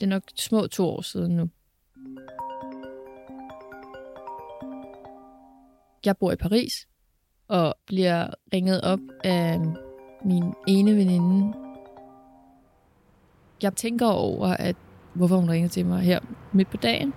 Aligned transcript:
Det 0.00 0.04
er 0.04 0.08
nok 0.08 0.22
små 0.34 0.66
to 0.66 0.88
år 0.88 1.02
siden 1.02 1.36
nu. 1.36 1.48
Jeg 6.04 6.16
bor 6.16 6.32
i 6.32 6.36
Paris 6.36 6.88
og 7.48 7.74
bliver 7.86 8.26
ringet 8.52 8.80
op 8.80 8.98
af 9.24 9.60
min 10.24 10.54
ene 10.66 10.96
veninde. 10.96 11.54
Jeg 13.62 13.76
tænker 13.76 14.06
over, 14.06 14.46
at 14.48 14.76
hvorfor 15.14 15.36
hun 15.36 15.50
ringer 15.50 15.68
til 15.68 15.86
mig 15.86 16.00
her 16.00 16.20
midt 16.52 16.70
på 16.70 16.76
dagen. 16.76 17.14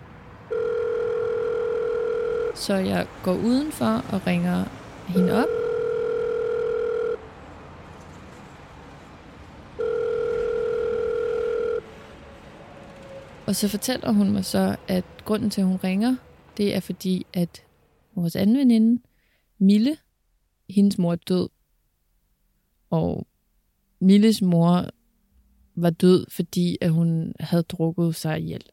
Så 2.55 2.75
jeg 2.75 3.07
går 3.23 3.33
udenfor 3.33 4.15
og 4.15 4.27
ringer 4.27 4.65
hende 5.07 5.43
op. 5.43 5.60
Og 13.51 13.55
så 13.55 13.67
fortæller 13.67 14.11
hun 14.11 14.31
mig 14.31 14.45
så, 14.45 14.75
at 14.87 15.03
grunden 15.25 15.49
til, 15.49 15.61
at 15.61 15.67
hun 15.67 15.77
ringer, 15.77 16.15
det 16.57 16.75
er 16.75 16.79
fordi, 16.79 17.25
at 17.33 17.63
vores 18.15 18.35
anden 18.35 18.57
veninde, 18.57 19.01
Mille, 19.57 19.97
hendes 20.69 20.97
mor 20.97 21.11
er 21.11 21.15
død. 21.15 21.49
Og 22.89 23.27
Milles 23.99 24.41
mor 24.41 24.85
var 25.75 25.89
død, 25.89 26.25
fordi 26.29 26.77
at 26.81 26.89
hun 26.91 27.33
havde 27.39 27.63
drukket 27.63 28.15
sig 28.15 28.39
ihjel. 28.39 28.63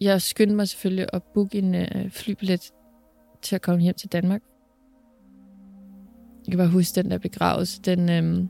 Jeg 0.00 0.22
skyndte 0.22 0.56
mig 0.56 0.68
selvfølgelig 0.68 1.06
at 1.12 1.22
booke 1.22 1.58
en 1.58 1.74
øh, 1.74 2.10
flybillet 2.10 2.72
til 3.42 3.54
at 3.54 3.62
komme 3.62 3.82
hjem 3.82 3.94
til 3.94 4.12
Danmark. 4.12 4.42
Jeg 6.46 6.52
kan 6.52 6.58
bare 6.58 6.68
huske 6.68 7.02
den 7.02 7.10
der 7.10 7.18
begravelse. 7.18 7.82
Den, 7.82 8.08
øh, 8.08 8.48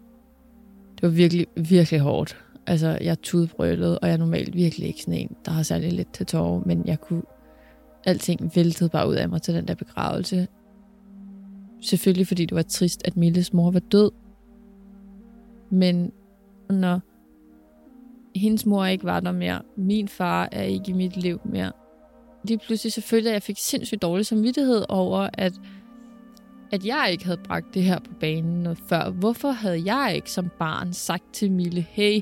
det 0.94 1.02
var 1.02 1.08
virkelig, 1.08 1.46
virkelig 1.56 2.00
hårdt. 2.00 2.45
Altså, 2.66 2.98
jeg 3.00 3.22
tudbrølede, 3.22 3.98
og 3.98 4.08
jeg 4.08 4.14
er 4.14 4.18
normalt 4.18 4.54
virkelig 4.54 4.88
ikke 4.88 5.00
sådan 5.00 5.20
en, 5.20 5.36
der 5.44 5.50
har 5.50 5.62
særlig 5.62 5.92
lidt 5.92 6.12
til 6.12 6.26
tårer, 6.26 6.62
men 6.66 6.82
jeg 6.86 7.00
kunne... 7.00 7.22
Alting 8.06 8.52
væltede 8.56 8.90
bare 8.90 9.08
ud 9.08 9.14
af 9.14 9.28
mig 9.28 9.42
til 9.42 9.54
den 9.54 9.68
der 9.68 9.74
begravelse. 9.74 10.48
Selvfølgelig 11.80 12.26
fordi 12.26 12.44
det 12.46 12.56
var 12.56 12.62
trist, 12.62 13.06
at 13.06 13.16
Milles 13.16 13.52
mor 13.52 13.70
var 13.70 13.80
død. 13.80 14.10
Men 15.70 16.12
når 16.70 17.00
hendes 18.38 18.66
mor 18.66 18.84
ikke 18.84 19.04
var 19.04 19.20
der 19.20 19.32
mere, 19.32 19.62
min 19.76 20.08
far 20.08 20.48
er 20.52 20.62
ikke 20.62 20.90
i 20.90 20.92
mit 20.92 21.16
liv 21.16 21.40
mere, 21.44 21.72
lige 22.44 22.58
pludselig 22.58 22.92
selvfølgelig, 22.92 23.30
at 23.30 23.34
jeg 23.34 23.42
fik 23.42 23.58
sindssygt 23.58 24.02
dårlig 24.02 24.26
samvittighed 24.26 24.84
over, 24.88 25.28
at, 25.32 25.52
at 26.72 26.86
jeg 26.86 27.08
ikke 27.12 27.24
havde 27.24 27.40
bragt 27.44 27.74
det 27.74 27.82
her 27.82 27.98
på 27.98 28.10
banen 28.20 28.62
noget 28.62 28.78
før. 28.88 29.10
Hvorfor 29.10 29.50
havde 29.50 29.94
jeg 29.94 30.12
ikke 30.14 30.30
som 30.30 30.50
barn 30.58 30.92
sagt 30.92 31.24
til 31.32 31.52
Mille, 31.52 31.80
hey, 31.80 32.20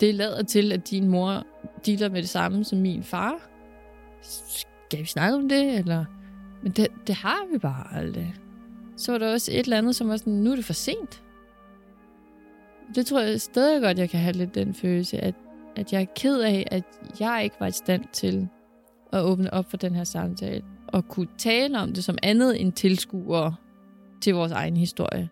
det 0.00 0.14
lader 0.14 0.42
til, 0.42 0.72
at 0.72 0.90
din 0.90 1.08
mor 1.08 1.46
dealer 1.86 2.08
med 2.08 2.22
det 2.22 2.28
samme 2.28 2.64
som 2.64 2.78
min 2.78 3.02
far? 3.02 3.48
Skal 4.22 5.00
vi 5.00 5.04
snakke 5.04 5.36
om 5.36 5.48
det, 5.48 5.78
eller... 5.78 6.04
Men 6.62 6.72
det, 6.72 6.88
det 7.06 7.14
har 7.14 7.52
vi 7.52 7.58
bare 7.58 7.96
aldrig. 7.96 8.34
Så 8.96 9.12
var 9.12 9.18
der 9.18 9.32
også 9.32 9.52
et 9.52 9.58
eller 9.58 9.78
andet, 9.78 9.96
som 9.96 10.08
var 10.08 10.16
sådan, 10.16 10.32
nu 10.32 10.50
er 10.52 10.56
det 10.56 10.64
for 10.64 10.72
sent. 10.72 11.22
Det 12.94 13.06
tror 13.06 13.20
jeg 13.20 13.40
stadig 13.40 13.82
godt, 13.82 13.98
jeg 13.98 14.10
kan 14.10 14.20
have 14.20 14.32
lidt 14.32 14.54
den 14.54 14.74
følelse, 14.74 15.18
at, 15.18 15.34
at 15.76 15.92
jeg 15.92 16.00
er 16.00 16.06
ked 16.16 16.40
af, 16.40 16.68
at 16.70 16.84
jeg 17.20 17.40
ikke 17.44 17.56
var 17.60 17.66
i 17.66 17.72
stand 17.72 18.04
til 18.12 18.48
at 19.12 19.22
åbne 19.22 19.54
op 19.54 19.70
for 19.70 19.76
den 19.76 19.94
her 19.94 20.04
samtale. 20.04 20.62
Og 20.86 21.08
kunne 21.08 21.28
tale 21.38 21.78
om 21.78 21.92
det 21.92 22.04
som 22.04 22.18
andet 22.22 22.60
end 22.60 22.72
tilskuer 22.72 23.52
til 24.20 24.34
vores 24.34 24.52
egen 24.52 24.76
historie. 24.76 25.28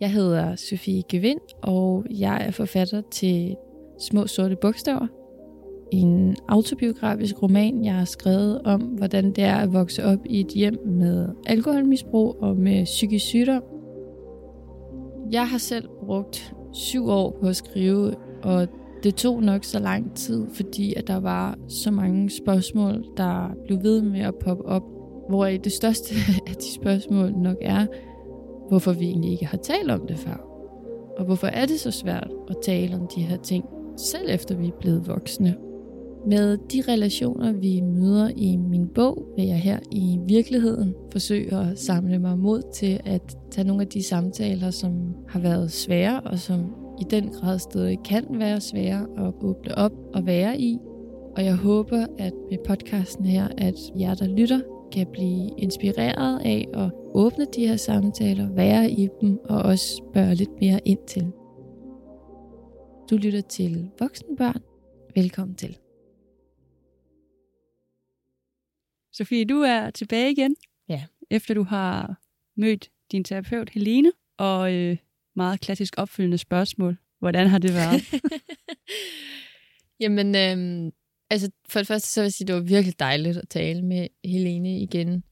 Jeg 0.00 0.12
hedder 0.12 0.56
Sofie 0.56 1.02
Gevind, 1.08 1.40
og 1.62 2.04
jeg 2.10 2.46
er 2.46 2.50
forfatter 2.50 3.02
til 3.10 3.56
Små 4.00 4.26
Sorte 4.26 4.56
Bogstaver. 4.56 5.06
En 5.92 6.36
autobiografisk 6.48 7.42
roman, 7.42 7.84
jeg 7.84 7.94
har 7.94 8.04
skrevet 8.04 8.62
om, 8.62 8.80
hvordan 8.80 9.32
det 9.32 9.44
er 9.44 9.56
at 9.56 9.72
vokse 9.72 10.04
op 10.04 10.18
i 10.26 10.40
et 10.40 10.48
hjem 10.48 10.86
med 10.86 11.28
alkoholmisbrug 11.46 12.36
og 12.40 12.56
med 12.56 12.84
psykisk 12.84 13.26
sygdom. 13.26 13.62
Jeg 15.32 15.48
har 15.48 15.58
selv 15.58 15.88
brugt 16.06 16.54
syv 16.72 17.08
år 17.08 17.38
på 17.40 17.48
at 17.48 17.56
skrive, 17.56 18.14
og 18.42 18.68
det 19.02 19.14
tog 19.14 19.42
nok 19.42 19.64
så 19.64 19.78
lang 19.78 20.14
tid, 20.14 20.46
fordi 20.52 20.94
at 20.94 21.06
der 21.06 21.20
var 21.20 21.58
så 21.68 21.90
mange 21.90 22.30
spørgsmål, 22.30 23.04
der 23.16 23.54
blev 23.64 23.82
ved 23.82 24.02
med 24.02 24.20
at 24.20 24.34
poppe 24.34 24.64
op, 24.64 24.82
hvor 25.28 25.46
det 25.46 25.72
største 25.72 26.14
af 26.48 26.54
de 26.54 26.72
spørgsmål 26.74 27.32
nok 27.32 27.56
er, 27.60 27.86
hvorfor 28.68 28.92
vi 28.92 29.06
egentlig 29.06 29.32
ikke 29.32 29.46
har 29.46 29.58
talt 29.58 29.90
om 29.90 30.06
det 30.06 30.18
før. 30.18 30.44
Og 31.18 31.24
hvorfor 31.24 31.46
er 31.46 31.66
det 31.66 31.80
så 31.80 31.90
svært 31.90 32.30
at 32.50 32.56
tale 32.62 32.94
om 32.96 33.08
de 33.16 33.22
her 33.22 33.36
ting, 33.36 33.64
selv 33.96 34.28
efter 34.28 34.56
vi 34.56 34.66
er 34.66 34.78
blevet 34.80 35.08
voksne. 35.08 35.56
Med 36.26 36.58
de 36.72 36.82
relationer, 36.92 37.52
vi 37.52 37.80
møder 37.80 38.30
i 38.36 38.56
min 38.56 38.88
bog, 38.88 39.28
vil 39.36 39.44
jeg 39.44 39.58
her 39.58 39.78
i 39.92 40.18
virkeligheden 40.26 40.94
forsøge 41.12 41.56
at 41.56 41.78
samle 41.78 42.18
mig 42.18 42.38
mod 42.38 42.62
til 42.74 43.00
at 43.04 43.36
tage 43.50 43.66
nogle 43.66 43.82
af 43.82 43.88
de 43.88 44.02
samtaler, 44.02 44.70
som 44.70 44.92
har 45.28 45.40
været 45.40 45.72
svære, 45.72 46.20
og 46.20 46.38
som 46.38 46.74
i 47.00 47.04
den 47.10 47.28
grad 47.28 47.58
stadig 47.58 47.98
kan 48.04 48.24
være 48.30 48.60
svære 48.60 49.06
at 49.18 49.34
åbne 49.42 49.78
op 49.78 49.92
og 50.14 50.26
være 50.26 50.60
i. 50.60 50.78
Og 51.36 51.44
jeg 51.44 51.56
håber, 51.56 52.06
at 52.18 52.32
med 52.50 52.58
podcasten 52.66 53.24
her, 53.24 53.48
at 53.58 53.74
jer, 54.00 54.14
der 54.14 54.26
lytter, 54.26 54.60
kan 54.92 55.06
blive 55.12 55.50
inspireret 55.58 56.40
af 56.44 56.68
at 56.74 56.90
åbne 57.14 57.46
de 57.54 57.66
her 57.66 57.76
samtaler, 57.76 58.52
være 58.52 58.90
i 58.90 59.08
dem 59.20 59.38
og 59.44 59.62
også 59.62 59.96
spørge 59.96 60.34
lidt 60.34 60.60
mere 60.60 60.80
ind 60.84 61.06
til. 61.06 61.22
Du 63.10 63.16
lytter 63.16 63.40
til 63.40 63.90
Voksne 63.98 64.36
Børn. 64.36 64.62
Velkommen 65.14 65.56
til. 65.56 65.78
Sofie, 69.12 69.44
du 69.44 69.60
er 69.60 69.90
tilbage 69.90 70.32
igen. 70.32 70.56
Ja. 70.88 71.04
Efter 71.30 71.54
du 71.54 71.62
har 71.62 72.20
mødt 72.56 72.90
din 73.12 73.24
terapeut 73.24 73.70
Helene, 73.70 74.12
og 74.36 74.74
øh, 74.74 74.96
meget 75.36 75.60
klassisk 75.60 75.94
opfølgende 75.96 76.38
spørgsmål. 76.38 76.96
Hvordan 77.18 77.46
har 77.46 77.58
det 77.58 77.74
været? 77.74 78.22
Jamen, 80.00 80.34
øhm, 80.34 80.92
altså 81.30 81.50
for 81.68 81.78
det 81.78 81.86
første 81.86 82.08
så 82.08 82.20
vil 82.20 82.24
jeg 82.24 82.32
sige, 82.32 82.44
at 82.44 82.48
det 82.48 82.54
var 82.54 82.60
virkelig 82.60 82.98
dejligt 82.98 83.36
at 83.36 83.48
tale 83.48 83.82
med 83.82 84.08
Helene 84.24 84.78
igen. 84.78 85.24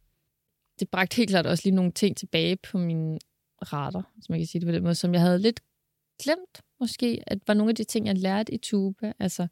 Det 0.80 0.90
bragte 0.90 1.16
helt 1.16 1.30
klart 1.30 1.46
også 1.46 1.62
lige 1.64 1.74
nogle 1.74 1.92
ting 1.92 2.16
tilbage 2.16 2.56
på 2.56 2.78
min 2.78 3.18
radar, 3.72 4.12
som 4.22 4.32
man 4.32 4.40
kan 4.40 4.46
sige 4.46 4.60
det 4.60 4.66
på 4.66 4.72
den 4.72 4.82
måde, 4.82 4.94
som 4.94 5.14
jeg 5.14 5.20
havde 5.20 5.38
lidt 5.38 5.60
glemt 6.22 6.62
måske, 6.80 7.22
at 7.26 7.38
var 7.46 7.54
nogle 7.54 7.70
af 7.70 7.74
de 7.74 7.84
ting, 7.84 8.06
jeg 8.06 8.18
lærte 8.18 8.54
i 8.54 8.58
Tuba. 8.58 9.12
Altså 9.18 9.46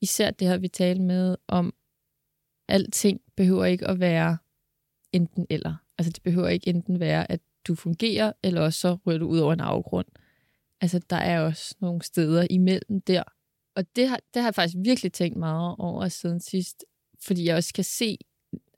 især 0.00 0.30
det 0.30 0.48
her, 0.48 0.58
vi 0.58 0.68
talte 0.68 1.02
med 1.02 1.36
om, 1.48 1.74
alting 2.68 3.20
behøver 3.36 3.64
ikke 3.64 3.86
at 3.86 4.00
være 4.00 4.38
enten 5.12 5.46
eller. 5.50 5.74
Altså 5.98 6.12
det 6.12 6.22
behøver 6.22 6.48
ikke 6.48 6.68
enten 6.68 7.00
være, 7.00 7.30
at 7.30 7.40
du 7.68 7.74
fungerer, 7.74 8.32
eller 8.42 8.60
også 8.60 8.80
så 8.80 8.98
ryger 9.06 9.18
du 9.18 9.26
ud 9.26 9.38
over 9.38 9.52
en 9.52 9.60
afgrund. 9.60 10.06
Altså 10.80 11.00
der 11.10 11.16
er 11.16 11.40
også 11.40 11.74
nogle 11.80 12.02
steder 12.02 12.46
imellem 12.50 13.00
der. 13.00 13.22
Og 13.76 13.96
det 13.96 14.08
har, 14.08 14.20
det 14.34 14.42
har 14.42 14.48
jeg 14.48 14.54
faktisk 14.54 14.76
virkelig 14.78 15.12
tænkt 15.12 15.36
meget 15.36 15.76
over 15.78 16.08
siden 16.08 16.40
sidst, 16.40 16.84
fordi 17.20 17.44
jeg 17.44 17.56
også 17.56 17.74
kan 17.74 17.84
se, 17.84 18.18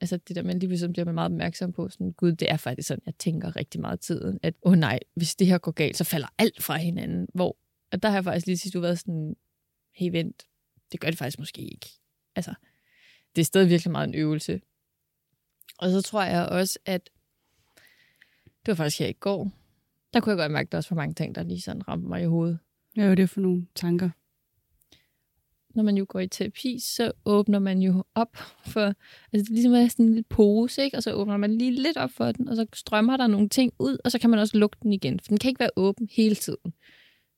altså 0.01 0.17
det 0.17 0.37
der, 0.37 0.43
man 0.43 0.59
lige 0.59 0.69
pludselig 0.69 0.93
bliver 0.93 1.13
meget 1.13 1.33
opmærksom 1.33 1.73
på, 1.73 1.89
sådan, 1.89 2.13
gud, 2.13 2.33
det 2.33 2.51
er 2.51 2.57
faktisk 2.57 2.89
sådan, 2.89 3.03
jeg 3.07 3.15
tænker 3.19 3.57
rigtig 3.57 3.81
meget 3.81 4.01
tiden, 4.01 4.39
at, 4.43 4.55
åh 4.63 4.73
oh, 4.73 4.79
nej, 4.79 5.01
hvis 5.15 5.35
det 5.35 5.47
her 5.47 5.59
går 5.59 5.73
galt, 5.73 5.97
så 5.97 6.05
falder 6.05 6.29
alt 6.39 6.63
fra 6.63 6.77
hinanden. 6.77 7.29
Hvor, 7.35 7.57
at 7.93 8.03
der 8.03 8.09
har 8.09 8.17
jeg 8.17 8.25
faktisk 8.25 8.47
lige 8.47 8.59
sidst 8.59 8.83
været 8.83 8.99
sådan, 8.99 9.37
hey 9.95 10.11
vent, 10.11 10.43
det 10.93 11.01
gør 11.01 11.09
det 11.09 11.19
faktisk 11.19 11.39
måske 11.39 11.63
ikke. 11.63 11.87
Altså, 12.37 12.55
det 13.37 13.41
er 13.41 13.45
stadig 13.45 13.71
virkelig 13.71 13.91
meget 13.91 14.09
en 14.09 14.15
øvelse. 14.15 14.61
Og 15.79 15.91
så 15.91 16.03
tror 16.03 16.23
jeg 16.23 16.49
også, 16.49 16.79
at 16.85 17.11
det 18.67 18.69
var 18.69 18.75
faktisk 18.75 18.99
her 18.99 19.07
i 19.07 19.13
går, 19.13 19.53
der 20.13 20.21
kunne 20.21 20.31
jeg 20.31 20.39
godt 20.39 20.53
mærke, 20.53 20.67
at 20.67 20.73
der 20.73 20.79
også 20.79 20.91
var 20.91 21.03
mange 21.03 21.15
ting, 21.15 21.35
der 21.35 21.43
lige 21.43 21.61
sådan 21.61 21.89
ramte 21.89 22.09
mig 22.09 22.23
i 22.23 22.27
hovedet. 22.27 22.59
Ja, 22.97 23.11
det 23.11 23.19
er 23.19 23.27
for 23.27 23.41
nogle 23.41 23.67
tanker? 23.75 24.11
Når 25.79 25.85
man 25.85 25.97
jo 25.97 26.07
går 26.09 26.21
i 26.21 26.29
terapi, 26.29 26.79
så 26.79 27.13
åbner 27.25 27.59
man 27.59 27.79
jo 27.79 28.05
op 28.15 28.37
for, 28.67 28.81
altså 28.81 28.95
det 29.33 29.49
er 29.49 29.53
ligesom 29.53 29.75
at 29.75 29.91
sådan 29.91 30.05
en 30.05 30.11
lille 30.11 30.25
pose, 30.29 30.83
ikke? 30.83 30.97
og 30.97 31.03
så 31.03 31.13
åbner 31.13 31.37
man 31.37 31.59
lige 31.59 31.71
lidt 31.71 31.97
op 31.97 32.11
for 32.11 32.33
den, 32.33 32.49
og 32.49 32.57
så 32.57 32.67
strømmer 32.75 33.17
der 33.17 33.27
nogle 33.27 33.49
ting 33.49 33.73
ud, 33.79 33.99
og 34.05 34.11
så 34.11 34.19
kan 34.19 34.31
man 34.31 34.39
også 34.39 34.59
lukke 34.59 34.77
den 34.83 34.93
igen, 34.93 35.21
for 35.21 35.29
den 35.29 35.39
kan 35.39 35.49
ikke 35.49 35.61
være 35.61 35.71
åben 35.77 36.09
hele 36.13 36.35
tiden. 36.35 36.73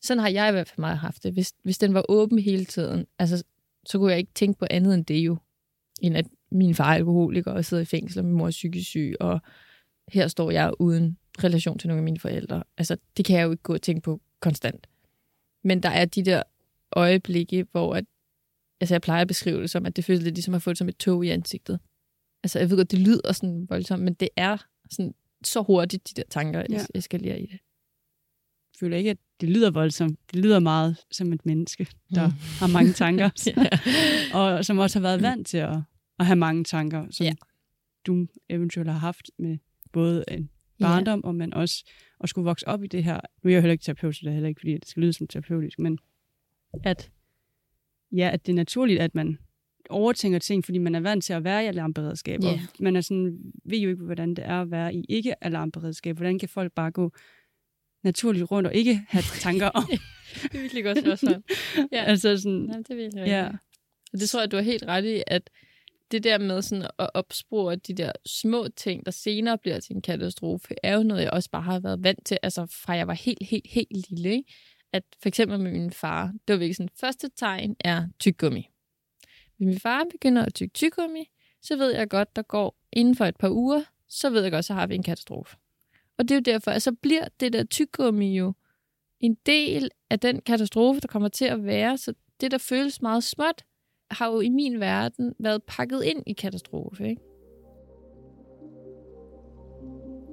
Sådan 0.03 0.21
har 0.21 0.29
jeg 0.29 0.49
i 0.49 0.53
hvert 0.53 0.69
fald 0.69 0.79
meget 0.79 0.99
haft 0.99 1.23
det. 1.23 1.33
Hvis, 1.33 1.53
hvis 1.63 1.79
den 1.79 1.95
var 1.95 2.05
åben 2.09 2.39
hele 2.39 2.65
tiden, 2.65 3.07
altså, 3.19 3.45
så 3.87 3.99
kunne 3.99 4.11
jeg 4.11 4.19
ikke 4.19 4.33
tænke 4.35 4.59
på 4.59 4.67
andet 4.71 4.95
end 4.95 5.05
det 5.05 5.19
jo 5.19 5.37
end 6.01 6.17
at 6.17 6.27
min 6.51 6.75
far 6.75 6.91
er 6.91 6.95
alkoholiker 6.95 7.53
og 7.53 7.65
sidder 7.65 7.83
i 7.83 7.87
fængsel, 7.87 8.19
og 8.19 8.25
min 8.25 8.35
mor 8.35 8.47
er 8.47 8.51
psykisk 8.51 8.89
syg, 8.89 9.15
og 9.21 9.41
her 10.09 10.29
står 10.29 10.51
jeg 10.51 10.73
uden 10.79 11.19
relation 11.45 11.79
til 11.79 11.89
nogle 11.89 12.01
af 12.01 12.05
mine 12.05 12.19
forældre. 12.19 12.63
Altså, 12.79 12.97
det 13.17 13.25
kan 13.25 13.37
jeg 13.37 13.45
jo 13.45 13.51
ikke 13.51 13.63
gå 13.63 13.75
og 13.75 13.83
tænke 13.83 14.01
på 14.01 14.21
konstant. 14.41 14.87
Men 15.65 15.83
der 15.83 15.89
er 15.89 16.05
de 16.05 16.23
der 16.23 16.43
øjeblikke, 16.97 17.67
hvor 17.73 17.95
at, 17.95 18.05
altså 18.81 18.95
jeg 18.95 19.03
plejer 19.03 19.21
at 19.23 19.29
beskrive 19.29 19.63
det 19.63 19.71
som, 19.71 19.87
at 19.87 19.97
det 19.97 20.05
føles 20.05 20.23
lidt 20.23 20.35
ligesom 20.35 20.55
at 20.55 20.63
få 20.63 20.71
det 20.71 20.79
som 20.79 20.89
et 20.89 20.97
tog 20.97 21.27
i 21.27 21.29
ansigtet. 21.29 21.81
Altså, 22.43 22.59
jeg 22.59 22.71
ved 22.71 22.77
godt, 22.77 22.91
det 22.91 22.99
lyder 22.99 23.33
sådan 23.33 23.67
voldsomt, 23.69 24.03
men 24.03 24.15
det 24.15 24.29
er 24.37 24.57
sådan, 24.91 25.15
så 25.45 25.63
hurtigt, 25.63 26.09
de 26.09 26.15
der 26.15 26.23
tanker 26.31 26.61
Ja. 26.71 26.75
ja. 26.75 26.85
eskalerer 26.95 27.37
i 27.37 27.43
det. 27.43 27.51
Jeg 28.73 28.79
føler 28.87 28.97
ikke, 28.97 29.11
at 29.11 29.19
det 29.41 29.49
lyder 29.49 29.71
voldsomt. 29.71 30.19
Det 30.33 30.41
lyder 30.45 30.59
meget 30.59 30.97
som 31.11 31.33
et 31.33 31.47
menneske, 31.47 31.87
der 32.15 32.27
Mm. 32.27 32.33
har 32.61 32.67
mange 32.67 32.93
tanker, 32.93 33.31
ja. 33.47 33.69
og 34.39 34.65
som 34.65 34.79
også 34.79 34.99
har 34.99 35.03
været 35.03 35.23
vant 35.23 35.47
til 35.47 35.59
at, 35.59 35.77
at 36.19 36.27
have 36.27 36.37
mange 36.37 36.65
tanker, 36.65 37.07
som 37.11 37.25
Ja. 37.27 37.33
du 38.07 38.27
eventuelt 38.49 38.91
har 38.91 38.99
haft 38.99 39.31
med 39.39 39.59
både 39.93 40.25
en 40.29 40.51
barndom, 40.81 41.25
og 41.25 41.35
man 41.35 41.55
også 41.55 41.85
at 42.21 42.29
skulle 42.29 42.45
vokse 42.45 42.69
op 42.69 42.85
i 42.85 42.87
det 42.87 43.05
her. 43.05 43.21
Nu 43.43 43.51
er 43.51 43.55
jeg 43.55 43.63
heller 43.63 43.73
ikke 43.73 43.83
terapeut, 43.85 44.17
så 44.17 44.21
det 44.23 44.29
er 44.29 44.33
heller 44.33 44.49
ikke, 44.49 44.61
fordi 44.61 44.75
det 44.75 44.89
skal 44.89 45.03
lyde 45.03 45.13
som 45.13 45.27
terapeutisk, 45.27 45.79
men 45.79 45.99
at, 46.85 47.11
ja, 48.13 48.31
at 48.33 48.47
det 48.47 48.53
er 48.53 48.57
naturligt, 48.57 49.01
at 49.01 49.15
man 49.15 49.39
overtænker 49.91 50.39
ting, 50.39 50.65
fordi 50.65 50.79
man 50.79 50.95
er 50.95 51.01
vant 51.01 51.25
til 51.25 51.33
at 51.33 51.45
være 51.45 51.65
i 51.65 51.67
alarmberedskab, 51.67 52.41
og 52.45 52.61
man 52.81 52.97
er 52.97 53.01
sådan, 53.01 53.39
ved 53.65 53.79
jo 53.79 53.89
ikke, 53.89 54.05
hvordan 54.05 54.35
det 54.35 54.45
er 54.47 54.61
at 54.61 54.71
være 54.71 54.95
i 54.95 55.05
ikke-alarmberedskab. 55.09 56.17
Hvordan 56.17 56.39
kan 56.39 56.49
folk 56.49 56.73
bare 56.73 56.91
gå 56.91 57.13
naturligt 58.03 58.51
rundt 58.51 58.67
og 58.67 58.75
ikke 58.75 59.01
have 59.09 59.23
tanker 59.47 59.69
om? 59.69 59.85
Det 60.43 60.55
er 60.55 60.61
virkelig 60.61 60.85
godt 60.85 60.99
spørgsmål. 60.99 61.43
Ja. 61.93 62.05
altså 62.05 62.37
sådan, 62.37 62.59
Nej, 62.59 62.77
det 62.77 62.91
er 62.91 62.97
virkelig 62.97 63.27
ja. 63.27 63.49
Og 64.13 64.21
det 64.21 64.31
tror 64.31 64.41
jeg, 64.41 64.51
du 64.51 64.57
har 64.57 64.63
helt 64.63 64.85
ret 64.87 65.05
i, 65.05 65.23
at 65.27 65.51
det 66.11 66.25
der 66.25 66.39
med 66.39 66.63
sådan 66.63 66.87
at 66.99 67.11
opspore 67.15 67.77
de 67.77 67.95
der 67.95 68.13
små 68.27 68.69
ting, 68.77 69.07
der 69.07 69.13
senere 69.13 69.59
bliver 69.59 69.81
til 69.81 69.95
en 69.95 70.03
katastrofe, 70.03 70.75
er 70.83 70.97
jo 70.97 71.03
noget, 71.03 71.23
jeg 71.23 71.31
også 71.31 71.51
bare 71.51 71.63
har 71.63 71.81
været 71.81 72.05
vant 72.05 72.27
til, 72.27 72.39
altså 72.43 72.67
fra 72.85 72.93
jeg 72.93 73.07
var 73.07 73.15
helt, 73.15 73.47
helt, 73.47 73.67
helt 73.67 74.11
lille. 74.11 74.31
Ikke? 74.31 74.53
At 74.93 75.03
for 75.23 75.29
eksempel 75.29 75.61
med 75.61 75.73
min 75.73 75.91
far, 75.91 76.27
det 76.49 76.53
var 76.53 76.59
virkelig 76.59 76.77
sådan, 76.77 76.91
første 77.01 77.29
tegn 77.29 77.77
er 77.81 78.07
tyggegummi. 78.19 78.71
Hvis 79.57 79.67
min 79.67 79.81
far 79.81 80.05
begynder 80.11 80.45
at 80.45 80.55
tygge 80.55 80.73
tyggegummi, 80.75 81.31
så 81.63 81.77
ved 81.77 81.95
jeg 81.95 82.11
godt, 82.11 82.37
der 82.37 82.43
går 82.43 82.77
inden 82.93 83.15
for 83.15 83.25
et 83.25 83.37
par 83.37 83.51
uger, 83.51 83.83
så 84.09 84.31
ved 84.31 84.43
jeg 84.43 84.53
godt, 84.53 84.65
så 84.65 84.75
har 84.75 84.87
vi 84.87 84.95
en 84.95 85.03
katastrofe. 85.03 85.57
Og 86.19 86.29
det 86.29 86.31
er 86.31 86.37
jo 86.37 86.55
derfor, 86.55 86.71
at 86.71 86.83
så 86.83 86.93
bliver 86.93 87.25
det 87.41 87.53
der 87.53 87.65
tyggegummi 87.65 88.39
jo 88.39 88.53
en 89.21 89.37
del 89.47 89.91
af 90.11 90.21
den 90.21 90.41
katastrofe, 90.41 91.01
der 91.01 91.09
kommer 91.09 91.29
til 91.29 91.45
at 91.45 91.65
være. 91.65 91.99
Så 91.99 92.15
det, 92.41 92.51
der 92.51 92.59
føles 92.59 93.03
meget 93.03 93.25
småt, 93.25 93.65
har 94.11 94.31
jo 94.33 94.41
i 94.41 94.49
min 94.49 94.81
verden 94.81 95.35
været 95.39 95.63
pakket 95.63 96.03
ind 96.05 96.23
i 96.27 96.33
katastrofe. 96.33 97.09
Ikke? 97.09 97.23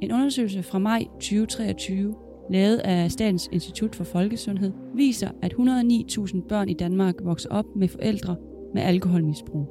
En 0.01 0.11
undersøgelse 0.11 0.63
fra 0.63 0.79
maj 0.79 1.03
2023, 1.03 2.26
lavet 2.49 2.77
af 2.77 3.11
Statens 3.11 3.49
Institut 3.51 3.95
for 3.95 4.03
Folkesundhed, 4.03 4.71
viser, 4.95 5.29
at 5.41 5.53
109.000 5.53 6.47
børn 6.47 6.69
i 6.69 6.73
Danmark 6.73 7.15
vokser 7.23 7.49
op 7.49 7.65
med 7.75 7.87
forældre 7.87 8.35
med 8.73 8.81
alkoholmisbrug. 8.81 9.67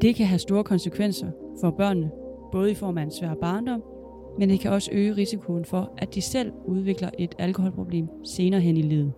Det 0.00 0.14
kan 0.14 0.26
have 0.26 0.38
store 0.38 0.64
konsekvenser 0.64 1.30
for 1.60 1.70
børnene, 1.70 2.10
både 2.52 2.70
i 2.70 2.74
form 2.74 2.98
af 2.98 3.02
en 3.02 3.10
svær 3.10 3.34
barndom, 3.34 3.82
men 4.38 4.50
det 4.50 4.60
kan 4.60 4.72
også 4.72 4.90
øge 4.92 5.16
risikoen 5.16 5.64
for, 5.64 5.94
at 5.98 6.14
de 6.14 6.20
selv 6.20 6.52
udvikler 6.66 7.10
et 7.18 7.34
alkoholproblem 7.38 8.08
senere 8.24 8.60
hen 8.60 8.76
i 8.76 8.82
livet. 8.82 9.12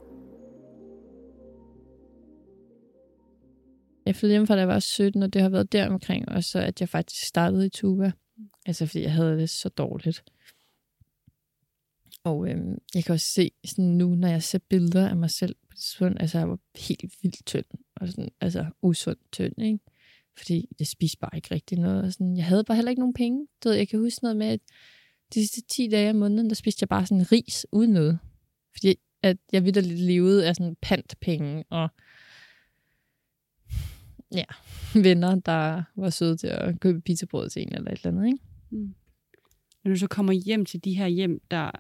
Jeg 4.07 4.17
flyttede 4.17 4.39
hjem 4.39 4.47
fra, 4.47 4.55
da 4.55 4.61
jeg 4.61 4.69
var 4.69 4.79
17, 4.79 5.23
og 5.23 5.33
det 5.33 5.43
har 5.43 5.49
været 5.49 5.73
deromkring, 5.73 6.29
også, 6.29 6.59
at 6.59 6.81
jeg 6.81 6.89
faktisk 6.89 7.27
startede 7.27 7.67
i 7.67 7.69
Tuba. 7.69 8.13
Altså, 8.67 8.87
fordi 8.87 9.03
jeg 9.03 9.13
havde 9.13 9.39
det 9.39 9.51
så 9.51 9.69
dårligt. 9.69 10.25
Og 12.25 12.51
øhm, 12.51 12.79
jeg 12.95 13.05
kan 13.05 13.13
også 13.13 13.27
se 13.27 13.51
sådan 13.65 13.85
nu, 13.85 14.15
når 14.15 14.29
jeg 14.29 14.43
ser 14.43 14.59
billeder 14.59 15.09
af 15.09 15.17
mig 15.17 15.31
selv 15.31 15.55
på 15.55 15.67
det 15.71 15.79
tidspunkt, 15.79 16.21
altså 16.21 16.39
jeg 16.39 16.49
var 16.49 16.59
helt 16.77 17.05
vildt 17.23 17.47
tynd, 17.47 17.65
og 17.97 18.09
sådan, 18.09 18.29
altså 18.41 18.67
usund 18.83 19.19
tynd, 19.33 19.63
ikke? 19.63 19.79
Fordi 20.37 20.69
jeg 20.79 20.87
spiste 20.87 21.19
bare 21.19 21.31
ikke 21.35 21.55
rigtig 21.55 21.79
noget. 21.79 22.05
Og 22.05 22.13
sådan, 22.13 22.37
jeg 22.37 22.45
havde 22.45 22.65
bare 22.65 22.77
heller 22.77 22.91
ikke 22.91 23.01
nogen 23.01 23.15
penge. 23.15 23.47
Du 23.65 23.69
ved, 23.69 23.77
jeg 23.77 23.89
kan 23.89 24.01
huske 24.01 24.23
noget 24.23 24.37
med, 24.37 24.47
at 24.47 24.61
de 25.35 25.41
sidste 25.41 25.61
10 25.61 25.89
dage 25.89 26.09
af 26.09 26.15
måneden, 26.15 26.49
der 26.49 26.55
spiste 26.55 26.83
jeg 26.83 26.89
bare 26.89 27.07
sådan 27.07 27.33
ris 27.33 27.67
uden 27.73 27.93
noget. 27.93 28.19
Fordi 28.73 28.95
at 29.23 29.37
jeg 29.53 29.65
vidderligt 29.65 30.01
levede 30.01 30.49
af 30.49 30.57
sådan 30.57 30.77
pantpenge, 30.83 31.65
og 31.71 31.89
ja, 34.35 34.45
venner, 35.05 35.35
der 35.35 35.83
var 35.97 36.11
søde 36.11 36.37
til 36.37 36.47
at 36.47 36.81
købe 36.81 37.01
pizzabrød 37.01 37.51
til 37.51 37.63
en 37.63 37.75
eller 37.75 37.91
et 37.91 37.97
eller 37.97 38.11
andet, 38.11 38.27
ikke? 38.27 38.39
Mm. 38.71 38.95
Når 39.85 39.93
du 39.93 39.99
så 39.99 40.07
kommer 40.07 40.33
hjem 40.33 40.65
til 40.65 40.85
de 40.85 40.95
her 40.95 41.07
hjem, 41.07 41.41
der 41.51 41.71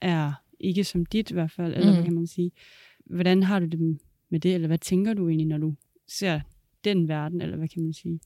er 0.00 0.32
ikke 0.60 0.84
som 0.84 1.06
dit 1.06 1.30
i 1.30 1.34
hvert 1.34 1.50
fald, 1.50 1.74
eller 1.74 1.90
mm. 1.90 1.94
hvad 1.94 2.04
kan 2.04 2.14
man 2.14 2.26
sige, 2.26 2.52
hvordan 3.06 3.42
har 3.42 3.60
du 3.60 3.66
det 3.66 3.98
med 4.28 4.40
det, 4.40 4.54
eller 4.54 4.66
hvad 4.66 4.78
tænker 4.78 5.14
du 5.14 5.28
egentlig, 5.28 5.46
når 5.46 5.58
du 5.58 5.74
ser 6.08 6.40
den 6.84 7.08
verden, 7.08 7.40
eller 7.40 7.56
hvad 7.56 7.68
kan 7.68 7.82
man 7.82 7.92
sige? 7.92 8.20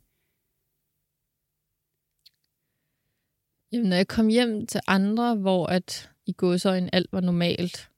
Jamen, 3.72 3.88
når 3.88 3.96
jeg 3.96 4.08
kom 4.08 4.28
hjem 4.28 4.66
til 4.66 4.80
andre, 4.86 5.36
hvor 5.36 5.66
at 5.66 6.10
i 6.26 6.32
gåsøjne 6.32 6.94
alt 6.94 7.12
var 7.12 7.20
normalt, 7.20 7.90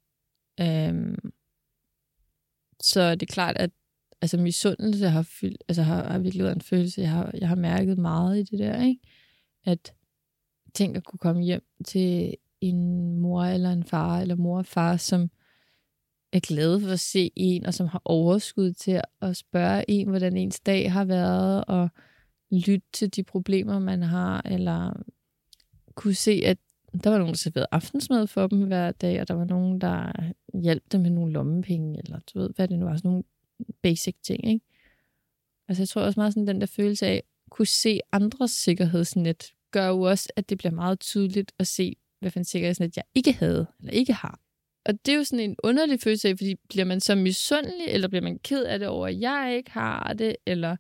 øhm, 0.60 1.32
så 2.80 3.00
er 3.00 3.14
det 3.14 3.28
klart, 3.28 3.56
at 3.56 3.70
altså, 4.20 4.38
misundelse 4.38 5.08
har, 5.08 5.22
fyldt, 5.22 5.64
altså, 5.68 5.82
har, 5.82 6.08
har 6.12 6.18
virkelig 6.18 6.44
været 6.44 6.56
en 6.56 6.62
følelse, 6.62 7.00
jeg 7.00 7.10
har, 7.10 7.30
jeg 7.34 7.48
har 7.48 7.56
mærket 7.56 7.98
meget 7.98 8.38
i 8.38 8.42
det 8.42 8.58
der, 8.58 8.82
ikke? 8.82 9.00
At 9.64 9.94
tænk 10.74 10.96
at 10.96 11.04
kunne 11.04 11.18
komme 11.18 11.42
hjem 11.42 11.62
til 11.84 12.36
en 12.60 13.20
mor 13.20 13.42
eller 13.44 13.70
en 13.70 13.84
far, 13.84 14.20
eller 14.20 14.36
mor 14.36 14.58
og 14.58 14.66
far, 14.66 14.96
som 14.96 15.30
er 16.32 16.40
glade 16.40 16.80
for 16.80 16.88
at 16.88 17.00
se 17.00 17.30
en, 17.36 17.66
og 17.66 17.74
som 17.74 17.86
har 17.86 18.02
overskud 18.04 18.72
til 18.72 19.00
at 19.20 19.36
spørge 19.36 19.90
en, 19.90 20.08
hvordan 20.08 20.36
ens 20.36 20.60
dag 20.60 20.92
har 20.92 21.04
været, 21.04 21.64
og 21.64 21.88
lytte 22.50 22.86
til 22.92 23.16
de 23.16 23.22
problemer, 23.22 23.78
man 23.78 24.02
har, 24.02 24.42
eller 24.44 25.02
kunne 25.94 26.14
se, 26.14 26.42
at 26.44 26.58
der 27.04 27.10
var 27.10 27.18
nogen, 27.18 27.32
der 27.32 27.38
serverede 27.38 27.68
aftensmad 27.72 28.26
for 28.26 28.46
dem 28.46 28.66
hver 28.66 28.92
dag, 28.92 29.20
og 29.20 29.28
der 29.28 29.34
var 29.34 29.44
nogen, 29.44 29.80
der 29.80 30.12
hjalp 30.54 30.92
dem 30.92 31.00
med 31.00 31.10
nogle 31.10 31.32
lommepenge, 31.32 31.98
eller 32.04 32.18
du 32.18 32.38
ved, 32.38 32.50
hvad 32.56 32.68
det 32.68 32.78
nu 32.78 32.84
var, 32.84 32.96
sådan 32.96 33.08
nogle 33.08 33.24
basic 33.82 34.16
ting, 34.22 34.48
ikke? 34.48 34.64
Altså 35.68 35.82
jeg 35.82 35.88
tror 35.88 36.02
også 36.02 36.20
meget 36.20 36.34
sådan 36.34 36.46
den 36.46 36.60
der 36.60 36.66
følelse 36.66 37.06
af 37.06 37.14
at 37.14 37.50
kunne 37.50 37.66
se 37.66 38.00
andres 38.12 38.50
sikkerhedsnet, 38.50 39.44
gør 39.70 39.86
jo 39.86 40.00
også, 40.00 40.28
at 40.36 40.50
det 40.50 40.58
bliver 40.58 40.72
meget 40.72 41.00
tydeligt 41.00 41.52
at 41.58 41.66
se, 41.66 41.96
hvad 42.20 42.30
for 42.30 42.38
en 42.38 42.44
sikkerhedsnet 42.44 42.96
jeg 42.96 43.04
ikke 43.14 43.32
havde, 43.32 43.66
eller 43.80 43.92
ikke 43.92 44.12
har. 44.12 44.40
Og 44.84 45.06
det 45.06 45.12
er 45.12 45.16
jo 45.16 45.24
sådan 45.24 45.50
en 45.50 45.56
underlig 45.62 46.00
følelse 46.00 46.28
af, 46.28 46.34
fordi 46.38 46.54
bliver 46.68 46.84
man 46.84 47.00
så 47.00 47.14
misundelig, 47.14 47.86
eller 47.86 48.08
bliver 48.08 48.22
man 48.22 48.38
ked 48.38 48.64
af 48.64 48.78
det 48.78 48.88
over, 48.88 49.06
at 49.06 49.20
jeg 49.20 49.54
ikke 49.56 49.70
har 49.70 50.12
det, 50.12 50.36
eller... 50.46 50.76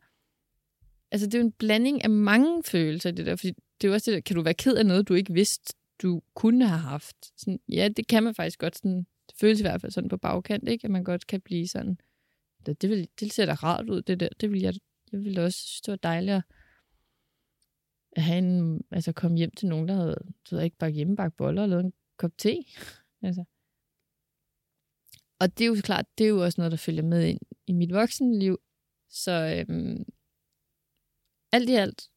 Altså 1.10 1.26
det 1.26 1.34
er 1.34 1.38
jo 1.38 1.44
en 1.44 1.52
blanding 1.52 2.04
af 2.04 2.10
mange 2.10 2.62
følelser, 2.62 3.10
det 3.10 3.26
der, 3.26 3.36
fordi 3.36 3.52
det 3.52 3.86
er 3.86 3.88
jo 3.88 3.94
også 3.94 4.10
det 4.10 4.16
der, 4.16 4.20
kan 4.20 4.36
du 4.36 4.42
være 4.42 4.54
ked 4.54 4.76
af 4.76 4.86
noget, 4.86 5.08
du 5.08 5.14
ikke 5.14 5.32
vidste, 5.32 5.74
du 6.02 6.22
kunne 6.34 6.66
have 6.66 6.80
haft? 6.80 7.16
Sådan, 7.36 7.60
ja, 7.68 7.88
det 7.96 8.06
kan 8.06 8.22
man 8.22 8.34
faktisk 8.34 8.58
godt. 8.58 8.76
Sådan, 8.76 8.98
det 8.98 9.34
føles 9.40 9.60
i 9.60 9.62
hvert 9.62 9.80
fald 9.80 9.92
sådan 9.92 10.08
på 10.08 10.16
bagkant, 10.16 10.68
ikke? 10.68 10.84
at 10.84 10.90
man 10.90 11.04
godt 11.04 11.26
kan 11.26 11.40
blive 11.40 11.68
sådan, 11.68 11.98
det, 12.66 12.82
det, 12.82 12.90
vil, 12.90 13.08
det 13.20 13.32
ser 13.32 13.46
da 13.46 13.54
rart 13.54 13.90
ud, 13.90 14.02
det 14.02 14.20
der. 14.20 14.28
Det 14.40 14.52
vil 14.52 14.60
jeg, 14.60 14.74
jeg 15.12 15.20
ville 15.20 15.42
også 15.42 15.58
synes, 15.58 15.80
det 15.80 15.92
var 15.92 15.96
dejligt 15.96 16.36
at 16.36 16.42
have 18.22 18.38
en, 18.38 18.84
altså 18.90 19.12
komme 19.12 19.36
hjem 19.36 19.50
til 19.50 19.68
nogen, 19.68 19.88
der 19.88 19.94
havde, 19.94 20.16
ved 20.50 20.62
ikke, 20.62 20.76
bare 20.76 20.90
hjemmebagt 20.90 21.36
boller 21.36 21.62
og 21.62 21.68
lavet 21.68 21.84
en 21.84 21.92
kop 22.16 22.38
te. 22.38 22.64
altså. 23.22 23.44
Og 25.40 25.58
det 25.58 25.64
er 25.64 25.68
jo 25.68 25.76
klart, 25.82 26.06
det 26.18 26.24
er 26.24 26.28
jo 26.28 26.42
også 26.44 26.60
noget, 26.60 26.70
der 26.70 26.76
følger 26.76 27.02
med 27.02 27.26
ind 27.28 27.40
i 27.66 27.72
mit 27.72 27.92
voksenliv. 27.92 28.58
Så 29.08 29.64
øhm, 29.68 30.04
alt 31.52 31.68
i 31.68 31.74
alt, 31.74 32.10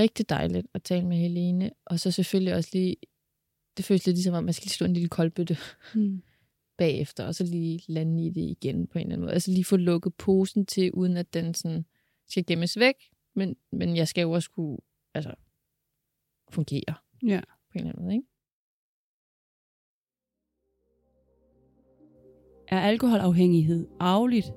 rigtig 0.00 0.28
dejligt 0.28 0.66
at 0.74 0.82
tale 0.82 1.06
med 1.06 1.16
Helene. 1.16 1.70
Og 1.84 2.00
så 2.00 2.10
selvfølgelig 2.10 2.54
også 2.54 2.70
lige, 2.72 2.96
det 3.76 3.84
føles 3.84 4.06
lidt 4.06 4.16
ligesom, 4.16 4.34
at 4.34 4.44
man 4.44 4.54
skal 4.54 4.64
lige 4.64 4.72
slå 4.72 4.86
en 4.86 4.92
lille 4.92 5.08
koldbøtte 5.08 5.56
Mm. 5.94 6.22
bagefter, 6.78 7.26
og 7.26 7.34
så 7.34 7.44
lige 7.44 7.80
lande 7.88 8.26
i 8.26 8.30
det 8.30 8.40
igen 8.40 8.86
på 8.86 8.98
en 8.98 9.02
eller 9.02 9.14
anden 9.14 9.20
måde. 9.20 9.32
Altså 9.32 9.50
lige 9.50 9.64
få 9.64 9.76
lukket 9.76 10.14
posen 10.14 10.66
til, 10.66 10.92
uden 10.92 11.16
at 11.16 11.34
den 11.34 11.54
sådan 11.54 11.86
skal 12.28 12.46
gemmes 12.46 12.78
væk, 12.78 12.94
men, 13.34 13.56
men 13.72 13.96
jeg 13.96 14.08
skal 14.08 14.22
jo 14.22 14.30
også 14.30 14.50
kunne 14.50 14.78
altså, 15.16 15.34
fungere 16.50 16.94
Ja. 17.26 17.40
på 17.72 17.78
en 17.78 17.80
eller 17.80 17.90
anden 17.90 18.04
måde. 18.04 18.14
Ikke? 18.14 18.26
Er 22.68 22.80
alkoholafhængighed 22.80 23.86
arveligt? 24.00 24.52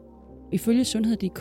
Ifølge 0.51 0.85
Sundhed.dk, 0.85 1.39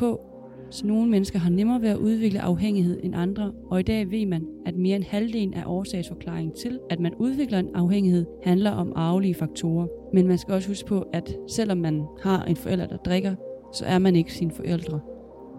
så 0.70 0.86
nogle 0.86 1.10
mennesker 1.10 1.38
har 1.38 1.50
nemmere 1.50 1.82
ved 1.82 1.88
at 1.88 1.96
udvikle 1.96 2.40
afhængighed 2.40 3.00
end 3.02 3.14
andre, 3.16 3.52
og 3.70 3.80
i 3.80 3.82
dag 3.82 4.10
ved 4.10 4.26
man, 4.26 4.46
at 4.66 4.74
mere 4.76 4.96
end 4.96 5.04
halvdelen 5.04 5.54
af 5.54 5.62
årsagsforklaringen 5.66 6.56
til, 6.56 6.80
at 6.90 7.00
man 7.00 7.14
udvikler 7.14 7.58
en 7.58 7.74
afhængighed, 7.74 8.26
handler 8.44 8.70
om 8.70 8.92
arvelige 8.96 9.34
faktorer. 9.34 9.86
Men 10.14 10.26
man 10.26 10.38
skal 10.38 10.54
også 10.54 10.68
huske 10.68 10.86
på, 10.88 11.00
at 11.12 11.36
selvom 11.48 11.78
man 11.78 12.06
har 12.22 12.44
en 12.44 12.56
forælder, 12.56 12.86
der 12.86 12.96
drikker, 12.96 13.34
så 13.72 13.84
er 13.84 13.98
man 13.98 14.16
ikke 14.16 14.32
sine 14.34 14.50
forældre. 14.50 15.00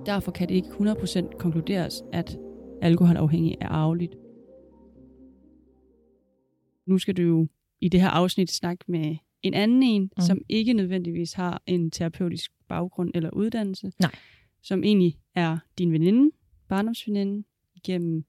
Derfor 0.05 0.31
kan 0.31 0.49
det 0.49 0.55
ikke 0.55 0.67
100% 0.67 1.37
konkluderes, 1.37 2.03
at 2.13 2.37
alkoholafhængig 2.81 3.57
er 3.62 3.67
arveligt. 3.67 4.15
Nu 6.86 6.98
skal 6.98 7.17
du 7.17 7.21
jo 7.21 7.48
i 7.81 7.89
det 7.89 8.01
her 8.01 8.09
afsnit 8.09 8.51
snakke 8.51 8.86
med 8.88 9.15
en 9.41 9.53
anden 9.53 9.83
en, 9.83 10.01
mm. 10.01 10.21
Som 10.21 10.41
ikke 10.50 10.74
nødvendigvis 10.74 11.33
har 11.33 11.62
en 11.65 11.91
terapeutisk 11.91 12.51
baggrund 12.67 13.12
eller 13.15 13.29
uddannelse. 13.29 13.91
Nej. 14.00 14.15
Som 14.62 14.83
egentlig 14.83 15.19
er 15.36 15.57
din 15.77 15.91
veninde, 15.91 16.36
barndomsveninde, 16.67 17.43
igennem 17.75 18.25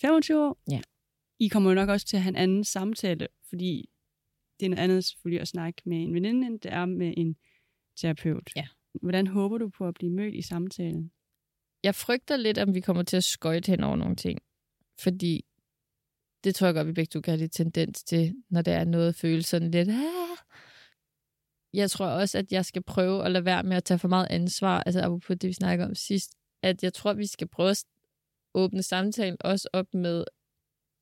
25 0.00 0.38
år. 0.38 0.58
Ja. 0.70 0.80
I 1.38 1.48
kommer 1.48 1.70
jo 1.70 1.74
nok 1.74 1.88
også 1.88 2.06
til 2.06 2.16
at 2.16 2.22
have 2.22 2.28
en 2.28 2.36
anden 2.36 2.64
samtale, 2.64 3.28
fordi 3.48 3.90
det 4.60 4.66
er 4.66 4.70
noget 4.70 4.82
andet 4.82 5.04
selvfølgelig 5.04 5.40
at 5.40 5.48
snakke 5.48 5.82
med 5.84 6.02
en 6.02 6.14
veninde, 6.14 6.46
end 6.46 6.60
det 6.60 6.72
er 6.72 6.86
med 6.86 7.14
en 7.16 7.36
terapeut. 7.96 8.50
Ja. 8.56 8.66
Hvordan 9.02 9.26
håber 9.26 9.58
du 9.58 9.68
på 9.68 9.88
at 9.88 9.94
blive 9.94 10.12
mødt 10.12 10.34
i 10.34 10.42
samtalen? 10.42 11.10
Jeg 11.82 11.94
frygter 11.94 12.36
lidt, 12.36 12.58
om 12.58 12.74
vi 12.74 12.80
kommer 12.80 13.02
til 13.02 13.16
at 13.16 13.24
skøjte 13.24 13.70
hen 13.70 13.84
over 13.84 13.96
nogle 13.96 14.16
ting. 14.16 14.38
Fordi 14.98 15.44
det 16.44 16.54
tror 16.54 16.66
jeg 16.66 16.74
godt, 16.74 16.86
vi 16.86 16.92
begge 16.92 17.10
to 17.10 17.20
kan 17.20 17.32
have 17.32 17.38
lidt 17.40 17.52
tendens 17.52 18.04
til, 18.04 18.34
når 18.50 18.62
der 18.62 18.72
er 18.72 18.84
noget 18.84 19.14
føles 19.14 19.46
sådan 19.46 19.70
lidt... 19.70 19.88
Ah. 19.88 20.36
Jeg 21.74 21.90
tror 21.90 22.06
også, 22.06 22.38
at 22.38 22.52
jeg 22.52 22.64
skal 22.64 22.82
prøve 22.82 23.24
at 23.24 23.30
lade 23.30 23.44
være 23.44 23.62
med 23.62 23.76
at 23.76 23.84
tage 23.84 23.98
for 23.98 24.08
meget 24.08 24.26
ansvar, 24.30 24.82
altså 24.82 25.18
på 25.26 25.34
det, 25.34 25.48
vi 25.48 25.52
snakkede 25.52 25.88
om 25.88 25.94
sidst, 25.94 26.34
at 26.62 26.82
jeg 26.82 26.94
tror, 26.94 27.12
vi 27.12 27.26
skal 27.26 27.48
prøve 27.48 27.70
at 27.70 27.84
åbne 28.54 28.82
samtalen 28.82 29.36
også 29.40 29.68
op 29.72 29.94
med, 29.94 30.24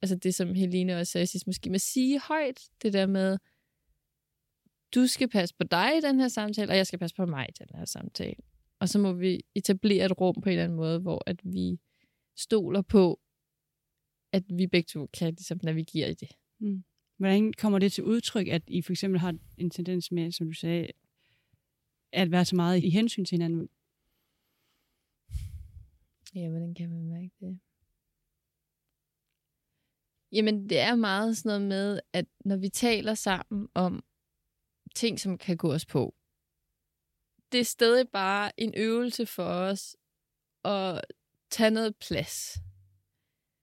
altså 0.02 0.16
det, 0.16 0.34
som 0.34 0.54
Helene 0.54 0.98
også 0.98 1.12
sagde 1.12 1.26
sidst, 1.26 1.46
måske 1.46 1.70
med 1.70 1.74
at 1.74 1.80
sige 1.80 2.20
højt, 2.20 2.60
det 2.82 2.92
der 2.92 3.06
med, 3.06 3.38
du 4.94 5.06
skal 5.06 5.28
passe 5.28 5.54
på 5.54 5.64
dig 5.64 5.96
i 5.98 6.00
den 6.00 6.20
her 6.20 6.28
samtale, 6.28 6.72
og 6.72 6.76
jeg 6.76 6.86
skal 6.86 6.98
passe 6.98 7.16
på 7.16 7.26
mig 7.26 7.46
i 7.48 7.52
den 7.58 7.78
her 7.78 7.84
samtale. 7.84 8.42
Og 8.80 8.88
så 8.88 8.98
må 8.98 9.12
vi 9.12 9.40
etablere 9.54 10.04
et 10.04 10.20
rum 10.20 10.34
på 10.34 10.48
en 10.48 10.52
eller 10.52 10.64
anden 10.64 10.76
måde, 10.76 10.98
hvor 10.98 11.22
at 11.26 11.40
vi 11.44 11.78
stoler 12.36 12.82
på, 12.82 13.20
at 14.32 14.44
vi 14.48 14.66
begge 14.66 14.86
to 14.86 15.06
kan 15.06 15.34
ligesom 15.34 15.60
navigere 15.62 16.10
i 16.10 16.14
det. 16.14 16.28
Mm. 16.58 16.84
Hvordan 17.16 17.52
kommer 17.52 17.78
det 17.78 17.92
til 17.92 18.04
udtryk, 18.04 18.48
at 18.48 18.62
I 18.66 18.82
for 18.82 18.92
eksempel 18.92 19.20
har 19.20 19.38
en 19.58 19.70
tendens 19.70 20.12
med, 20.12 20.32
som 20.32 20.46
du 20.46 20.52
sagde, 20.52 20.88
at 22.12 22.30
være 22.30 22.44
så 22.44 22.56
meget 22.56 22.84
i 22.84 22.90
hensyn 22.90 23.24
til 23.24 23.34
hinanden? 23.34 23.68
Ja, 26.34 26.48
hvordan 26.48 26.74
kan 26.74 26.90
man 26.90 27.04
mærke 27.04 27.30
det? 27.40 27.60
Jamen, 30.32 30.68
det 30.68 30.78
er 30.78 30.94
meget 30.94 31.36
sådan 31.36 31.48
noget 31.48 31.68
med, 31.68 32.00
at 32.12 32.26
når 32.44 32.56
vi 32.56 32.68
taler 32.68 33.14
sammen 33.14 33.68
om 33.74 34.04
ting, 34.94 35.20
som 35.20 35.38
kan 35.38 35.56
gå 35.56 35.72
os 35.72 35.86
på, 35.86 36.14
det 37.52 37.60
er 37.60 37.64
stadig 37.64 38.08
bare 38.08 38.60
en 38.60 38.74
øvelse 38.76 39.26
for 39.26 39.44
os 39.44 39.96
at 40.64 41.00
tage 41.50 41.70
noget 41.70 41.96
plads. 41.96 42.58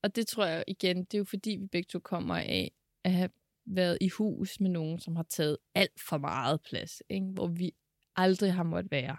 Og 0.04 0.16
det 0.16 0.28
tror 0.28 0.46
jeg 0.46 0.64
igen, 0.68 0.98
det 0.98 1.14
er 1.14 1.18
jo 1.18 1.26
fordi, 1.26 1.50
vi 1.50 1.66
begge 1.66 1.88
to 1.88 2.00
kommer 2.00 2.36
af 2.36 2.72
at 3.04 3.12
have 3.12 3.30
været 3.66 3.98
i 4.02 4.10
hus 4.10 4.60
med 4.60 4.70
nogen, 4.70 5.00
som 5.00 5.16
har 5.16 5.24
taget 5.24 5.58
alt 5.76 6.02
for 6.10 6.18
meget 6.18 6.62
plads, 6.62 7.02
ikke? 7.10 7.26
hvor 7.26 7.48
vi 7.48 7.72
aldrig 8.16 8.54
har 8.54 8.64
måttet 8.64 8.92
være. 8.92 9.18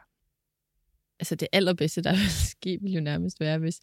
Altså 1.18 1.34
det 1.34 1.48
allerbedste, 1.52 2.02
der 2.02 2.12
vil 2.22 2.30
ske, 2.30 2.78
vil 2.82 2.92
jo 2.92 3.00
nærmest 3.00 3.40
være, 3.40 3.58
hvis 3.58 3.80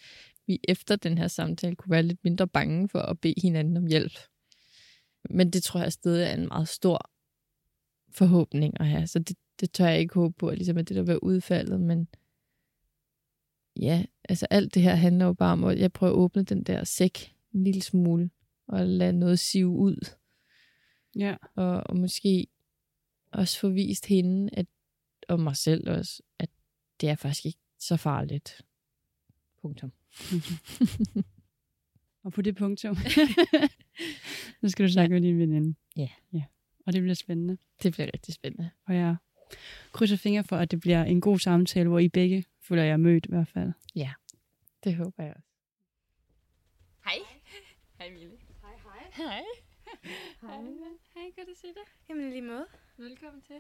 vi 0.48 0.60
efter 0.68 0.96
den 0.96 1.18
her 1.18 1.28
samtale 1.28 1.76
kunne 1.76 1.92
være 1.92 2.04
lidt 2.04 2.24
mindre 2.24 2.48
bange 2.48 2.90
for 2.90 3.00
at 3.00 3.20
bede 3.20 3.42
hinanden 3.42 3.78
om 3.78 3.86
hjælp. 3.86 4.14
Men 5.30 5.50
det 5.50 5.64
tror 5.64 5.80
jeg 5.80 5.94
stadig 5.94 6.24
er 6.24 6.34
en 6.34 6.48
meget 6.48 6.68
stor 6.68 7.12
forhåbning 8.12 8.80
at 8.80 8.88
have. 8.88 9.08
Så 9.08 9.20
det, 9.20 9.38
det 9.64 9.72
tør 9.72 9.88
jeg 9.88 10.00
ikke 10.00 10.14
håbe 10.14 10.36
på, 10.38 10.48
at 10.48 10.58
ligesom 10.58 10.78
at 10.78 10.90
det 10.90 10.96
der 10.96 11.04
var 11.04 11.16
udfaldet, 11.16 11.82
men 11.82 12.08
ja, 13.80 14.06
altså 14.30 14.48
alt 14.50 14.74
det 14.74 14.82
her 14.82 14.96
handler 14.96 15.26
jo 15.26 15.34
bare 15.34 15.54
om, 15.54 15.64
at 15.64 15.80
jeg 15.80 15.94
prøver 15.94 16.14
at 16.14 16.18
åbne 16.18 16.44
den 16.44 16.64
der 16.64 16.84
sæk 16.84 17.36
en 17.54 17.64
lille 17.64 17.82
smule, 17.82 18.30
og 18.68 18.86
lade 18.86 19.14
noget 19.14 19.40
sive 19.40 19.68
ud. 19.68 20.16
Ja. 21.16 21.36
Og, 21.56 21.84
og 21.86 21.98
måske 21.98 22.48
også 23.32 23.60
få 23.60 23.70
vist 23.70 24.06
hende, 24.06 24.50
at, 24.54 24.66
og 25.28 25.40
mig 25.40 25.56
selv 25.56 25.90
også, 25.90 26.24
at 26.40 26.50
det 27.02 27.10
er 27.10 27.16
faktisk 27.16 27.46
ikke 27.46 27.60
så 27.80 27.98
farligt. 27.98 28.66
Punktum. 29.62 29.92
og 32.24 32.34
på 32.34 32.42
det 32.42 32.56
punktum, 32.56 32.96
så 34.62 34.70
skal 34.70 34.86
du 34.86 34.92
snakke 34.92 35.16
ja. 35.16 35.22
med 35.22 35.30
din 35.30 35.40
veninde. 35.40 35.76
Ja. 35.96 36.10
ja. 36.34 36.44
Og 36.86 36.94
det 36.94 37.02
bliver 37.02 37.16
spændende. 37.16 37.58
Det 37.84 37.94
bliver 37.94 38.10
rigtig 38.14 38.34
spændende. 38.34 38.70
Og 38.88 38.96
jeg 38.96 39.16
krydser 39.92 40.18
fingre 40.18 40.44
for, 40.44 40.58
at 40.58 40.72
det 40.72 40.80
bliver 40.80 41.04
en 41.04 41.22
god 41.22 41.40
samtale, 41.40 41.90
hvor 41.90 42.00
I 42.00 42.10
begge 42.10 42.46
føler 42.62 42.84
jer 42.84 42.98
mødt 42.98 43.26
i 43.26 43.30
hvert 43.30 43.48
fald. 43.48 43.72
Ja, 43.96 44.12
det 44.84 44.96
håber 44.96 45.24
jeg 45.24 45.34
også. 45.36 45.50
Hej. 47.06 47.20
Hej 48.00 48.10
Mille. 48.10 48.32
Hej, 48.62 48.72
hej. 48.84 49.28
Hej. 49.28 49.44
Hej. 50.42 50.58
Hej, 51.16 51.32
kan 51.36 51.46
du 51.46 51.54
se 51.62 51.68
dig? 51.68 51.86
Jamen 52.10 52.30
lige 52.30 52.42
måde. 52.42 52.66
Velkommen 52.98 53.42
til. 53.42 53.56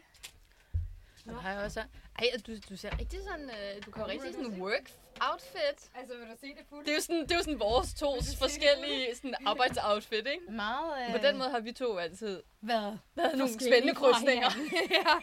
Og 1.28 1.42
har 1.42 1.52
jeg 1.52 1.62
også... 1.62 1.84
Ej, 2.20 2.26
du, 2.48 2.52
du 2.70 2.78
ser 2.78 3.00
rigtig 3.00 3.20
sådan... 3.24 3.50
Øh, 3.50 3.86
du 3.86 3.92
kommer 3.92 4.08
rigtig 4.08 4.34
sådan 4.34 4.62
work 4.62 4.92
outfit. 5.32 5.80
Altså, 5.96 6.18
vil 6.18 6.28
du 6.28 6.38
se 6.42 6.48
det 6.48 6.66
fuldt? 6.70 6.86
Det 6.86 6.92
er 6.92 6.96
jo 6.96 7.02
sådan, 7.02 7.22
det 7.22 7.32
er 7.32 7.36
jo 7.36 7.44
sådan 7.44 7.60
vores 7.60 7.94
to 7.94 8.22
forskellige 8.40 9.16
sådan 9.16 9.36
arbejdsoutfit, 9.46 10.28
ikke? 10.28 10.52
Meget... 10.52 11.08
Øh... 11.08 11.12
På 11.12 11.28
den 11.28 11.38
måde 11.38 11.50
har 11.50 11.60
vi 11.60 11.72
to 11.72 11.98
altid 11.98 12.44
Hvad? 12.60 12.98
været 13.16 13.38
nogle 13.38 13.54
spændende 13.54 13.96
krydsninger. 13.96 14.50
ja. 14.98 15.14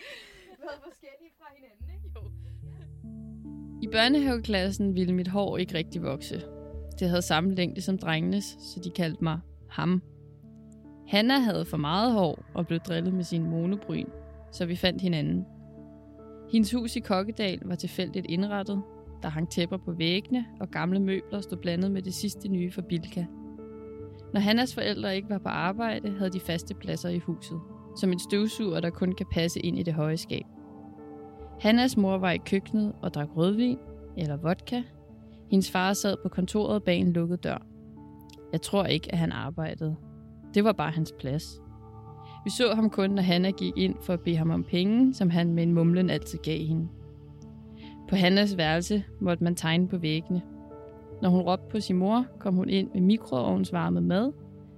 Været 0.62 0.81
forskellige 0.85 1.33
fra 1.38 1.47
hinanden, 1.57 1.88
ikke? 1.95 2.09
Jo. 2.17 2.23
I 3.83 3.87
børnehaveklassen 3.93 4.95
ville 4.95 5.14
mit 5.14 5.29
hår 5.29 5.59
ikke 5.59 5.75
rigtig 5.75 6.02
vokse. 6.02 6.43
Det 6.99 7.09
havde 7.09 7.23
samme 7.23 7.55
længde 7.55 7.81
som 7.81 7.99
drengenes, 7.99 8.45
så 8.45 8.81
de 8.85 8.90
kaldte 8.90 9.25
mig 9.25 9.40
ham. 9.71 10.02
Hanna 11.09 11.38
havde 11.38 11.64
for 11.64 11.76
meget 11.76 12.12
hår 12.12 12.45
og 12.55 12.67
blev 12.67 12.81
drillet 12.81 13.14
med 13.14 13.25
sin 13.25 13.50
monobryn, 13.50 14.09
så 14.52 14.67
vi 14.67 14.76
fandt 14.76 15.02
hinanden. 15.02 15.47
Hendes 16.52 16.73
hus 16.73 16.97
i 16.97 17.00
Kokkedal 17.00 17.61
var 17.64 17.75
tilfældigt 17.75 18.26
indrettet. 18.29 18.83
Der 19.23 19.29
hang 19.29 19.50
tæpper 19.50 19.76
på 19.76 19.93
væggene, 19.93 20.45
og 20.61 20.71
gamle 20.71 21.00
møbler 21.00 21.40
stod 21.40 21.59
blandet 21.59 21.90
med 21.90 22.02
det 22.02 22.14
sidste 22.14 22.49
nye 22.49 22.73
fra 22.73 22.83
Bilka. 22.83 23.25
Når 24.33 24.40
Hannas 24.40 24.75
forældre 24.75 25.17
ikke 25.17 25.31
var 25.31 25.38
på 25.38 25.49
arbejde, 25.49 26.11
havde 26.11 26.31
de 26.31 26.40
faste 26.40 26.75
pladser 26.75 27.09
i 27.09 27.19
huset. 27.19 27.61
Som 28.00 28.12
en 28.12 28.19
støvsuger, 28.19 28.80
der 28.80 28.90
kun 28.90 29.12
kan 29.12 29.26
passe 29.33 29.61
ind 29.61 29.78
i 29.78 29.83
det 29.83 29.95
høje 29.95 30.16
skab. 30.16 30.47
Hannas 31.61 31.97
mor 31.97 32.19
var 32.19 32.30
i 32.30 32.37
køkkenet 32.37 32.92
og 33.02 33.14
drak 33.14 33.28
rødvin, 33.37 33.78
eller 34.16 34.37
vodka. 34.37 34.83
Hendes 35.50 35.71
far 35.71 35.92
sad 35.92 36.16
på 36.23 36.28
kontoret 36.28 36.85
bag 36.85 36.97
en 36.97 37.12
lukket 37.12 37.45
dør. 37.45 37.66
Jeg 38.52 38.62
tror 38.62 38.85
ikke, 38.85 39.12
at 39.12 39.19
han 39.19 39.33
arbejdede. 39.33 39.97
Det 40.54 40.64
var 40.64 40.73
bare 40.73 40.90
hans 40.90 41.14
plads. 41.19 41.61
Vi 42.45 42.50
så 42.50 42.75
ham 42.75 42.90
kun, 42.90 43.11
når 43.11 43.23
Hanna 43.23 43.50
gik 43.50 43.73
ind 43.76 43.95
for 44.02 44.12
at 44.12 44.21
bede 44.21 44.37
ham 44.37 44.50
om 44.50 44.64
penge, 44.64 45.14
som 45.14 45.30
han 45.30 45.54
med 45.54 45.62
en 45.62 45.75
mumlen 45.75 46.11
altid 46.11 46.38
gav 46.38 46.59
hende. 46.59 46.88
På 48.09 48.16
Hannas 48.16 48.57
værelse 48.57 49.04
måtte 49.21 49.45
man 49.45 49.54
tegne 49.54 49.88
på 49.88 49.99
væggene. 49.99 50.42
Når 51.23 51.28
hun 51.28 51.40
råbte 51.40 51.66
på 51.71 51.80
sin 51.80 51.97
mor, 51.97 52.25
kom 52.38 52.54
hun 52.54 52.69
ind 52.69 52.90
med 52.95 53.00
mikroovnsvarmet 53.00 54.02
mad, 54.02 54.33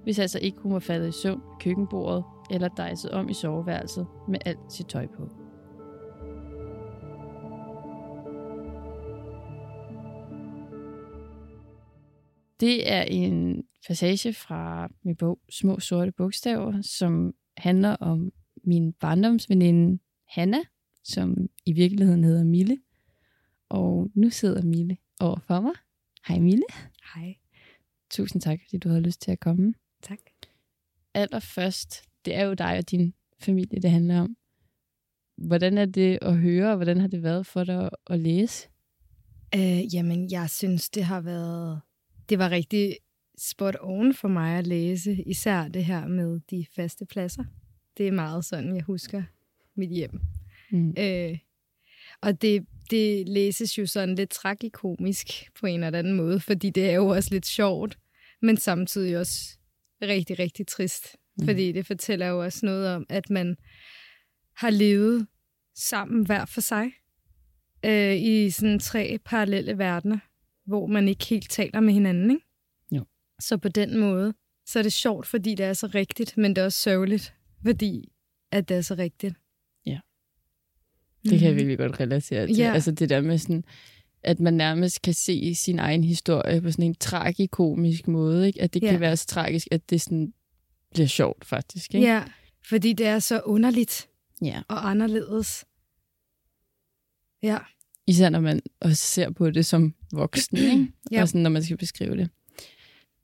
hvis 0.05 0.19
altså 0.19 0.39
ikke 0.39 0.59
hun 0.61 0.73
var 0.73 0.79
faldet 0.79 1.09
i 1.09 1.13
søvn 1.13 1.41
ved 1.41 1.59
køkkenbordet 1.61 2.25
eller 2.53 2.69
dejset 2.69 3.11
om 3.11 3.29
i 3.29 3.35
soveværelset 3.35 4.07
med 4.29 4.39
alt 4.47 4.73
sit 4.73 4.87
tøj 4.87 5.07
på. 5.07 5.29
Det 12.61 12.93
er 12.93 13.03
en 13.03 13.63
passage 13.87 14.33
fra 14.33 14.89
min 15.03 15.17
bog 15.17 15.41
Små 15.51 15.81
Sorte 15.81 16.13
Bogstaver, 16.13 16.83
som 16.83 17.35
handler 17.57 17.97
om 17.97 18.33
min 18.65 18.93
barndomsveninde 18.93 19.99
Hanna, 20.29 20.61
som 21.05 21.37
i 21.67 21.73
virkeligheden 21.73 22.25
hedder 22.25 22.45
Mille. 22.45 22.79
Og 23.69 24.11
nu 24.15 24.31
sidder 24.31 24.63
Mille 24.63 24.97
over 25.21 25.39
for 25.39 25.61
mig. 25.61 25.73
Hej 26.29 26.39
Mille. 26.39 26.65
Hej. 27.15 27.37
Tusind 28.11 28.43
tak, 28.43 28.59
fordi 28.65 28.79
du 28.79 28.89
havde 28.89 29.03
lyst 29.03 29.21
til 29.21 29.31
at 29.31 29.41
komme. 29.41 29.75
Tak. 30.03 30.19
Allerførst, 31.15 32.03
det 32.25 32.35
er 32.35 32.45
jo 32.45 32.55
dig 32.55 32.79
og 32.79 32.91
din 32.91 33.15
familie, 33.41 33.81
det 33.81 33.91
handler 33.91 34.21
om. 34.21 34.37
Hvordan 35.37 35.79
er 35.79 35.85
det 35.85 36.19
at 36.23 36.37
høre, 36.37 36.71
og 36.71 36.77
hvordan 36.77 37.01
har 37.01 37.09
det 37.09 37.23
været 37.23 37.47
for 37.47 37.65
dig 37.65 37.91
at 38.07 38.19
læse? 38.19 38.69
Øh, 39.55 39.95
jamen, 39.95 40.31
jeg 40.31 40.51
synes, 40.51 40.91
det 40.91 41.05
har 41.05 41.21
været... 41.21 41.81
Det 42.29 42.39
var 42.39 42.51
rigtig 42.51 42.97
spot 43.39 43.77
on 43.81 44.15
for 44.15 44.29
mig 44.29 44.59
at 44.59 44.67
læse, 44.67 45.23
især 45.27 45.69
det 45.69 45.85
her 45.85 46.07
med 46.07 46.41
de 46.51 46.67
faste 46.77 47.07
pladser. 47.07 47.45
Det 47.99 48.09
er 48.09 48.13
meget 48.13 48.45
sådan, 48.45 48.77
jeg 48.77 48.85
husker 48.85 49.23
mit 49.77 49.91
hjem. 49.91 50.21
Mm. 50.71 50.95
Øh, 50.99 51.39
og 52.21 52.43
det, 52.43 52.67
det 52.91 53.29
læses 53.29 53.79
jo 53.79 53.87
sådan 53.87 54.15
lidt 54.15 54.31
tragikomisk 54.31 55.51
på 55.61 55.67
en 55.67 55.85
eller 55.85 55.99
anden 55.99 56.13
måde, 56.13 56.41
fordi 56.41 56.71
det 56.71 56.91
er 56.91 56.95
jo 56.95 57.07
også 57.07 57.29
lidt 57.33 57.47
sjovt, 57.47 57.99
men 58.43 58.57
samtidig 58.57 59.19
også 59.19 59.59
rigtig, 60.03 60.39
rigtig 60.39 60.67
trist. 60.67 61.17
Mm. 61.39 61.45
Fordi 61.47 61.73
det 61.73 61.87
fortæller 61.87 62.27
jo 62.27 62.45
også 62.45 62.67
noget 62.67 62.89
om, 62.89 63.07
at 63.09 63.31
man 63.31 63.57
har 64.57 64.71
levet 64.71 65.27
sammen 65.75 66.27
hver 66.27 66.45
for 66.45 66.61
sig 66.61 66.91
øh, 67.85 68.17
i 68.23 68.51
sådan 68.51 68.79
tre 68.79 69.19
parallelle 69.25 69.79
verdener, 69.79 70.19
hvor 70.67 70.87
man 70.87 71.09
ikke 71.09 71.25
helt 71.25 71.51
taler 71.51 71.81
med 71.81 71.93
hinanden. 71.93 72.31
Ikke? 72.31 72.45
Jo. 72.93 73.05
Så 73.41 73.57
på 73.57 73.69
den 73.69 73.99
måde, 73.99 74.35
så 74.67 74.79
er 74.79 74.83
det 74.83 74.93
sjovt, 74.93 75.27
fordi 75.27 75.55
det 75.55 75.67
er 75.67 75.73
så 75.73 75.87
rigtigt, 75.87 76.37
men 76.37 76.57
det 76.57 76.63
er 76.63 76.65
også 76.65 76.79
sørgeligt, 76.79 77.35
fordi 77.67 78.13
at 78.51 78.69
det 78.69 78.77
er 78.77 78.81
så 78.81 78.95
rigtigt. 78.95 79.35
Det 81.25 81.39
kan 81.39 81.49
jeg 81.49 81.57
virkelig 81.57 81.79
godt 81.79 82.01
relatere 82.01 82.47
til. 82.47 82.57
Ja. 82.57 82.73
Altså 82.75 82.91
det 82.93 83.09
der 83.09 83.21
med 83.21 83.39
sådan, 83.39 83.65
at 84.23 84.41
man 84.41 84.55
nærmest 84.55 85.03
kan 85.03 85.15
se 85.15 85.55
sin 85.55 85.79
egen 85.79 86.05
historie 86.05 86.61
på 86.61 86.71
sådan 86.71 86.85
en 86.85 86.95
tragikomisk 86.95 88.09
måde. 88.09 88.47
Ikke? 88.47 88.63
At 88.63 88.75
det 88.75 88.83
Ja. 88.83 88.91
kan 88.91 89.01
være 89.01 89.17
så 89.17 89.27
tragisk, 89.27 89.69
at 89.71 89.91
det 89.91 90.01
sådan 90.01 90.33
bliver 90.93 91.07
sjovt 91.07 91.45
faktisk. 91.45 91.95
Ikke? 91.95 92.07
Ja, 92.07 92.23
fordi 92.69 92.93
det 92.93 93.07
er 93.07 93.19
så 93.19 93.41
underligt 93.45 94.09
ja. 94.43 94.63
og 94.69 94.91
anderledes. 94.91 95.65
Ja, 97.43 97.59
Især 98.07 98.29
når 98.29 98.41
man 98.41 98.61
også 98.81 99.03
ser 99.03 99.31
på 99.31 99.51
det 99.51 99.67
som 99.67 99.95
voksen, 100.13 100.57
ikke? 100.73 100.87
Ja. 101.11 101.23
og 101.23 101.29
sådan, 101.29 101.41
når 101.41 101.51
man 101.51 101.63
skal 101.65 101.77
beskrive 101.77 102.17
det. 102.17 102.31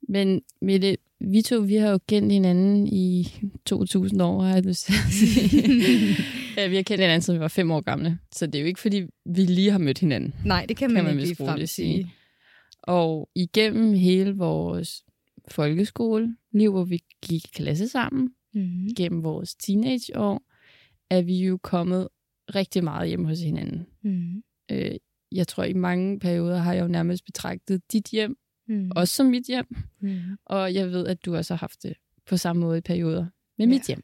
Men 0.09 0.41
Mette, 0.61 0.97
vi 1.19 1.41
to, 1.41 1.59
vi 1.59 1.75
har 1.75 1.89
jo 1.89 1.99
kendt 2.07 2.33
hinanden 2.33 2.87
i 2.87 3.33
2000 3.65 4.21
år, 4.21 4.41
har 4.41 4.53
jeg 4.53 4.63
lyst 4.63 4.85
til 4.85 4.93
at 4.93 5.13
sige. 5.13 6.15
ja, 6.57 6.67
vi 6.67 6.75
har 6.75 6.83
kendt 6.83 7.01
hinanden, 7.01 7.21
siden 7.21 7.39
vi 7.39 7.41
var 7.41 7.47
fem 7.47 7.71
år 7.71 7.81
gamle. 7.81 8.19
Så 8.35 8.45
det 8.45 8.55
er 8.55 8.59
jo 8.59 8.65
ikke, 8.67 8.79
fordi 8.79 9.03
vi 9.25 9.41
lige 9.45 9.71
har 9.71 9.77
mødt 9.77 9.99
hinanden. 9.99 10.35
nej, 10.45 10.65
det 10.69 10.77
kan 10.77 10.89
man, 10.91 10.95
Kan 10.95 11.03
man 11.05 11.13
ikke 11.13 11.23
lige 11.35 11.35
frem 11.35 11.57
sige. 11.57 11.67
sige. 11.67 12.11
Og 12.83 13.29
igennem 13.35 13.93
hele 13.93 14.35
vores 14.35 15.03
folkeskoleliv, 15.51 16.71
hvor 16.71 16.83
vi 16.83 17.03
gik 17.21 17.45
i 17.45 17.49
klasse 17.53 17.87
sammen, 17.87 18.33
Mm. 18.53 18.87
gennem 18.97 19.23
vores 19.23 19.55
teenageår, 19.55 20.43
er 21.09 21.21
vi 21.21 21.45
jo 21.45 21.57
kommet 21.57 22.07
rigtig 22.55 22.83
meget 22.83 23.07
hjem 23.07 23.25
hos 23.25 23.39
hinanden. 23.39 23.87
Mm. 24.01 24.43
Øh, 24.71 24.91
jeg 25.31 25.47
tror, 25.47 25.63
i 25.63 25.73
mange 25.73 26.19
perioder 26.19 26.57
har 26.57 26.73
jeg 26.73 26.81
jo 26.83 26.87
nærmest 26.87 27.25
betragtet 27.25 27.91
dit 27.91 28.07
hjem, 28.07 28.37
Mm. 28.67 28.91
også 28.95 29.15
som 29.15 29.25
mit 29.25 29.43
hjem. 29.47 29.75
Mm. 29.99 30.19
Og 30.45 30.73
jeg 30.73 30.91
ved, 30.91 31.07
at 31.07 31.25
du 31.25 31.35
også 31.35 31.53
har 31.53 31.59
haft 31.59 31.83
det 31.83 31.93
på 32.25 32.37
samme 32.37 32.59
måde 32.59 32.77
i 32.77 32.81
perioder 32.81 33.25
med 33.57 33.65
Ja. 33.67 33.73
mit 33.73 33.87
hjem. 33.87 34.03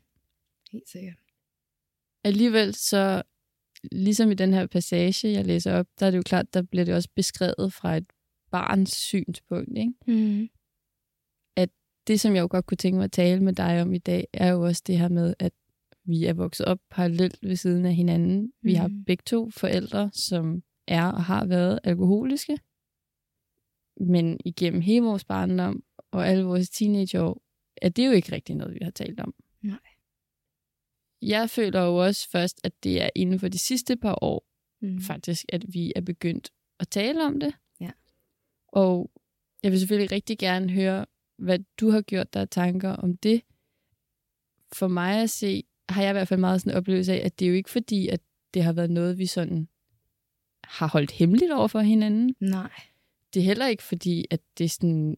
Helt 0.71 0.89
sikkert. 0.89 1.17
Alligevel 2.23 2.73
så, 2.75 3.21
ligesom 3.91 4.31
i 4.31 4.33
den 4.33 4.53
her 4.53 4.67
passage, 4.67 5.27
jeg 5.31 5.45
læser 5.45 5.73
op, 5.73 5.87
der 5.99 6.05
er 6.05 6.11
det 6.11 6.17
jo 6.17 6.23
klart, 6.25 6.53
der 6.53 6.61
bliver 6.61 6.85
det 6.85 6.95
også 6.95 7.09
beskrevet 7.15 7.73
fra 7.73 7.97
et 7.97 8.05
barns 8.51 8.91
synspunkt. 8.91 9.77
Ikke? 9.77 9.93
Mm. 10.07 10.49
Det, 12.07 12.19
som 12.19 12.35
jeg 12.35 12.41
jo 12.41 12.47
godt 12.51 12.65
kunne 12.65 12.77
tænke 12.77 12.95
mig 12.97 13.03
at 13.03 13.12
tale 13.12 13.43
med 13.43 13.53
dig 13.53 13.81
om 13.81 13.93
i 13.93 13.97
dag, 13.97 14.27
er 14.33 14.50
jo 14.51 14.62
også 14.62 14.83
det 14.88 14.97
her 15.00 15.09
med, 15.09 15.33
at 15.39 15.53
vi 16.03 16.25
er 16.25 16.33
vokset 16.33 16.65
op 16.65 16.79
parallelt 16.89 17.39
ved 17.41 17.55
siden 17.55 17.85
af 17.85 17.95
hinanden. 17.95 18.53
Vi 18.62 18.74
har 18.74 18.88
Mhm. 18.88 19.03
begge 19.05 19.24
to 19.25 19.50
forældre, 19.50 20.09
som 20.13 20.63
er 20.88 21.05
og 21.12 21.24
har 21.24 21.45
været 21.45 21.79
alkoholiske. 21.83 22.57
Men 23.97 24.39
igennem 24.45 24.81
hele 24.81 25.05
vores 25.05 25.25
barndom 25.25 25.83
og 26.12 26.27
alle 26.27 26.43
vores 26.43 26.69
teenageår, 26.69 27.41
er 27.81 27.89
det 27.89 28.05
jo 28.07 28.12
ikke 28.12 28.31
rigtig 28.31 28.55
noget, 28.55 28.74
vi 28.74 28.79
har 28.83 28.91
talt 28.91 29.19
om. 29.19 29.33
Nej. 29.62 29.79
Jeg 31.21 31.50
føler 31.50 31.81
jo 31.81 31.95
også 31.95 32.29
først, 32.29 32.62
at 32.63 32.83
det 32.83 33.01
er 33.01 33.09
inden 33.15 33.39
for 33.39 33.47
de 33.47 33.57
sidste 33.57 33.95
par 33.97 34.19
år, 34.21 34.45
Mm. 34.81 35.01
faktisk, 35.01 35.45
at 35.50 35.65
vi 35.74 35.93
er 35.95 36.01
begyndt 36.01 36.50
at 36.79 36.88
tale 36.89 37.25
om 37.25 37.39
det. 37.39 37.53
Ja. 37.79 37.91
Og 38.67 39.12
jeg 39.63 39.71
vil 39.71 39.79
selvfølgelig 39.79 40.12
rigtig 40.12 40.38
gerne 40.38 40.69
høre, 40.71 41.05
hvad 41.37 41.59
du 41.79 41.89
har 41.89 42.01
gjort 42.01 42.33
dig 42.33 42.49
tanker 42.49 42.89
om 42.89 43.17
det. 43.17 43.41
For 44.73 44.87
mig 44.87 45.21
at 45.21 45.29
se, 45.29 45.63
har 45.89 46.01
jeg 46.01 46.11
i 46.11 46.13
hvert 46.13 46.27
fald 46.27 46.39
meget 46.39 46.61
sådan 46.61 46.73
en 46.73 46.77
oplevelse 46.77 47.13
af, 47.13 47.25
at 47.25 47.39
det 47.39 47.45
er 47.45 47.49
jo 47.49 47.55
ikke 47.55 47.69
fordi, 47.69 48.07
at 48.07 48.19
det 48.53 48.63
har 48.63 48.73
været 48.73 48.91
noget, 48.91 49.17
vi 49.17 49.25
sådan 49.25 49.67
har 50.63 50.87
holdt 50.87 51.11
hemmeligt 51.11 51.51
over 51.51 51.67
for 51.67 51.79
hinanden. 51.79 52.35
Nej. 52.39 52.71
Det 53.33 53.39
er 53.39 53.45
heller 53.45 53.67
ikke 53.67 53.83
fordi, 53.83 54.25
at 54.31 54.39
det 54.57 54.71
sådan 54.71 55.17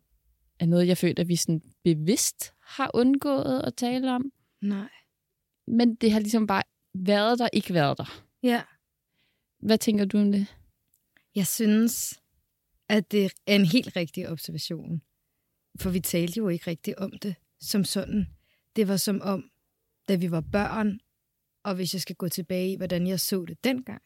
er 0.60 0.66
noget, 0.66 0.88
jeg 0.88 0.98
føler, 0.98 1.16
at 1.18 1.28
vi 1.28 1.36
sådan 1.36 1.62
bevidst 1.84 2.54
har 2.62 2.92
undgået 2.94 3.62
at 3.62 3.76
tale 3.76 4.12
om. 4.12 4.32
Nej. 4.62 4.90
Men 5.68 5.96
det 5.96 6.12
har 6.12 6.20
ligesom 6.20 6.48
bare 6.48 6.64
været 6.94 7.40
der, 7.40 7.50
ikke 7.54 7.74
været 7.74 7.98
der. 7.98 8.24
Ja. 8.44 8.62
Hvad 9.60 9.78
tænker 9.78 10.06
du 10.06 10.18
om 10.18 10.32
det? 10.32 10.56
Jeg 11.36 11.48
synes, 11.48 12.22
at 12.90 13.12
det 13.12 13.26
er 13.48 13.56
en 13.56 13.66
helt 13.66 13.96
rigtig 13.96 14.30
observation. 14.30 15.02
For 15.80 15.90
vi 15.90 16.00
talte 16.00 16.38
jo 16.38 16.50
ikke 16.50 16.68
rigtig 16.68 17.00
om 17.00 17.12
det 17.12 17.36
som 17.60 17.84
sådan. 17.84 18.28
Det 18.76 18.88
var 18.88 18.98
som 18.98 19.22
om, 19.22 19.50
da 20.08 20.16
vi 20.16 20.32
var 20.32 20.42
børn, 20.42 21.00
og 21.64 21.76
hvis 21.76 21.94
jeg 21.94 22.02
skal 22.02 22.16
gå 22.16 22.30
tilbage 22.30 22.72
i, 22.72 22.76
hvordan 22.76 23.08
jeg 23.08 23.20
så 23.20 23.46
det 23.48 23.64
dengang, 23.64 24.02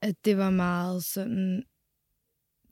at 0.00 0.24
det 0.24 0.36
var 0.36 0.50
meget 0.50 1.04
sådan... 1.04 1.64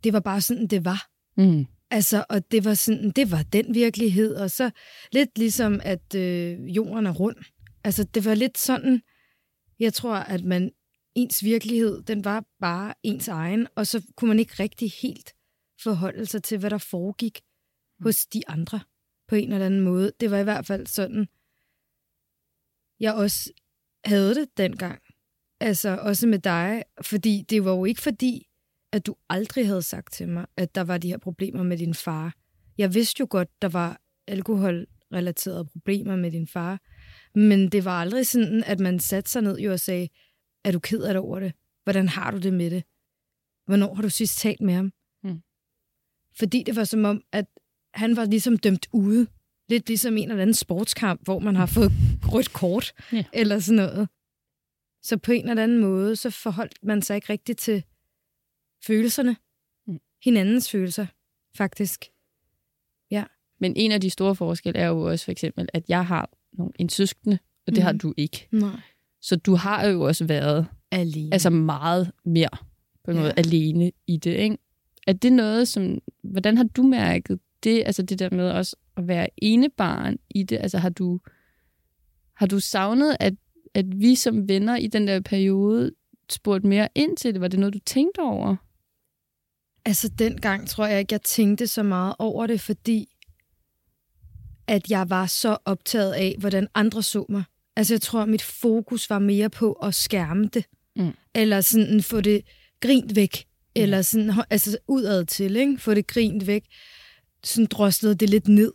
Det 0.04 0.12
var 0.12 0.20
bare 0.20 0.40
sådan, 0.40 0.66
det 0.66 0.84
var. 0.84 1.08
Mm. 1.36 1.66
Altså, 1.90 2.24
og 2.28 2.50
det 2.50 2.64
var 2.64 2.74
sådan, 2.74 3.10
det 3.10 3.30
var 3.30 3.42
den 3.42 3.74
virkelighed, 3.74 4.34
og 4.34 4.50
så 4.50 4.70
lidt 5.12 5.38
ligesom, 5.38 5.80
at 5.84 6.14
øh, 6.14 6.76
jorden 6.76 7.06
er 7.06 7.12
rund. 7.12 7.36
Altså, 7.84 8.04
det 8.04 8.24
var 8.24 8.34
lidt 8.34 8.58
sådan, 8.58 9.02
jeg 9.78 9.94
tror, 9.94 10.14
at 10.14 10.44
man, 10.44 10.70
ens 11.14 11.44
virkelighed, 11.44 12.02
den 12.02 12.24
var 12.24 12.44
bare 12.60 12.94
ens 13.02 13.28
egen, 13.28 13.68
og 13.76 13.86
så 13.86 14.02
kunne 14.16 14.28
man 14.28 14.38
ikke 14.38 14.54
rigtig 14.58 14.92
helt 15.02 15.34
forholde 15.82 16.26
sig 16.26 16.42
til, 16.42 16.58
hvad 16.58 16.70
der 16.70 16.78
foregik 16.78 17.40
hos 18.02 18.26
de 18.26 18.48
andre 18.48 18.80
på 19.28 19.34
en 19.34 19.52
eller 19.52 19.66
anden 19.66 19.80
måde. 19.80 20.12
Det 20.20 20.30
var 20.30 20.38
i 20.38 20.42
hvert 20.42 20.66
fald 20.66 20.86
sådan, 20.86 21.28
jeg 23.00 23.14
også 23.14 23.52
havde 24.04 24.34
det 24.34 24.48
dengang. 24.56 25.02
Altså, 25.60 25.98
også 26.02 26.26
med 26.26 26.38
dig, 26.38 26.82
fordi 27.02 27.44
det 27.48 27.64
var 27.64 27.70
jo 27.70 27.84
ikke 27.84 28.00
fordi, 28.00 28.46
at 28.92 29.06
du 29.06 29.16
aldrig 29.28 29.66
havde 29.66 29.82
sagt 29.82 30.12
til 30.12 30.28
mig, 30.28 30.46
at 30.56 30.74
der 30.74 30.80
var 30.80 30.98
de 30.98 31.08
her 31.08 31.18
problemer 31.18 31.62
med 31.62 31.78
din 31.78 31.94
far. 31.94 32.34
Jeg 32.78 32.94
vidste 32.94 33.20
jo 33.20 33.26
godt, 33.30 33.62
der 33.62 33.68
var 33.68 34.00
alkoholrelaterede 34.26 35.64
problemer 35.64 36.16
med 36.16 36.30
din 36.30 36.46
far, 36.46 36.80
men 37.34 37.68
det 37.68 37.84
var 37.84 38.00
aldrig 38.00 38.26
sådan, 38.26 38.64
at 38.64 38.80
man 38.80 39.00
satte 39.00 39.30
sig 39.30 39.42
ned 39.42 39.58
jo 39.58 39.72
og 39.72 39.80
sagde, 39.80 40.08
er 40.64 40.72
du 40.72 40.78
ked 40.78 41.02
af 41.02 41.14
det 41.14 41.22
over 41.22 41.40
det? 41.40 41.52
Hvordan 41.84 42.08
har 42.08 42.30
du 42.30 42.38
det 42.38 42.54
med 42.54 42.70
det? 42.70 42.84
Hvornår 43.66 43.94
har 43.94 44.02
du 44.02 44.08
sidst 44.08 44.38
talt 44.38 44.60
med 44.60 44.74
ham? 44.74 44.92
Mm. 45.22 45.42
Fordi 46.38 46.62
det 46.62 46.76
var 46.76 46.84
som 46.84 47.04
om, 47.04 47.22
at 47.32 47.46
han 47.94 48.16
var 48.16 48.24
ligesom 48.24 48.58
dømt 48.58 48.86
ude. 48.92 49.26
Lidt 49.68 49.88
ligesom 49.88 50.16
en 50.16 50.30
eller 50.30 50.42
anden 50.42 50.54
sportskamp, 50.54 51.20
hvor 51.24 51.38
man 51.38 51.56
har 51.56 51.66
fået 51.66 51.92
rødt 52.32 52.52
kort, 52.52 52.92
Ja. 53.12 53.24
eller 53.32 53.58
sådan 53.58 53.76
noget. 53.76 54.08
Så 55.02 55.16
på 55.16 55.32
en 55.32 55.48
eller 55.48 55.62
anden 55.62 55.78
måde, 55.78 56.16
så 56.16 56.30
forholdt 56.30 56.78
man 56.84 57.02
sig 57.02 57.14
ikke 57.16 57.32
rigtigt 57.32 57.58
til 57.58 57.84
følelserne. 58.86 59.36
Mm. 59.86 59.98
Hinandens 60.24 60.70
følelser, 60.70 61.06
faktisk. 61.56 62.04
Men 63.60 63.76
en 63.76 63.92
af 63.92 64.00
de 64.00 64.10
store 64.10 64.34
forskelle 64.36 64.78
er 64.80 64.86
jo 64.88 65.00
også 65.02 65.24
for 65.24 65.32
eksempel, 65.32 65.68
at 65.74 65.84
jeg 65.88 66.06
har 66.06 66.30
nogle, 66.52 66.72
en 66.78 66.88
søskende, 66.88 67.38
og 67.66 67.72
det 67.72 67.78
mm. 67.78 67.82
har 67.84 67.92
Mhm. 67.92 67.98
du 67.98 68.14
ikke. 68.16 68.48
Nej. 68.52 68.80
Så 69.20 69.36
du 69.36 69.54
har 69.54 69.86
jo 69.86 70.02
også 70.02 70.24
været 70.24 70.66
Alene. 70.90 71.32
altså 71.34 71.50
meget 71.50 72.12
mere 72.24 72.48
på 73.04 73.10
en 73.10 73.16
Ja. 73.16 73.22
måde 73.22 73.32
alene 73.36 73.92
i 74.06 74.16
det. 74.16 74.30
Ikke? 74.36 74.58
Er 75.06 75.12
det 75.12 75.32
noget, 75.32 75.68
som... 75.68 75.98
Hvordan 76.24 76.56
har 76.56 76.64
du 76.64 76.82
mærket 76.82 77.40
det, 77.64 77.82
altså 77.86 78.02
det 78.02 78.18
der 78.18 78.30
med 78.30 78.50
også 78.50 78.76
at 78.96 79.08
være 79.08 79.28
enebarn 79.36 80.18
i 80.30 80.42
det? 80.42 80.56
Altså 80.56 80.78
har 80.78 80.88
du, 80.90 81.20
har 82.34 82.46
du 82.46 82.60
savnet, 82.60 83.16
at, 83.20 83.34
at 83.74 84.00
vi 84.00 84.14
som 84.14 84.48
venner 84.48 84.76
i 84.76 84.86
den 84.86 85.06
der 85.06 85.20
periode 85.20 85.92
spurgte 86.30 86.66
mere 86.66 86.88
ind 86.94 87.16
til 87.16 87.34
det? 87.34 87.40
Var 87.40 87.48
det 87.48 87.60
noget, 87.60 87.74
du 87.74 87.78
tænkte 87.78 88.18
over? 88.18 88.56
Altså, 89.84 90.08
dengang 90.08 90.68
tror 90.68 90.86
jeg 90.86 90.98
ikke, 90.98 91.12
jeg 91.12 91.22
tænkte 91.22 91.66
så 91.66 91.82
meget 91.82 92.14
over 92.18 92.46
det, 92.46 92.60
fordi 92.60 93.08
at 94.66 94.90
jeg 94.90 95.10
var 95.10 95.26
så 95.26 95.56
optaget 95.64 96.12
af, 96.12 96.36
hvordan 96.38 96.68
andre 96.74 97.02
så 97.02 97.26
mig. 97.28 97.44
Altså, 97.76 97.94
jeg 97.94 98.00
tror, 98.00 98.24
mit 98.24 98.42
fokus 98.42 99.10
var 99.10 99.18
mere 99.18 99.50
på 99.50 99.72
at 99.72 99.94
skærme 99.94 100.46
det. 100.46 100.64
Mm. 100.96 101.12
Eller 101.34 101.60
sådan 101.60 102.02
få 102.02 102.20
det 102.20 102.42
grint 102.80 103.16
væk. 103.16 103.46
Eller 103.74 104.02
sådan, 104.02 104.32
altså 104.50 104.78
udad 104.88 105.24
til, 105.24 105.56
ikke? 105.56 105.78
Få 105.78 105.94
det 105.94 106.06
grint 106.06 106.46
væk. 106.46 106.64
Sådan 107.44 107.66
droslede 107.66 108.14
det 108.14 108.30
lidt 108.30 108.48
ned. 108.48 108.72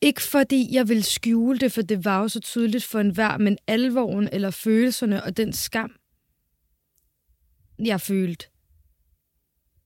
Ikke 0.00 0.22
fordi 0.22 0.68
jeg 0.72 0.88
ville 0.88 1.02
skjule 1.02 1.58
det, 1.58 1.72
for 1.72 1.82
det 1.82 2.04
var 2.04 2.20
jo 2.20 2.28
så 2.28 2.40
tydeligt 2.40 2.84
for 2.84 3.00
enhver, 3.00 3.38
men 3.38 3.58
alvoren 3.66 4.28
eller 4.32 4.50
følelserne 4.50 5.24
og 5.24 5.36
den 5.36 5.52
skam, 5.52 5.92
jeg 7.78 8.00
følte, 8.00 8.46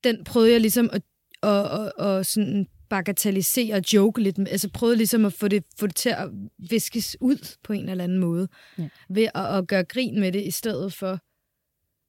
den 0.05 0.25
prøvede 0.25 0.53
jeg 0.53 0.61
ligesom 0.61 0.91
at, 0.93 1.03
at, 1.43 1.71
at, 1.73 1.93
at 1.99 2.27
sådan 2.27 2.67
bagatellisere 2.89 3.75
og 3.75 3.83
joke 3.93 4.23
lidt 4.23 4.39
med. 4.39 4.49
Altså 4.49 4.71
prøvede 4.71 4.97
ligesom 4.97 5.25
at 5.25 5.33
få 5.33 5.49
det, 5.49 5.65
få 5.79 5.87
det 5.87 5.97
til 5.97 6.09
at 6.09 6.31
viskes 6.71 7.17
ud 7.21 7.57
på 7.63 7.73
en 7.73 7.89
eller 7.89 8.05
anden 8.05 8.19
måde. 8.19 8.49
Ja. 8.79 8.89
Ved 9.09 9.29
at, 9.35 9.57
at 9.59 9.69
gøre 9.69 9.85
grin 9.85 10.21
med 10.21 10.33
det 10.33 10.43
i 10.43 10.51
stedet 10.51 10.93
for... 10.93 11.21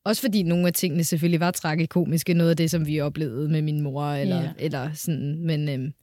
Også 0.08 0.22
fordi 0.22 0.44
nogle 0.44 0.68
af 0.68 0.74
tingene 0.74 1.04
selvfølgelig 1.04 1.40
var 1.40 1.52
tragikomiske. 1.52 2.34
Noget 2.34 2.50
af 2.50 2.58
det, 2.58 2.72
som 2.72 2.86
vi 2.86 3.00
oplevede 3.02 3.50
med 3.50 3.62
min 3.62 3.82
mor. 3.82 4.04
Eller, 4.06 4.42
Ja. 4.44 4.54
eller 4.58 4.94
sådan. 4.94 5.40
Men 5.46 5.70
øhm, 5.70 5.94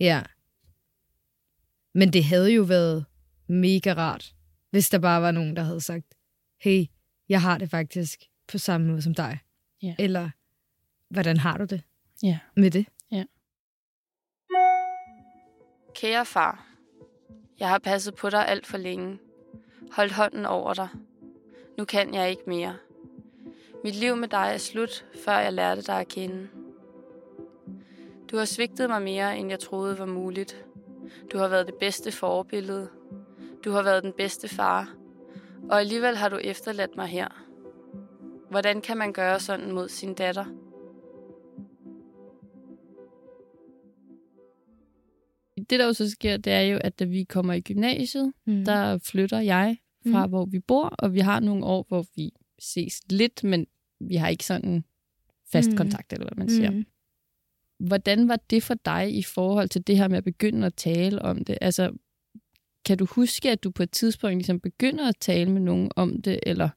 ja. 0.00 0.22
Men 1.94 2.12
det 2.12 2.24
havde 2.24 2.52
jo 2.52 2.62
været 2.62 3.04
mega 3.48 3.92
rart, 3.94 4.34
hvis 4.70 4.90
der 4.90 4.98
bare 4.98 5.22
var 5.22 5.30
nogen, 5.30 5.56
der 5.56 5.62
havde 5.62 5.80
sagt, 5.80 6.06
hey, 6.60 6.84
jeg 7.28 7.42
har 7.42 7.58
det 7.58 7.70
faktisk 7.70 8.20
på 8.48 8.58
samme 8.58 8.86
måde 8.86 9.02
som 9.02 9.14
dig. 9.14 9.38
Ja. 9.82 9.94
Eller, 9.98 10.30
hvordan 11.10 11.36
har 11.36 11.58
du 11.58 11.64
det 11.64 11.82
Ja. 12.22 12.38
med 12.56 12.70
det? 12.70 12.86
Kære 15.94 16.26
far, 16.26 16.66
jeg 17.58 17.68
har 17.68 17.78
passet 17.78 18.14
på 18.14 18.30
dig 18.30 18.48
alt 18.48 18.66
for 18.66 18.76
længe. 18.78 19.18
Holdt 19.92 20.12
hånden 20.12 20.46
over 20.46 20.74
dig. 20.74 20.88
Nu 21.78 21.84
kan 21.84 22.14
jeg 22.14 22.30
ikke 22.30 22.42
mere. 22.46 22.76
Mit 23.84 23.94
liv 23.94 24.16
med 24.16 24.28
dig 24.28 24.50
er 24.52 24.58
slut, 24.58 25.06
før 25.24 25.38
jeg 25.38 25.52
lærte 25.52 25.82
dig 25.82 26.00
at 26.00 26.08
kende. 26.08 26.48
Du 28.30 28.36
har 28.36 28.44
svigtet 28.44 28.90
mig 28.90 29.02
mere, 29.02 29.38
end 29.38 29.50
jeg 29.50 29.58
troede 29.58 29.98
var 29.98 30.06
muligt. 30.06 30.64
Du 31.32 31.38
har 31.38 31.48
været 31.48 31.66
det 31.66 31.74
bedste 31.74 32.12
forbillede. 32.12 32.88
Du 33.64 33.70
har 33.70 33.82
været 33.82 34.02
den 34.02 34.12
bedste 34.12 34.48
far. 34.48 34.94
Og 35.70 35.80
alligevel 35.80 36.16
har 36.16 36.28
du 36.28 36.36
efterladt 36.36 36.96
mig 36.96 37.06
her. 37.06 37.28
Hvordan 38.50 38.80
kan 38.80 38.96
man 38.96 39.12
gøre 39.12 39.40
sådan 39.40 39.72
mod 39.72 39.88
sin 39.88 40.14
datter? 40.14 40.44
Det, 45.70 45.80
der 45.80 45.86
jo 45.86 45.92
så 45.92 46.10
sker, 46.10 46.36
det 46.36 46.52
er 46.52 46.60
jo, 46.60 46.78
at 46.80 46.98
da 46.98 47.04
vi 47.04 47.24
kommer 47.24 47.54
i 47.54 47.60
gymnasiet, 47.60 48.32
mm. 48.46 48.64
der 48.64 48.98
flytter 48.98 49.40
jeg 49.40 49.78
fra, 50.12 50.26
mm. 50.26 50.30
hvor 50.30 50.44
vi 50.44 50.58
bor, 50.58 50.88
og 50.88 51.14
vi 51.14 51.20
har 51.20 51.40
nogle 51.40 51.64
år, 51.64 51.84
hvor 51.88 52.06
vi 52.16 52.32
ses 52.58 53.02
lidt, 53.10 53.44
men 53.44 53.66
vi 54.00 54.16
har 54.16 54.28
ikke 54.28 54.44
sådan 54.44 54.84
fast 55.52 55.70
mm. 55.70 55.76
kontakt, 55.76 56.12
eller 56.12 56.26
hvad 56.26 56.36
man 56.36 56.48
siger. 56.48 56.70
Mm. 56.70 56.84
Hvordan 57.78 58.28
var 58.28 58.38
det 58.50 58.62
for 58.62 58.74
dig 58.84 59.14
i 59.14 59.22
forhold 59.22 59.68
til 59.68 59.86
det 59.86 59.96
her 59.96 60.08
med 60.08 60.18
at 60.18 60.24
begynde 60.24 60.66
at 60.66 60.74
tale 60.74 61.22
om 61.22 61.44
det? 61.44 61.58
Altså, 61.60 61.92
kan 62.84 62.98
du 62.98 63.06
huske, 63.10 63.50
at 63.50 63.64
du 63.64 63.70
på 63.70 63.82
et 63.82 63.90
tidspunkt 63.90 64.36
ligesom 64.36 64.60
begynder 64.60 65.08
at 65.08 65.16
tale 65.20 65.50
med 65.50 65.60
nogen 65.60 65.90
om 65.96 66.22
det, 66.22 66.40
eller? 66.42 66.68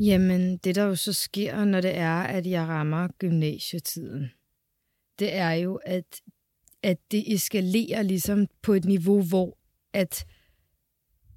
Jamen, 0.00 0.56
det 0.56 0.74
der 0.74 0.82
jo 0.82 0.94
så 0.94 1.12
sker, 1.12 1.64
når 1.64 1.80
det 1.80 1.96
er, 1.96 2.20
at 2.20 2.46
jeg 2.46 2.62
rammer 2.62 3.08
gymnasietiden, 3.18 4.30
det 5.18 5.34
er 5.34 5.52
jo, 5.52 5.74
at, 5.74 6.20
at 6.82 6.98
det 7.10 7.34
eskalerer 7.34 8.02
ligesom 8.02 8.46
på 8.62 8.72
et 8.72 8.84
niveau, 8.84 9.22
hvor 9.22 9.58
at 9.92 10.26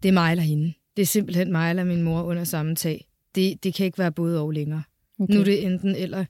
det 0.04 0.10
er 0.10 0.14
mig 0.14 0.32
eller 0.32 0.44
hende. 0.44 0.74
Det 0.96 1.02
er 1.02 1.06
simpelthen 1.06 1.52
mig 1.52 1.70
eller 1.70 1.84
min 1.84 2.02
mor 2.02 2.24
under 2.24 2.44
samme 2.44 2.76
tag. 2.76 3.08
Det, 3.36 3.64
det 3.64 3.74
kan 3.74 3.86
ikke 3.86 3.98
være 3.98 4.12
både 4.12 4.42
og 4.42 4.52
længere. 4.52 4.84
Okay. 5.20 5.34
Nu 5.34 5.40
er 5.40 5.44
det 5.44 5.66
enten 5.66 5.96
eller. 5.96 6.26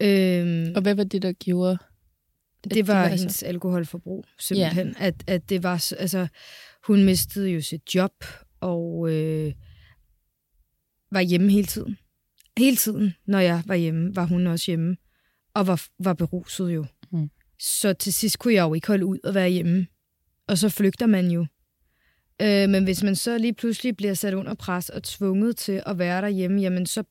Øhm, 0.00 0.72
og 0.76 0.82
hvad 0.82 0.94
var 0.94 1.04
det, 1.04 1.22
der 1.22 1.32
gjorde? 1.32 1.78
Det, 2.64 2.74
det 2.74 2.86
var, 2.86 2.94
var 2.94 3.08
hendes 3.08 3.34
så? 3.34 3.46
alkoholforbrug, 3.46 4.24
simpelthen. 4.38 4.86
Ja. 4.86 5.06
At, 5.06 5.14
at 5.26 5.48
det 5.48 5.62
var, 5.62 5.92
altså, 5.98 6.26
hun 6.86 7.04
mistede 7.04 7.48
jo 7.48 7.60
sit 7.60 7.94
job, 7.94 8.24
og 8.60 9.12
øh, 9.12 9.52
var 11.10 11.20
hjemme 11.20 11.52
hele 11.52 11.66
tiden. 11.66 11.96
Hele 12.58 12.76
tiden, 12.76 13.14
når 13.26 13.38
jeg 13.38 13.62
var 13.66 13.74
hjemme, 13.74 14.16
var 14.16 14.24
hun 14.24 14.46
også 14.46 14.70
hjemme, 14.70 14.96
og 15.54 15.66
var, 15.66 15.86
var 15.98 16.14
beruset 16.14 16.74
jo. 16.74 16.84
Mm. 17.12 17.30
Så 17.58 17.92
til 17.92 18.12
sidst 18.12 18.38
kunne 18.38 18.54
jeg 18.54 18.62
jo 18.62 18.74
ikke 18.74 18.86
holde 18.86 19.06
ud 19.06 19.18
og 19.24 19.34
være 19.34 19.48
hjemme. 19.48 19.86
Og 20.46 20.58
så 20.58 20.68
flygter 20.68 21.06
man 21.06 21.30
jo. 21.30 21.46
Øh, 22.40 22.68
men 22.68 22.84
hvis 22.84 23.02
man 23.02 23.16
så 23.16 23.38
lige 23.38 23.52
pludselig 23.52 23.96
bliver 23.96 24.14
sat 24.14 24.34
under 24.34 24.54
pres 24.54 24.88
og 24.88 25.02
tvunget 25.02 25.56
til 25.56 25.82
at 25.86 25.98
være 25.98 26.22
derhjemme, 26.22 26.60
jamen 26.60 26.86
så, 26.86 27.02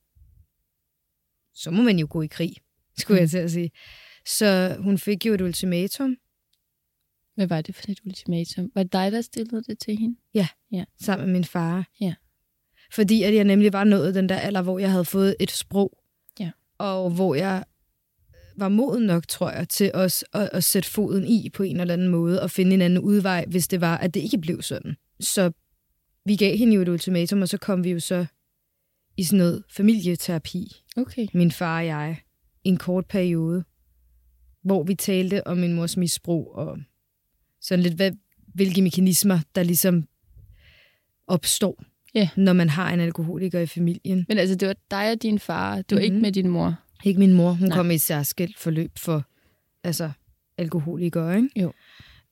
så 1.54 1.72
må 1.72 1.84
man 1.84 2.00
jo 2.00 2.08
gå 2.10 2.22
i 2.22 2.28
krig, 2.28 2.56
skulle 3.00 3.20
mm. 3.20 3.22
jeg 3.22 3.30
til 3.30 3.38
at 3.38 3.52
sige. 3.52 3.72
Så 4.26 4.76
hun 4.80 4.98
fik 4.98 5.26
jo 5.26 5.34
et 5.34 5.42
ultimatum. 5.42 6.18
Hvad 7.36 7.48
var 7.48 7.62
det 7.62 7.76
for 7.76 7.84
et 7.90 8.00
ultimatum? 8.06 8.72
Var 8.76 8.84
det 8.84 8.94
dig, 8.94 9.12
der 9.12 9.22
stillede 9.22 9.64
det 9.64 9.80
til 9.80 9.98
hende? 9.98 10.16
Ja, 10.34 10.48
ja. 10.72 10.84
sammen 11.02 11.28
med 11.28 11.34
min 11.34 11.44
far. 11.44 11.90
Ja. 12.02 12.14
Fordi 12.92 13.24
at 13.24 13.36
jeg 13.36 13.44
nemlig 13.44 13.74
var 13.74 13.84
nået 13.84 14.16
den 14.16 14.30
der 14.30 14.36
alder, 14.36 14.62
hvor 14.62 14.80
jeg 14.80 14.92
havde 14.92 15.06
fået 15.06 15.36
et 15.40 15.52
sprog. 15.52 15.98
Ja. 16.40 16.52
Og 16.78 17.10
hvor 17.10 17.36
jeg 17.36 17.64
var 18.58 18.70
moden 18.70 19.04
nok, 19.04 19.28
tror 19.28 19.52
jeg, 19.52 19.70
til 19.70 19.92
os 19.94 20.26
at, 20.34 20.50
at 20.54 20.64
sætte 20.64 20.90
foden 20.90 21.28
i 21.28 21.50
på 21.50 21.64
en 21.64 21.80
eller 21.80 21.94
anden 21.94 22.08
måde 22.08 22.42
og 22.42 22.52
finde 22.52 22.74
en 22.74 22.82
anden 22.82 23.00
udvej, 23.00 23.46
hvis 23.48 23.68
det 23.68 23.82
var, 23.82 23.98
at 23.98 24.14
det 24.14 24.20
ikke 24.20 24.38
blev 24.38 24.62
sådan. 24.62 24.96
Så 25.20 25.52
vi 26.26 26.36
gav 26.36 26.58
hende 26.58 26.76
jo 26.76 26.82
et 26.82 26.88
ultimatum, 26.88 27.42
og 27.42 27.50
så 27.50 27.58
kom 27.58 27.84
vi 27.84 27.92
jo 27.92 28.00
så 28.00 28.26
i 29.18 29.24
sådan 29.24 29.38
noget 29.38 29.64
familieterapi. 29.70 30.84
Okay. 30.98 31.28
Min 31.34 31.52
far 31.52 31.80
og 31.80 31.86
jeg. 31.86 32.18
I 32.64 32.70
en 32.70 32.78
kort 32.78 33.06
periode. 33.06 33.64
Hvor 34.64 34.84
vi 34.84 34.96
talte 34.96 35.48
om 35.48 35.58
min 35.58 35.74
mors 35.74 35.98
misbrug, 35.98 36.56
og 36.56 36.78
sådan 37.62 37.84
lidt, 37.84 37.94
hvad, 37.94 38.12
hvilke 38.54 38.82
mekanismer, 38.82 39.40
der 39.56 39.64
ligesom 39.64 40.08
opstår, 41.28 41.84
yeah. 42.18 42.28
når 42.38 42.54
man 42.54 42.70
har 42.70 42.94
en 42.94 43.00
alkoholiker 43.00 43.60
i 43.60 43.66
familien. 43.66 44.26
Men 44.28 44.38
altså, 44.38 44.56
det 44.56 44.68
var 44.68 44.76
dig 44.92 45.12
og 45.12 45.22
din 45.22 45.40
far, 45.40 45.82
du 45.82 45.96
var 45.96 46.00
mm-hmm. 46.00 46.04
ikke 46.04 46.14
mhm. 46.14 46.22
med 46.22 46.32
din 46.32 46.48
mor? 46.50 46.76
Ikke 47.04 47.20
min 47.20 47.34
mor, 47.34 47.52
hun 47.52 47.68
Nej. 47.68 47.78
kom 47.78 47.92
i 47.92 47.94
et 47.94 48.02
særskilt 48.02 48.58
forløb 48.58 48.92
for 48.98 49.24
altså, 49.84 50.12
alkoholikere, 50.58 51.36
ikke? 51.36 51.50
Jo. 51.56 51.74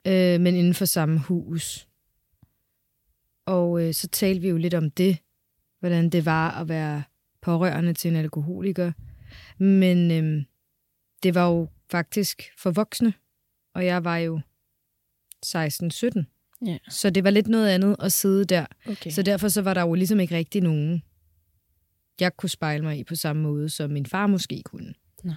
Øh, 0.06 0.40
men 0.40 0.54
inden 0.54 0.74
for 0.74 0.84
samme 0.84 1.18
hus. 1.18 1.87
Og 3.48 3.82
øh, 3.82 3.94
så 3.94 4.08
talte 4.08 4.40
vi 4.40 4.48
jo 4.48 4.56
lidt 4.56 4.74
om 4.74 4.90
det, 4.90 5.18
hvordan 5.80 6.10
det 6.10 6.24
var 6.24 6.60
at 6.60 6.68
være 6.68 7.02
pårørende 7.42 7.94
til 7.94 8.10
en 8.10 8.16
alkoholiker. 8.16 8.92
Men 9.58 10.10
øh, 10.10 10.44
det 11.22 11.34
var 11.34 11.48
jo 11.48 11.68
faktisk 11.90 12.42
for 12.58 12.70
voksne, 12.70 13.14
og 13.74 13.86
jeg 13.86 14.04
var 14.04 14.16
jo 14.16 14.40
16-17. 15.46 16.24
Ja. 16.66 16.78
Så 16.88 17.10
det 17.10 17.24
var 17.24 17.30
lidt 17.30 17.48
noget 17.48 17.68
andet 17.68 17.96
at 18.00 18.12
sidde 18.12 18.44
der. 18.44 18.66
Okay. 18.86 19.10
Så 19.10 19.22
derfor 19.22 19.48
så 19.48 19.62
var 19.62 19.74
der 19.74 19.80
jo 19.80 19.94
ligesom 19.94 20.20
ikke 20.20 20.36
rigtig 20.36 20.62
nogen, 20.62 21.02
jeg 22.20 22.36
kunne 22.36 22.50
spejle 22.50 22.84
mig 22.84 22.98
i 22.98 23.04
på 23.04 23.14
samme 23.14 23.42
måde, 23.42 23.68
som 23.68 23.90
min 23.90 24.06
far 24.06 24.26
måske 24.26 24.62
kunne. 24.64 24.94
Nej. 25.24 25.36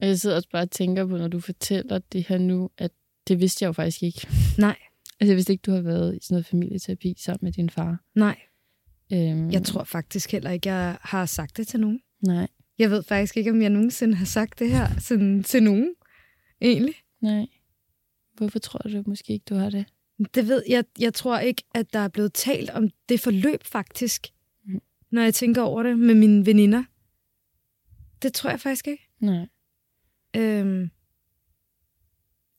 Jeg 0.00 0.18
sidder 0.18 0.36
også 0.36 0.48
bare 0.52 0.62
og 0.62 0.70
tænker 0.70 1.06
på, 1.06 1.16
når 1.16 1.28
du 1.28 1.40
fortæller 1.40 1.98
det 1.98 2.28
her 2.28 2.38
nu, 2.38 2.70
at 2.78 2.90
det 3.28 3.40
vidste 3.40 3.62
jeg 3.62 3.68
jo 3.68 3.72
faktisk 3.72 4.02
ikke. 4.02 4.28
Nej. 4.58 4.76
Altså, 5.20 5.32
jeg 5.32 5.36
vidste 5.36 5.52
ikke, 5.52 5.62
du 5.62 5.70
har 5.72 5.80
været 5.80 6.16
i 6.16 6.18
sådan 6.22 6.34
noget 6.34 6.46
familieterapi 6.46 7.14
sammen 7.18 7.46
med 7.46 7.52
din 7.52 7.70
far. 7.70 8.04
Nej. 8.14 8.38
Øhm, 9.12 9.50
jeg 9.50 9.62
tror 9.62 9.84
faktisk 9.84 10.32
heller 10.32 10.50
ikke, 10.50 10.68
jeg 10.68 10.98
har 11.00 11.26
sagt 11.26 11.56
det 11.56 11.68
til 11.68 11.80
nogen. 11.80 12.00
Nej. 12.26 12.48
Jeg 12.78 12.90
ved 12.90 13.02
faktisk 13.02 13.36
ikke, 13.36 13.50
om 13.50 13.62
jeg 13.62 13.70
nogensinde 13.70 14.14
har 14.14 14.24
sagt 14.24 14.58
det 14.58 14.70
her 14.70 14.88
sådan, 14.98 15.42
til 15.42 15.62
nogen, 15.62 15.94
egentlig. 16.60 16.94
Nej. 17.20 17.46
Hvorfor 18.34 18.58
tror 18.58 18.78
du 18.78 19.02
måske 19.06 19.32
ikke, 19.32 19.44
du 19.48 19.54
har 19.54 19.70
det? 19.70 19.84
Det 20.34 20.48
ved 20.48 20.62
jeg. 20.68 20.84
Jeg 20.98 21.14
tror 21.14 21.38
ikke, 21.38 21.62
at 21.74 21.92
der 21.92 21.98
er 21.98 22.08
blevet 22.08 22.32
talt 22.32 22.70
om 22.70 22.90
det 23.08 23.20
forløb 23.20 23.64
faktisk, 23.64 24.26
mm. 24.64 24.80
når 25.10 25.22
jeg 25.22 25.34
tænker 25.34 25.62
over 25.62 25.82
det 25.82 25.98
med 25.98 26.14
mine 26.14 26.46
veninder. 26.46 26.84
Det 28.22 28.32
tror 28.32 28.50
jeg 28.50 28.60
faktisk 28.60 28.88
ikke. 28.88 29.08
Nej. 29.20 29.46
Øhm, 30.36 30.90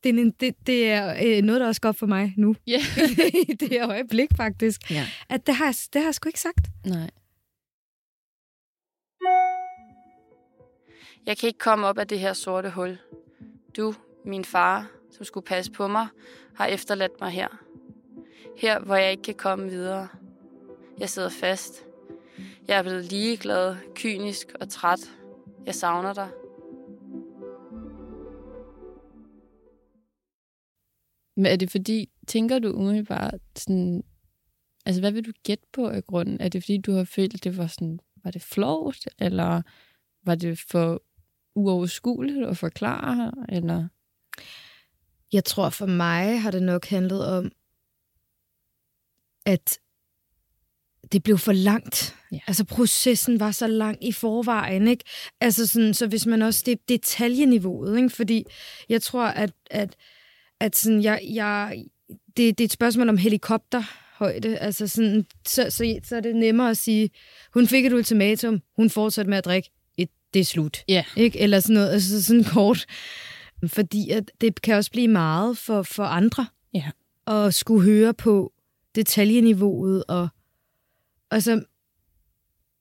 det, 0.03 0.19
er, 0.19 0.31
det, 0.39 0.67
det 0.67 0.91
er 0.91 1.15
øh, 1.25 1.43
noget, 1.43 1.61
der 1.61 1.67
også 1.67 1.81
går 1.81 1.91
for 1.91 2.05
mig 2.05 2.33
nu. 2.37 2.55
Yeah. 2.69 2.81
I 3.49 3.53
det 3.53 3.69
her 3.69 3.89
øjeblik, 3.89 4.29
faktisk. 4.37 4.91
Ja. 4.91 5.07
At 5.29 5.47
det 5.47 5.55
har, 5.55 5.77
det 5.93 6.01
har 6.01 6.07
jeg 6.07 6.15
sgu 6.15 6.29
ikke 6.29 6.39
sagt. 6.39 6.67
Nej. 6.85 7.09
Jeg 11.25 11.37
kan 11.37 11.47
ikke 11.47 11.59
komme 11.59 11.87
op 11.87 11.97
af 11.97 12.07
det 12.07 12.19
her 12.19 12.33
sorte 12.33 12.69
hul. 12.69 12.97
Du, 13.77 13.93
min 14.25 14.45
far, 14.45 14.87
som 15.11 15.25
skulle 15.25 15.45
passe 15.45 15.71
på 15.71 15.87
mig, 15.87 16.07
har 16.55 16.65
efterladt 16.65 17.21
mig 17.21 17.31
her. 17.31 17.47
Her, 18.57 18.79
hvor 18.79 18.95
jeg 18.95 19.11
ikke 19.11 19.23
kan 19.23 19.35
komme 19.35 19.69
videre. 19.69 20.07
Jeg 20.99 21.09
sidder 21.09 21.29
fast. 21.29 21.85
Jeg 22.67 22.77
er 22.77 22.81
blevet 22.81 23.05
ligeglad, 23.05 23.75
kynisk 23.95 24.47
og 24.59 24.69
træt. 24.69 24.99
Jeg 25.65 25.75
savner 25.75 26.13
dig. 26.13 26.29
Men 31.37 31.45
er 31.45 31.55
det 31.55 31.71
fordi, 31.71 32.09
tænker 32.27 32.59
du 32.59 32.71
umiddelbart 32.71 33.39
sådan, 33.55 34.03
altså 34.85 35.01
hvad 35.01 35.11
vil 35.11 35.25
du 35.25 35.31
gætte 35.43 35.65
på 35.73 35.89
af 35.89 36.03
grunden? 36.03 36.41
Er 36.41 36.49
det 36.49 36.63
fordi, 36.63 36.77
du 36.77 36.91
har 36.91 37.03
følt, 37.03 37.33
at 37.33 37.43
det 37.43 37.57
var 37.57 37.67
sådan, 37.67 37.99
var 38.23 38.31
det 38.31 38.41
flot, 38.41 38.97
eller 39.19 39.61
var 40.25 40.35
det 40.35 40.59
for 40.59 41.03
uoverskueligt 41.55 42.45
at 42.45 42.57
forklare, 42.57 43.31
eller? 43.49 43.87
Jeg 45.33 45.45
tror 45.45 45.69
for 45.69 45.85
mig 45.85 46.41
har 46.41 46.51
det 46.51 46.63
nok 46.63 46.85
handlet 46.85 47.27
om, 47.27 47.51
at 49.45 49.79
det 51.11 51.23
blev 51.23 51.37
for 51.37 51.51
langt. 51.51 52.15
Ja. 52.31 52.39
Altså 52.47 52.65
processen 52.65 53.39
var 53.39 53.51
så 53.51 53.67
lang 53.67 54.05
i 54.07 54.11
forvejen, 54.11 54.87
ikke? 54.87 55.03
Altså 55.39 55.67
sådan, 55.67 55.93
så 55.93 56.07
hvis 56.07 56.25
man 56.25 56.41
også, 56.41 56.63
det 56.65 56.89
detaljeniveauet, 56.89 57.97
ikke? 57.97 58.09
Fordi 58.09 58.45
jeg 58.89 59.01
tror, 59.01 59.25
at, 59.25 59.51
at 59.71 59.95
at 60.59 60.75
sådan, 60.75 61.03
jeg, 61.03 61.21
jeg, 61.33 61.85
det, 62.09 62.57
det 62.57 62.59
er 62.59 62.65
et 62.65 62.71
spørgsmål 62.71 63.09
om 63.09 63.17
helikopterhøjde. 63.17 64.57
Altså 64.57 64.87
sådan, 64.87 65.25
så, 65.47 65.69
så, 65.69 65.99
så 66.03 66.15
er 66.15 66.19
det 66.19 66.35
nemmere 66.35 66.69
at 66.69 66.77
sige, 66.77 67.09
hun 67.53 67.67
fik 67.67 67.85
et 67.85 67.93
ultimatum, 67.93 68.61
hun 68.75 68.89
fortsatte 68.89 69.29
med 69.29 69.37
at 69.37 69.45
drikke, 69.45 69.69
et, 69.97 70.09
det 70.33 70.39
er 70.39 70.43
slut. 70.43 70.83
Yeah. 70.91 71.05
Ikke? 71.15 71.39
Eller 71.39 71.59
sådan 71.59 71.73
noget, 71.73 71.89
altså 71.89 72.23
sådan 72.23 72.43
kort. 72.43 72.85
Fordi 73.67 74.09
at 74.09 74.31
det 74.41 74.61
kan 74.61 74.75
også 74.75 74.91
blive 74.91 75.07
meget 75.07 75.57
for, 75.57 75.81
for 75.81 76.03
andre. 76.03 76.45
Ja. 76.73 76.91
At 77.27 77.53
skulle 77.53 77.83
høre 77.83 78.13
på 78.13 78.53
detaljeniveauet. 78.95 80.03
Og, 80.07 80.27
altså, 81.31 81.63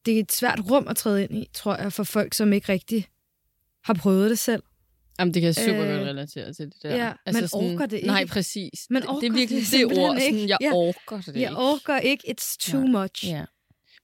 det 0.07 0.17
er 0.17 0.21
et 0.21 0.33
svært 0.33 0.61
rum 0.71 0.89
at 0.89 0.97
træde 0.97 1.25
ind 1.25 1.33
i, 1.35 1.49
tror 1.53 1.77
jeg, 1.77 1.93
for 1.93 2.05
folk, 2.05 2.35
som 2.35 2.53
ikke 2.53 2.73
rigtig 2.73 3.07
har 3.85 3.95
prøvet 3.95 4.31
det 4.31 4.39
selv. 4.39 4.63
Jamen, 5.19 5.35
det 5.35 5.41
kan 5.43 5.47
jeg 5.47 5.55
super 5.55 5.83
øh, 5.83 5.89
godt 5.89 6.01
relatere 6.09 6.53
til 6.53 6.67
det 6.67 6.83
der. 6.83 6.97
Ja, 6.97 7.13
altså 7.27 7.41
man 7.43 7.49
sådan, 7.49 7.75
orker 7.75 7.87
det 7.87 7.97
ikke. 7.97 8.07
Nej, 8.07 8.27
præcis. 8.27 8.87
Man 8.91 9.09
orker 9.09 9.21
det 9.21 9.27
er 9.29 9.33
virkelig 9.33 9.61
det, 9.63 9.73
det 9.91 9.99
ord, 9.99 10.21
sådan, 10.21 10.49
jeg 10.49 10.59
ja. 10.61 10.71
orker 10.75 11.17
det 11.21 11.27
Jeg 11.35 11.37
ikke. 11.37 11.57
orker 11.57 11.99
ikke, 11.99 12.25
it's 12.31 12.57
too 12.71 12.81
ja. 12.81 12.87
much. 12.87 13.27
Ja. 13.27 13.45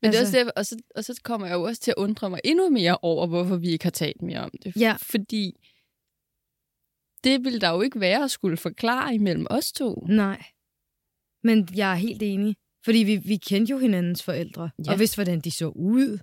Men 0.03 0.15
altså, 0.15 0.33
det 0.39 0.41
er 0.41 0.45
Altså- 0.45 0.53
også 0.57 0.75
der, 0.77 0.83
og, 0.97 1.05
så, 1.05 1.11
og 1.11 1.15
så 1.15 1.21
kommer 1.25 1.47
jeg 1.47 1.55
jo 1.55 1.63
også 1.63 1.81
til 1.83 1.91
at 1.91 1.95
undre 1.97 2.31
mig 2.31 2.41
endnu 2.45 2.69
mere 2.71 2.99
over, 3.03 3.27
hvorfor 3.27 3.57
vi 3.57 3.69
ikke 3.69 3.85
har 3.85 3.91
talt 3.91 4.23
mere 4.23 4.41
om 4.41 4.51
det. 4.63 4.73
Ja. 4.77 4.97
Fordi 5.03 5.53
det 7.25 7.45
vil 7.45 7.61
der 7.61 7.71
jo 7.71 7.81
ikke 7.81 8.01
være 8.01 8.25
at 8.25 8.31
skulle 8.31 8.57
forklare 8.57 9.15
imellem 9.15 9.47
os 9.51 9.73
to. 9.73 9.95
Nej. 10.09 10.43
Men 11.45 11.69
jeg 11.75 11.91
er 11.91 11.95
helt 11.95 12.23
enig. 12.23 12.57
Fordi 12.85 12.99
vi, 12.99 13.17
vi 13.17 13.37
kendte 13.37 13.71
jo 13.71 13.79
hinandens 13.79 14.23
forældre, 14.23 14.71
ja. 14.87 14.93
og 14.93 14.99
vidste, 14.99 15.17
hvordan 15.17 15.41
de 15.41 15.51
så 15.51 15.67
ud, 15.69 16.19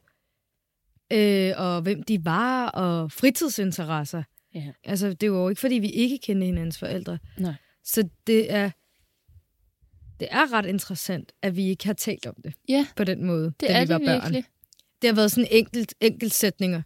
øh, 1.14 1.54
og 1.58 1.82
hvem 1.82 2.04
de 2.04 2.26
var, 2.26 2.68
og 2.70 3.12
fritidsinteresser. 3.12 4.24
Ja. 4.56 4.72
Altså, 4.84 5.14
det 5.14 5.32
var 5.32 5.38
jo 5.40 5.50
ikke, 5.50 5.60
fordi 5.60 5.76
vi 5.76 5.90
ikke 5.90 6.18
kendte 6.18 6.46
hinandens 6.46 6.80
forældre. 6.80 7.20
Nej. 7.38 7.54
Så 7.84 8.10
det 8.28 8.54
er, 8.54 8.72
det 10.20 10.28
er 10.32 10.54
ret 10.54 10.66
interessant, 10.66 11.32
at 11.42 11.56
vi 11.56 11.68
ikke 11.70 11.86
har 11.86 11.94
talt 11.94 12.26
om 12.26 12.36
det 12.44 12.54
Ja, 12.70 12.88
på 12.96 13.04
den 13.04 13.24
måde, 13.26 13.46
det 13.46 13.70
da 13.70 13.74
er 13.74 13.86
vi 13.86 13.90
var 13.90 13.98
det 13.98 14.08
børn. 14.08 14.22
virkelig. 14.22 14.44
Det 15.02 15.08
har 15.08 15.16
været 15.16 15.32
sådan 15.32 15.48
enkelt, 15.52 15.94
enkelt 16.02 16.34
sætninger. 16.34 16.82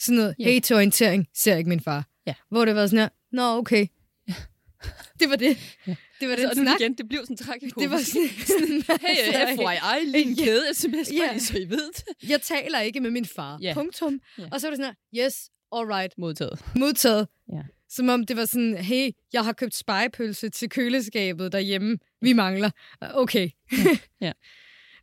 Sådan 0.00 0.16
noget, 0.16 0.34
Ja. 0.38 0.44
hey 0.44 0.60
til 0.60 0.76
orientering, 0.76 1.26
ser 1.34 1.56
ikke 1.56 1.68
min 1.68 1.80
far. 1.80 2.08
Ja. 2.26 2.34
Hvor 2.50 2.64
det 2.64 2.74
var 2.74 2.86
sådan 2.86 2.98
her, 2.98 3.08
nå 3.32 3.42
okay. 3.42 3.86
Det 5.20 5.28
var 5.30 5.36
det. 5.36 5.56
Ja. 5.86 5.94
Det 6.20 6.28
var 6.28 6.34
Altså, 6.34 6.48
den 6.48 6.50
og 6.50 6.56
nu 6.56 6.62
snak. 6.70 6.80
igen, 6.80 6.94
det 6.94 7.08
blev 7.08 7.20
sådan 7.22 7.36
tragikomisk. 7.36 7.76
Det 7.78 7.90
var 7.90 7.98
sådan, 7.98 8.98
Hey, 9.06 9.56
FYI, 9.56 10.10
lige 10.10 10.24
en 10.30 10.36
kæde 10.36 10.74
sms, 10.74 11.12
Ja. 11.12 11.38
så 11.38 11.58
I 11.58 11.70
ved 11.70 11.90
det. 11.92 12.30
jeg 12.30 12.42
taler 12.42 12.80
ikke 12.80 13.00
med 13.00 13.10
min 13.10 13.24
far. 13.24 13.58
Ja. 13.62 13.74
Punktum. 13.74 14.20
Ja. 14.38 14.48
Og 14.52 14.60
så 14.60 14.66
var 14.66 14.70
det 14.76 14.84
sådan 14.84 14.94
her, 15.14 15.26
yes, 15.26 15.50
alright, 15.72 16.18
Modtaget. 16.18 16.64
modtaget. 16.76 17.28
Ja. 17.52 17.62
Som 17.88 18.08
om 18.08 18.26
det 18.26 18.36
var 18.36 18.44
sådan, 18.44 18.76
hey, 18.76 19.10
jeg 19.32 19.44
har 19.44 19.52
købt 19.52 19.74
spejepølse 19.74 20.48
til 20.48 20.68
køleskabet 20.68 21.52
derhjemme. 21.52 21.98
Vi 22.20 22.32
mangler. 22.32 22.70
Okay. 23.00 23.48
Ja. 24.20 24.32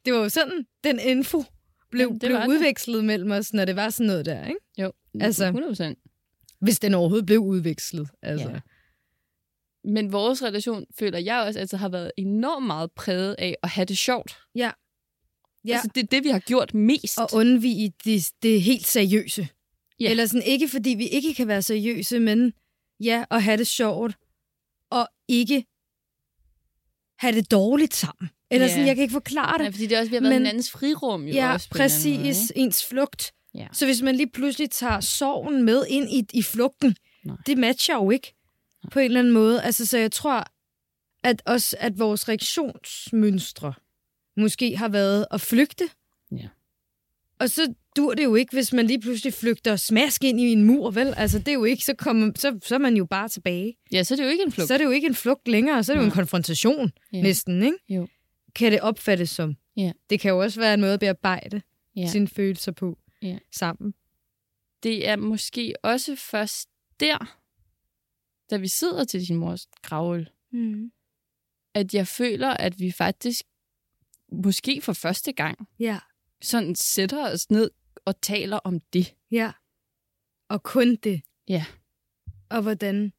det 0.05 0.13
var 0.13 0.19
jo 0.19 0.29
sådan, 0.29 0.65
den 0.83 0.99
info 0.99 1.43
blev, 1.91 2.05
Jamen, 2.05 2.19
blev 2.19 2.33
var 2.33 2.39
det. 2.41 2.47
udvekslet 2.47 3.05
mellem 3.05 3.31
os, 3.31 3.53
når 3.53 3.65
det 3.65 3.75
var 3.75 3.89
sådan 3.89 4.07
noget 4.07 4.25
der, 4.25 4.45
ikke? 4.47 4.59
Jo, 4.77 4.91
Altså- 5.21 5.45
100 5.45 5.69
procent. 5.71 5.99
Hvis 6.61 6.79
den 6.79 6.93
overhovedet 6.93 7.25
blev 7.25 7.39
udvekslet. 7.39 8.09
Altså. 8.21 8.49
Ja. 8.49 8.59
Men 9.83 10.11
vores 10.11 10.43
relation, 10.43 10.85
føler 10.99 11.19
jeg 11.19 11.41
også, 11.47 11.59
altså 11.59 11.77
har 11.77 11.89
været 11.89 12.11
enormt 12.17 12.65
meget 12.67 12.91
præget 12.91 13.35
af 13.39 13.55
at 13.63 13.69
have 13.69 13.85
det 13.85 13.97
sjovt. 13.97 14.37
Ja. 14.55 14.71
Ja. 15.65 15.73
Altså, 15.73 15.89
det 15.95 16.03
er 16.03 16.07
det, 16.07 16.23
vi 16.23 16.29
har 16.29 16.39
gjort 16.39 16.73
mest. 16.73 17.19
Og 17.19 17.29
undvige 17.33 17.93
det, 18.05 18.31
det 18.43 18.61
helt 18.61 18.85
seriøse. 18.87 19.47
Ja. 19.99 20.09
Eller 20.09 20.25
sådan, 20.25 20.43
ikke 20.45 20.67
fordi 20.69 20.89
vi 20.89 21.07
ikke 21.07 21.33
kan 21.33 21.47
være 21.47 21.61
seriøse, 21.61 22.19
men 22.19 22.53
ja, 22.99 23.25
at 23.31 23.43
have 23.43 23.57
det 23.57 23.67
sjovt. 23.67 24.15
Og 24.91 25.07
ikke 25.27 25.65
have 27.19 27.35
det 27.35 27.51
dårligt 27.51 27.93
sammen. 27.95 28.29
Eller 28.51 28.65
Ja. 28.67 28.71
sådan, 28.71 28.87
jeg 28.87 28.95
kan 28.95 29.01
ikke 29.01 29.11
forklare 29.11 29.57
det. 29.57 29.63
Ja, 29.63 29.69
fordi 29.69 29.87
det 29.87 29.95
er 29.95 29.99
også, 29.99 30.09
vi 30.09 30.15
har 30.15 30.21
været 30.21 30.33
Men- 30.33 30.41
hinandens 30.41 30.71
frirum 30.71 31.23
jo 31.23 31.33
ja, 31.33 31.53
også. 31.53 31.67
eller 31.71 31.83
anden 31.83 32.17
måde, 32.23 32.27
præcis. 32.33 32.51
ens 32.55 32.85
flugt. 32.85 33.31
Ja. 33.53 33.67
Så 33.73 33.85
hvis 33.85 34.01
man 34.01 34.15
lige 34.15 34.29
pludselig 34.29 34.69
tager 34.71 34.99
sorgen 34.99 35.63
med 35.63 35.85
ind 35.89 36.09
i, 36.09 36.25
i 36.33 36.41
flugten, 36.43 36.95
Nej. 37.25 37.35
det 37.45 37.57
matcher 37.57 37.95
jo 37.95 38.09
ikke 38.11 38.33
på 38.91 38.99
en 38.99 39.05
eller 39.05 39.19
anden 39.19 39.33
måde. 39.33 39.61
Altså, 39.63 39.85
så 39.85 39.97
jeg 39.97 40.11
tror, 40.11 40.45
at 41.23 41.41
også 41.45 41.75
at 41.79 41.99
vores 41.99 42.29
reaktionsmønstre 42.29 43.73
måske 44.37 44.77
har 44.77 44.87
været 44.89 45.25
at 45.31 45.41
flygte. 45.41 45.89
Ja. 46.31 46.47
Og 47.39 47.49
så 47.49 47.73
dur 47.95 48.13
det 48.13 48.23
jo 48.23 48.35
ikke, 48.35 48.55
hvis 48.55 48.73
man 48.73 48.87
lige 48.87 49.01
pludselig 49.01 49.33
flygter 49.33 49.75
smask 49.75 50.23
ind 50.23 50.39
i 50.39 50.51
en 50.51 50.63
mur, 50.63 50.91
vel? 50.91 51.13
Altså, 51.17 51.39
det 51.39 51.47
er 51.47 51.53
jo 51.53 51.63
ikke, 51.63 51.83
så, 51.85 51.93
kommer, 51.95 52.31
så, 52.35 52.59
så 52.63 52.75
er 52.75 52.79
man 52.79 52.97
jo 52.97 53.05
bare 53.05 53.29
tilbage. 53.29 53.77
Ja, 53.91 54.03
så 54.03 54.13
er 54.13 54.15
det 54.15 54.23
jo 54.23 54.29
ikke 54.29 54.43
en 54.43 54.51
flugt. 54.51 54.67
Så 54.67 54.73
er 54.73 54.77
det 54.77 54.85
jo 54.85 54.89
ikke 54.89 55.07
en 55.07 55.15
flugt 55.15 55.47
længere, 55.47 55.83
så 55.83 55.91
er 55.91 55.95
det 55.95 56.01
jo 56.01 56.05
en 56.05 56.11
konfrontation 56.11 56.91
Ja. 57.13 57.21
næsten, 57.21 57.63
ikke? 57.63 57.77
Jo. 57.89 58.07
Kan 58.55 58.71
det 58.71 58.81
opfattes 58.81 59.29
som. 59.29 59.55
Ja. 59.77 59.91
Det 60.09 60.19
kan 60.19 60.31
jo 60.31 60.39
også 60.39 60.59
være 60.59 60.73
en 60.73 60.81
måde 60.81 60.93
at 60.93 60.99
bearbejde 60.99 61.61
Ja. 61.95 62.07
sine 62.07 62.27
følelser 62.27 62.71
på 62.71 62.97
Ja. 63.21 63.37
sammen. 63.55 63.93
Det 64.83 65.07
er 65.07 65.15
måske 65.15 65.73
også 65.83 66.15
først 66.15 66.69
der, 66.99 67.37
da 68.49 68.57
vi 68.57 68.67
sidder 68.67 69.03
til 69.03 69.27
din 69.27 69.35
mors 69.35 69.67
gravøl, 69.81 70.29
Mm. 70.51 70.91
at 71.73 71.93
jeg 71.93 72.07
føler, 72.07 72.49
at 72.49 72.79
vi 72.79 72.91
faktisk 72.91 73.41
måske 74.31 74.81
for 74.81 74.93
første 74.93 75.31
gang 75.33 75.67
Ja, 75.79 75.99
sådan 76.41 76.75
sætter 76.75 77.31
os 77.31 77.51
ned 77.51 77.71
og 78.05 78.21
taler 78.21 78.57
om 78.57 78.79
det. 78.79 79.15
ja. 79.31 79.51
Og 80.49 80.63
kun 80.63 80.95
det. 80.95 81.21
Ja. 81.47 81.65
Og 82.49 82.61
hvordan, 82.61 83.13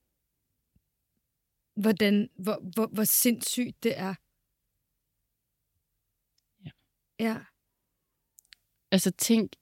hvordan 1.77 2.29
hvor, 2.39 2.61
hvor, 2.75 2.87
hvor 2.87 3.05
sindssygt 3.05 3.83
det 3.83 3.99
er. 3.99 4.15
Ja. 6.65 6.71
Ja. 7.21 7.39
Altså 8.91 9.11
tænk, 9.11 9.53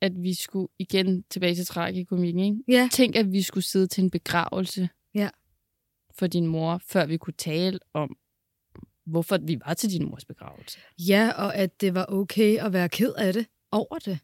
at 0.00 0.12
vi 0.22 0.34
skulle 0.34 0.68
igen 0.78 1.22
tilbage 1.22 1.54
til 1.54 1.66
tragikomikken, 1.66 2.44
ikke? 2.44 2.64
Ja. 2.68 2.88
Tænk, 2.92 3.16
at 3.16 3.32
vi 3.32 3.42
skulle 3.42 3.64
sidde 3.64 3.86
til 3.86 4.04
en 4.04 4.10
begravelse 4.10 4.88
Ja. 5.14 5.30
for 6.14 6.26
din 6.26 6.46
mor, 6.46 6.78
før 6.86 7.06
vi 7.06 7.16
kunne 7.16 7.34
tale 7.34 7.78
om, 7.92 8.16
hvorfor 9.10 9.38
vi 9.38 9.58
var 9.66 9.74
til 9.74 9.90
din 9.90 10.04
mors 10.04 10.24
begravelse. 10.24 10.78
Ja, 10.98 11.30
og 11.36 11.54
at 11.56 11.80
det 11.80 11.94
var 11.94 12.06
okay 12.08 12.58
at 12.58 12.72
være 12.72 12.88
ked 12.88 13.12
af 13.12 13.32
det 13.32 13.46
over 13.72 13.98
det. 13.98 14.18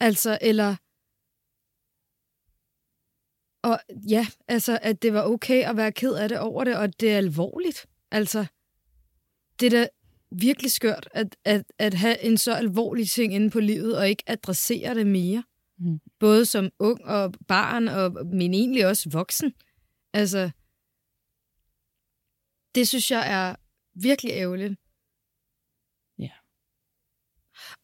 Altså, 0.00 0.38
eller... 0.40 0.76
Og 3.62 3.80
ja, 4.08 4.26
altså, 4.48 4.78
at 4.82 5.02
det 5.02 5.12
var 5.12 5.22
okay 5.22 5.64
at 5.64 5.76
være 5.76 5.92
ked 5.92 6.14
af 6.14 6.28
det 6.28 6.38
over 6.38 6.64
det, 6.64 6.76
og 6.76 7.00
det 7.00 7.12
er 7.12 7.16
alvorligt. 7.16 7.86
Altså, 8.10 8.46
det 9.60 9.66
er 9.66 9.70
da 9.70 9.88
virkelig 10.30 10.72
skørt 10.72 11.08
at, 11.12 11.36
at, 11.44 11.72
at 11.78 11.94
have 11.94 12.22
en 12.22 12.38
så 12.38 12.54
alvorlig 12.54 13.08
ting 13.08 13.34
inde 13.34 13.50
på 13.50 13.60
livet, 13.60 13.98
og 13.98 14.08
ikke 14.08 14.22
adressere 14.26 14.94
det 14.94 15.06
mere. 15.06 15.44
Mm. 15.78 16.00
Både 16.18 16.46
som 16.46 16.70
ung 16.78 17.04
og 17.04 17.34
barn, 17.48 17.88
og, 17.88 18.26
men 18.26 18.54
egentlig 18.54 18.86
også 18.86 19.10
voksen. 19.10 19.52
Altså, 20.12 20.50
det 22.74 22.88
synes 22.88 23.10
jeg 23.10 23.32
er 23.32 23.56
virkelig 24.02 24.32
ærgerligt. 24.32 24.74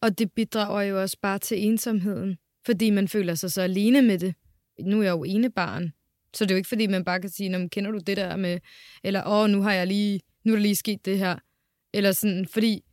Og 0.01 0.19
det 0.19 0.33
bidrager 0.33 0.81
jo 0.81 1.01
også 1.01 1.17
bare 1.21 1.39
til 1.39 1.63
ensomheden, 1.63 2.37
fordi 2.65 2.89
man 2.89 3.07
føler 3.07 3.35
sig 3.35 3.51
så 3.51 3.61
alene 3.61 4.01
med 4.01 4.19
det. 4.19 4.35
Nu 4.79 4.99
er 4.99 5.03
jeg 5.03 5.11
jo 5.11 5.23
ene 5.23 5.51
barn, 5.51 5.93
så 6.33 6.45
det 6.45 6.51
er 6.51 6.55
jo 6.55 6.57
ikke 6.57 6.69
fordi, 6.69 6.87
man 6.87 7.05
bare 7.05 7.21
kan 7.21 7.29
sige, 7.29 7.49
"Nå, 7.49 7.57
men 7.57 7.69
kender 7.69 7.91
du 7.91 7.97
det 7.97 8.17
der 8.17 8.35
med, 8.35 8.59
eller 9.03 9.23
åh, 9.27 9.49
nu 9.49 9.61
har 9.61 9.73
jeg 9.73 9.87
lige, 9.87 10.21
nu 10.43 10.51
er 10.51 10.55
der 10.55 10.61
lige 10.61 10.75
sket 10.75 11.05
det 11.05 11.17
her. 11.17 11.39
Eller 11.93 12.11
sådan, 12.11 12.47
fordi 12.47 12.83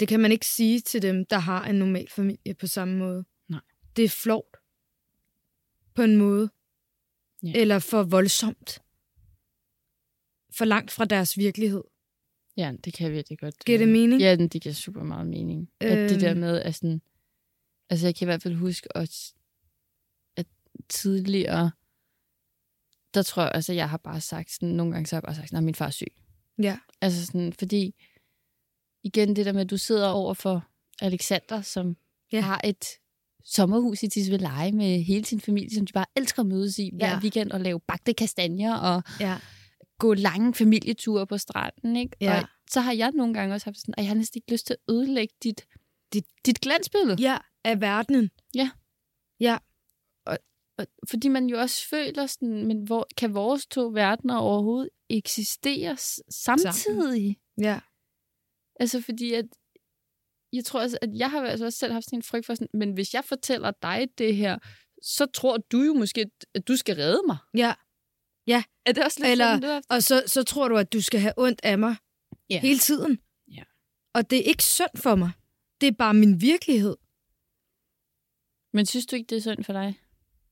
det 0.00 0.08
kan 0.08 0.20
man 0.20 0.32
ikke 0.32 0.46
sige 0.46 0.80
til 0.80 1.02
dem, 1.02 1.26
der 1.26 1.38
har 1.38 1.64
en 1.66 1.74
normal 1.74 2.08
familie 2.10 2.54
på 2.54 2.66
samme 2.66 2.98
måde. 2.98 3.24
Nej. 3.48 3.60
Det 3.96 4.04
er 4.04 4.08
flovt. 4.08 4.56
På 5.94 6.02
en 6.02 6.16
måde. 6.16 6.50
Ja. 7.42 7.52
Eller 7.54 7.78
for 7.78 8.02
voldsomt. 8.02 8.82
For 10.58 10.64
langt 10.64 10.90
fra 10.90 11.04
deres 11.04 11.38
virkelighed. 11.38 11.82
Ja, 12.56 12.72
det 12.84 12.92
kan 12.94 13.12
virkelig 13.12 13.38
godt. 13.38 13.64
Giver 13.64 13.78
det 13.78 13.86
øh, 13.86 13.92
mening? 13.92 14.20
Ja, 14.22 14.36
det 14.36 14.62
giver 14.62 14.72
super 14.74 15.02
meget 15.02 15.26
mening. 15.26 15.70
Øhm. 15.82 15.92
At 15.92 16.10
det 16.10 16.20
der 16.20 16.30
Øhm. 16.30 16.40
med, 16.40 16.62
at 16.62 16.74
sådan, 16.74 17.02
altså 17.90 18.06
jeg 18.06 18.14
kan 18.14 18.24
i 18.24 18.28
hvert 18.28 18.42
fald 18.42 18.54
huske, 18.54 18.96
at, 18.96 19.32
at 20.36 20.46
tidligere, 20.88 21.70
der 23.14 23.22
tror 23.22 23.42
jeg, 23.42 23.52
altså 23.54 23.72
jeg 23.72 23.90
har 23.90 23.96
bare 23.96 24.20
sagt 24.20 24.50
sådan, 24.50 24.68
nogle 24.68 24.92
gange 24.92 25.06
så 25.06 25.16
har 25.16 25.18
jeg 25.18 25.22
bare 25.22 25.34
sagt, 25.34 25.54
at 25.54 25.64
min 25.64 25.74
far 25.74 25.86
er 25.86 25.90
syg. 25.90 26.12
Ja. 26.62 26.78
Altså 27.00 27.26
sådan, 27.26 27.52
fordi 27.52 27.94
igen 29.02 29.36
det 29.36 29.46
der 29.46 29.52
med, 29.52 29.60
at 29.60 29.70
du 29.70 29.76
sidder 29.76 30.08
over 30.08 30.34
for 30.34 30.66
Alexander, 31.00 31.60
som 31.62 31.96
Ja. 32.32 32.40
har 32.40 32.60
et 32.64 32.84
sommerhus 33.44 34.02
i 34.02 34.08
Tisveleje 34.08 34.72
med 34.72 35.02
hele 35.02 35.24
sin 35.24 35.40
familie, 35.40 35.76
som 35.76 35.86
de 35.86 35.92
bare 35.92 36.06
elsker 36.16 36.40
at 36.42 36.46
mødes 36.46 36.78
i 36.78 36.90
hver 36.94 37.08
ja. 37.10 37.18
weekend 37.22 37.50
og 37.52 37.60
lave 37.60 37.80
bagte 37.80 38.14
kastanjer 38.14 38.74
og 38.74 39.02
Ja. 39.20 39.38
Gå 39.98 40.14
lange 40.14 40.54
familieture 40.54 41.26
på 41.26 41.38
stranden. 41.38 41.96
Ikke? 41.96 42.16
Ja. 42.20 42.40
Og 42.40 42.48
så 42.70 42.80
har 42.80 42.92
jeg 42.92 43.10
nogle 43.10 43.34
gange 43.34 43.54
også 43.54 43.66
haft 43.66 43.78
sådan, 43.78 43.94
at 43.98 44.02
jeg 44.02 44.10
har 44.10 44.14
næsten 44.14 44.38
ikke 44.38 44.52
lyst 44.52 44.66
til 44.66 44.74
at 44.74 44.94
ødelægge 44.94 45.34
dit, 45.42 45.66
dit, 46.12 46.26
dit 46.46 46.60
glansbillede. 46.60 47.22
Ja, 47.22 47.38
af 47.64 47.80
verdenen. 47.80 48.30
Og, 50.78 50.86
fordi 51.08 51.28
man 51.28 51.46
jo 51.46 51.58
også 51.58 51.88
føler 51.88 52.26
sådan, 52.26 52.66
men 52.66 52.82
hvor, 52.82 53.06
kan 53.16 53.34
vores 53.34 53.66
to 53.66 53.90
verdener 53.94 54.36
overhovedet 54.36 54.90
eksistere 55.10 55.96
samtidig? 56.30 57.36
Ja. 57.60 57.80
Altså 58.80 59.00
fordi, 59.00 59.32
at 59.32 59.44
jeg 60.52 60.64
tror 60.64 60.80
altså, 60.80 60.98
at 61.02 61.10
jeg 61.14 61.30
har 61.30 61.42
altså 61.42 61.64
også 61.64 61.78
selv 61.78 61.92
haft 61.92 62.04
sådan 62.04 62.18
en 62.18 62.22
frygt 62.22 62.46
for 62.46 62.54
sådan, 62.54 62.68
men 62.74 62.92
hvis 62.92 63.14
jeg 63.14 63.24
fortæller 63.24 63.72
dig 63.82 64.08
det 64.18 64.36
her, 64.36 64.58
så 65.02 65.26
tror 65.26 65.56
du 65.56 65.82
jo 65.82 65.94
måske, 65.94 66.30
at 66.54 66.68
du 66.68 66.76
skal 66.76 66.96
redde 66.96 67.22
mig. 67.26 67.36
Ja. 67.56 67.74
Er 68.86 68.92
det 68.92 69.04
også 69.04 69.20
lidt 69.20 69.30
Eller- 69.30 69.46
sådan, 69.46 69.62
du 69.62 69.66
har 69.68 69.82
Og 69.88 70.02
så, 70.02 70.22
så 70.26 70.42
tror 70.42 70.68
du, 70.68 70.76
at 70.76 70.92
du 70.92 71.02
skal 71.02 71.20
have 71.20 71.32
ondt 71.36 71.60
af 71.62 71.78
mig 71.78 71.96
Ja. 72.50 72.60
hele 72.60 72.78
tiden. 72.78 73.18
Ja. 73.52 73.62
Og 74.14 74.30
det 74.30 74.38
er 74.38 74.42
ikke 74.42 74.64
synd 74.64 74.96
for 74.96 75.14
mig. 75.14 75.30
Det 75.80 75.86
er 75.86 75.92
bare 75.92 76.14
min 76.14 76.40
virkelighed. 76.40 76.96
Men 78.72 78.86
synes 78.86 79.06
du 79.06 79.16
ikke, 79.16 79.26
det 79.28 79.36
er 79.36 79.40
synd 79.40 79.64
for 79.64 79.72
dig? 79.72 80.00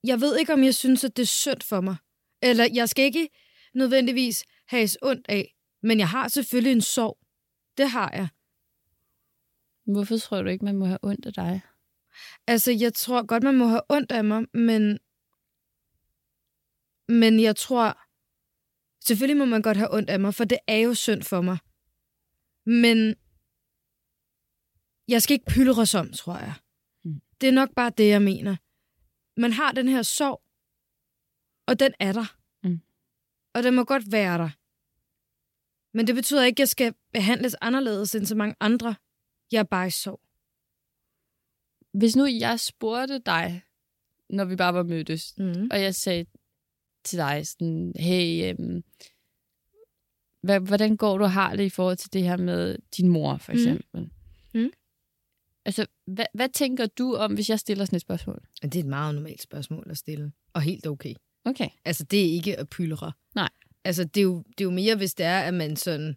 Jeg 0.05 0.21
ved 0.21 0.39
ikke, 0.39 0.53
om 0.53 0.65
jeg 0.65 0.75
synes, 0.75 1.05
at 1.05 1.17
det 1.17 1.23
er 1.23 1.27
synd 1.27 1.61
for 1.63 1.81
mig. 1.81 1.97
Eller 2.43 2.69
jeg 2.75 2.89
skal 2.89 3.05
ikke 3.05 3.29
nødvendigvis 3.75 4.45
have 4.69 4.89
ondt 5.03 5.27
af. 5.29 5.55
Men 5.83 5.99
jeg 5.99 6.09
har 6.09 6.29
selvfølgelig 6.29 6.73
en 6.73 6.81
sorg. 6.81 7.19
Det 7.77 7.91
har 7.91 8.11
jeg. 8.15 8.29
Hvorfor 9.93 10.17
tror 10.19 10.43
du 10.43 10.49
ikke, 10.49 10.65
man 10.65 10.77
må 10.77 10.85
have 10.87 10.99
ondt 11.03 11.27
af 11.27 11.33
dig? 11.33 11.61
Altså, 12.47 12.73
jeg 12.73 12.95
tror 12.95 13.27
godt, 13.27 13.43
man 13.43 13.55
må 13.57 13.67
have 13.67 13.83
ondt 13.89 14.13
af 14.13 14.25
mig, 14.25 14.45
men... 14.55 14.99
Men 17.09 17.41
jeg 17.41 17.57
tror... 17.57 18.03
Selvfølgelig 19.05 19.37
må 19.37 19.45
man 19.45 19.63
godt 19.63 19.77
have 19.77 19.95
ondt 19.95 20.11
af 20.11 20.21
mig, 20.21 20.35
for 20.35 20.45
det 20.45 20.59
er 20.67 20.77
jo 20.77 20.95
synd 20.95 21.23
for 21.23 21.41
mig. 21.41 21.59
Men... 22.67 23.15
Jeg 25.09 25.23
skal 25.23 25.35
ikke 25.35 25.51
pyldres 25.51 25.95
om, 25.95 26.13
tror 26.13 26.37
jeg. 26.39 26.55
Mm. 27.05 27.21
Det 27.41 27.49
er 27.49 27.53
nok 27.53 27.71
bare 27.77 27.91
det, 27.91 28.09
jeg 28.09 28.23
mener. 28.23 28.57
Man 29.41 29.53
har 29.53 29.73
den 29.73 29.89
her 29.89 30.03
sorg, 30.03 30.43
og 31.67 31.81
den 31.81 31.95
er 32.01 32.13
der. 32.13 32.37
Mm. 32.69 32.81
Og 33.55 33.63
den 33.63 33.75
må 33.75 33.85
godt 33.85 34.13
være 34.13 34.39
der. 34.39 34.51
Men 35.97 36.07
det 36.07 36.15
betyder 36.15 36.45
ikke, 36.45 36.57
at 36.57 36.59
jeg 36.61 36.69
skal 36.69 36.95
behandles 37.13 37.57
anderledes 37.61 38.15
end 38.15 38.27
så 38.27 38.35
mange 38.35 38.57
andre. 38.61 38.95
Jeg 39.53 39.59
er 39.59 39.63
bare 39.65 39.87
i 39.87 39.91
sorg. 39.91 40.21
Hvis 41.99 42.17
nu 42.17 42.25
jeg 42.25 42.61
spurgte 42.61 43.19
dig, 43.19 43.63
når 44.31 44.45
vi 44.45 44.57
bare 44.57 44.75
var 44.75 44.83
mødtes, 44.83 45.35
Mm. 45.39 45.69
og 45.71 45.83
jeg 45.83 45.95
sagde 45.95 46.27
til 47.07 47.19
dig 47.19 47.47
sådan, 47.47 47.93
hey, 47.99 48.51
øhm, 48.59 48.83
hvad, 50.43 50.61
hvordan 50.61 50.97
går 50.97 51.19
du 51.19 51.25
og 51.25 51.33
har 51.33 51.57
det 51.57 51.65
i 51.65 51.69
forhold 51.69 51.97
til 51.97 52.13
det 52.13 52.23
her 52.23 52.37
med 52.37 52.77
din 52.97 53.09
mor, 53.09 53.37
for 53.37 53.53
Mm. 53.53 53.59
eksempel? 53.59 54.11
Mm. 54.55 54.71
Altså, 55.65 55.87
hvad, 56.07 56.25
hvad 56.35 56.49
tænker 56.49 56.87
du 56.87 57.15
om, 57.15 57.35
hvis 57.35 57.51
jeg 57.51 57.59
stiller 57.59 57.85
sådan 57.85 57.97
et 57.97 58.03
spørgsmål? 58.03 58.43
Det 58.63 58.75
er 58.77 58.81
et 58.81 58.87
meget 58.87 59.15
normalt 59.15 59.43
spørgsmål 59.43 59.87
at 59.91 59.99
stille. 59.99 60.33
Og 60.53 60.63
helt 60.63 60.87
okay. 60.87 61.15
Okay. 61.45 61.69
Altså, 61.85 62.05
det 62.05 62.21
er 62.21 62.33
ikke 62.33 62.57
at 62.59 62.69
pyldre. 62.69 63.13
Nej. 63.35 63.49
Altså, 63.85 64.05
det 64.05 64.21
er, 64.21 64.25
jo, 64.25 64.39
det 64.49 64.61
er 64.61 64.65
jo 64.65 64.71
mere, 64.71 64.97
hvis 64.97 65.15
det 65.15 65.27
er, 65.27 65.41
at 65.41 65.55
man 65.55 65.77
sådan 65.77 66.17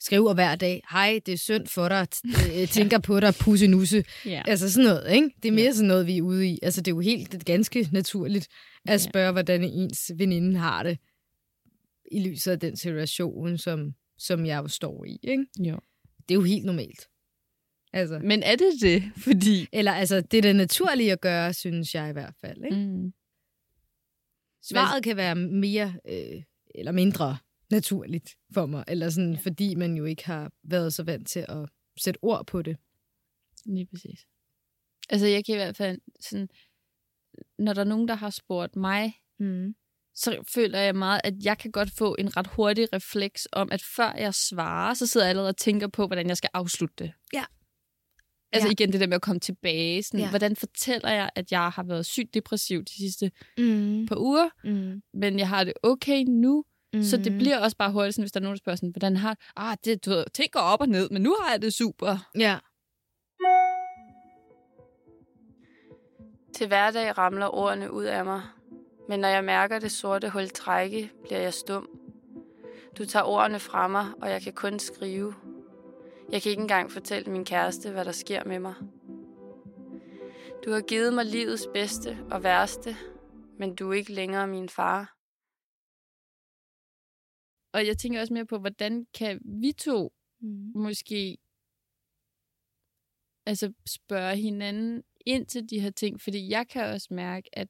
skriver 0.00 0.34
hver 0.34 0.54
dag, 0.56 0.82
hej, 0.90 1.20
det 1.26 1.34
er 1.34 1.38
synd 1.38 1.66
for 1.66 1.88
dig, 1.88 2.06
øh, 2.60 2.68
tænker 2.68 2.98
på 2.98 3.20
dig, 3.20 3.34
pusse 3.40 3.66
nusse. 3.66 4.04
Ja. 4.26 4.42
Altså 4.46 4.72
sådan 4.72 4.88
noget, 4.88 5.12
ikke? 5.14 5.30
Det 5.42 5.48
er 5.48 5.52
mere 5.52 5.64
Ja. 5.64 5.72
sådan 5.72 5.88
noget, 5.88 6.06
vi 6.06 6.18
er 6.18 6.22
ude 6.22 6.48
i. 6.48 6.58
Altså, 6.62 6.80
det 6.80 6.90
er 6.90 6.94
jo 6.94 7.00
helt 7.00 7.44
ganske 7.44 7.88
naturligt 7.92 8.48
at 8.86 9.00
spørge, 9.00 9.32
hvordan 9.32 9.64
ens 9.64 10.10
veninde 10.16 10.58
har 10.58 10.82
det 10.82 10.98
i 12.12 12.28
lyset 12.28 12.52
af 12.52 12.60
den 12.60 12.76
situation, 12.76 13.58
som, 13.58 13.94
som 14.18 14.46
jeg 14.46 14.58
jo 14.62 14.68
står 14.68 15.04
i, 15.04 15.18
ikke? 15.22 15.46
Jo. 15.58 15.78
Det 16.28 16.30
er 16.34 16.38
jo 16.38 16.42
helt 16.42 16.64
normalt. 16.64 17.08
Altså, 17.92 18.18
Men 18.24 18.42
er 18.42 18.56
det 18.56 18.72
det? 18.82 19.02
Fordi... 19.26 19.66
eller 19.72 19.92
altså, 19.92 20.20
det 20.20 20.38
er 20.38 20.42
det 20.42 20.56
naturlige 20.56 21.12
at 21.12 21.20
gøre, 21.20 21.54
synes 21.54 21.94
jeg 21.94 22.08
i 22.10 22.12
hvert 22.12 22.34
fald, 22.40 22.64
ikke? 22.64 22.76
Mm. 22.76 23.12
Svaret 24.62 25.04
kan 25.04 25.16
være 25.16 25.34
mere 25.34 25.94
øh, 26.08 26.42
eller 26.74 26.92
mindre 26.92 27.38
naturligt 27.70 28.36
for 28.54 28.66
mig, 28.66 28.84
eller 28.88 29.10
sådan, 29.10 29.32
ja. 29.34 29.40
fordi 29.40 29.74
man 29.74 29.94
jo 29.96 30.04
ikke 30.04 30.24
har 30.26 30.52
været 30.62 30.94
så 30.94 31.02
vant 31.02 31.28
til 31.28 31.44
at 31.48 31.68
sætte 31.98 32.18
ord 32.22 32.46
på 32.46 32.62
det. 32.62 32.76
Lige 33.66 33.86
præcis. 33.86 34.26
Altså, 35.08 35.26
jeg 35.26 35.44
kan 35.44 35.54
i 35.54 35.58
hvert 35.58 35.76
fald 35.76 36.00
sådan... 36.20 36.48
Når 37.58 37.72
der 37.72 37.80
er 37.80 37.84
nogen, 37.84 38.08
der 38.08 38.14
har 38.14 38.30
spurgt 38.30 38.76
mig, 38.76 39.12
Mm. 39.40 39.74
så 40.14 40.44
føler 40.54 40.78
jeg 40.78 40.94
meget, 40.94 41.20
at 41.24 41.34
jeg 41.44 41.58
kan 41.58 41.70
godt 41.72 41.90
få 41.90 42.16
en 42.18 42.36
ret 42.36 42.46
hurtig 42.46 42.92
refleks 42.92 43.48
om, 43.52 43.68
at 43.72 43.82
før 43.96 44.12
jeg 44.12 44.34
svarer, 44.34 44.94
så 44.94 45.06
sidder 45.06 45.26
jeg 45.26 45.30
allerede 45.30 45.48
og 45.48 45.56
tænker 45.56 45.86
på, 45.88 46.06
hvordan 46.06 46.28
jeg 46.28 46.36
skal 46.36 46.50
afslutte 46.54 46.94
det. 46.98 47.12
Ja. 47.32 47.44
Altså 48.52 48.68
Ja. 48.68 48.72
igen 48.72 48.92
det 48.92 49.00
der 49.00 49.06
med 49.06 49.14
at 49.14 49.22
komme 49.22 49.40
tilbage. 49.40 50.02
Sådan, 50.02 50.20
Ja. 50.20 50.28
Hvordan 50.30 50.56
fortæller 50.56 51.10
jeg, 51.10 51.30
at 51.34 51.52
jeg 51.52 51.70
har 51.70 51.82
været 51.82 52.06
sygt 52.06 52.34
depressiv 52.34 52.84
de 52.84 52.92
sidste 52.96 53.30
Mm. 53.58 54.06
par 54.06 54.16
uger, 54.16 54.48
Mm. 54.64 55.02
men 55.14 55.38
jeg 55.38 55.48
har 55.48 55.64
det 55.64 55.72
okay 55.82 56.24
nu, 56.28 56.64
Mm. 56.98 57.02
mm. 57.02 57.04
så 57.04 57.16
det 57.16 57.38
bliver 57.38 57.58
også 57.58 57.76
bare 57.76 57.92
hurtigt, 57.92 58.14
sådan, 58.14 58.22
hvis 58.22 58.32
der 58.32 58.40
er 58.40 58.42
nogen, 58.42 58.56
der 58.56 58.58
spørger 58.58 58.76
sådan, 58.76 58.90
hvordan 58.90 59.16
har 59.16 59.36
ah, 59.56 59.76
det, 59.84 60.04
du 60.04 60.10
ved, 60.10 60.24
ting 60.34 60.52
går 60.52 60.60
op 60.60 60.80
og 60.80 60.88
ned, 60.88 61.10
men 61.10 61.22
nu 61.22 61.36
har 61.40 61.52
jeg 61.52 61.62
det 61.62 61.74
super. 61.74 62.28
Ja. 62.38 62.58
Til 66.54 66.66
hverdag 66.66 67.18
ramler 67.18 67.54
ordene 67.54 67.92
ud 67.92 68.04
af 68.04 68.24
mig, 68.24 68.42
men 69.08 69.20
når 69.20 69.28
jeg 69.28 69.44
mærker 69.44 69.78
det 69.78 69.92
sorte 69.92 70.30
hul 70.30 70.48
trække, 70.48 71.12
bliver 71.24 71.40
jeg 71.40 71.54
stum. 71.54 71.88
Du 72.98 73.04
tager 73.04 73.24
ordene 73.24 73.58
fra 73.58 73.88
mig, 73.88 74.06
og 74.22 74.30
jeg 74.30 74.42
kan 74.42 74.52
kun 74.52 74.78
skrive. 74.78 75.34
Jeg 76.32 76.42
kan 76.42 76.50
ikke 76.50 76.62
engang 76.62 76.92
fortælle 76.92 77.32
min 77.32 77.44
kæreste, 77.44 77.90
hvad 77.90 78.04
der 78.04 78.12
sker 78.12 78.44
med 78.44 78.58
mig. 78.58 78.74
Du 80.64 80.72
har 80.72 80.80
givet 80.80 81.14
mig 81.14 81.24
livets 81.24 81.68
bedste 81.74 82.18
og 82.30 82.42
værste, 82.42 82.96
men 83.58 83.74
du 83.74 83.90
er 83.90 83.94
ikke 83.94 84.12
længere 84.12 84.46
min 84.46 84.68
far. 84.68 85.17
Og 87.72 87.86
jeg 87.86 87.98
tænker 87.98 88.20
også 88.20 88.32
mere 88.34 88.46
på, 88.46 88.58
hvordan 88.58 89.06
kan 89.14 89.40
vi 89.44 89.72
to 89.72 90.12
Mm. 90.40 90.72
måske 90.74 91.38
altså 93.46 93.72
spørge 93.86 94.36
hinanden 94.36 95.02
ind 95.26 95.46
til 95.46 95.70
de 95.70 95.80
her 95.80 95.90
ting, 95.90 96.20
fordi 96.20 96.48
jeg 96.48 96.68
kan 96.68 96.84
også 96.84 97.08
mærke, 97.10 97.48
at 97.58 97.68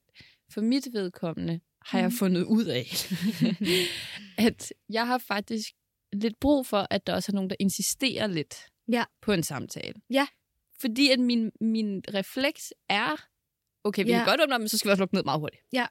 for 0.51 0.61
mit 0.61 0.87
vedkommende 0.93 1.59
har 1.85 1.99
jeg 1.99 2.07
Mhm. 2.07 2.17
fundet 2.17 2.43
ud 2.43 2.65
af, 2.65 2.85
at 4.47 4.73
jeg 4.89 5.07
har 5.07 5.17
faktisk 5.17 5.69
lidt 6.13 6.39
brug 6.39 6.65
for, 6.67 6.87
at 6.89 7.07
der 7.07 7.13
også 7.13 7.31
er 7.31 7.33
nogen, 7.33 7.49
der 7.49 7.55
insisterer 7.59 8.27
lidt 8.27 8.55
Ja. 8.91 9.03
på 9.21 9.31
en 9.31 9.43
samtale. 9.43 9.93
Ja. 10.09 10.27
Fordi 10.81 11.09
at 11.11 11.19
min, 11.19 11.51
min 11.61 12.03
refleks 12.13 12.73
er, 12.89 13.15
okay, 13.83 14.03
vi 14.03 14.09
Ja. 14.11 14.17
kan 14.17 14.25
godt 14.25 14.41
åbne 14.41 14.55
op, 14.55 14.61
men 14.61 14.67
så 14.67 14.77
skal 14.77 14.89
vi 14.89 14.91
også 14.91 15.01
lukke 15.01 15.15
ned 15.15 15.23
meget 15.23 15.39
hurtigt. 15.39 15.63
Ja. 15.73 15.87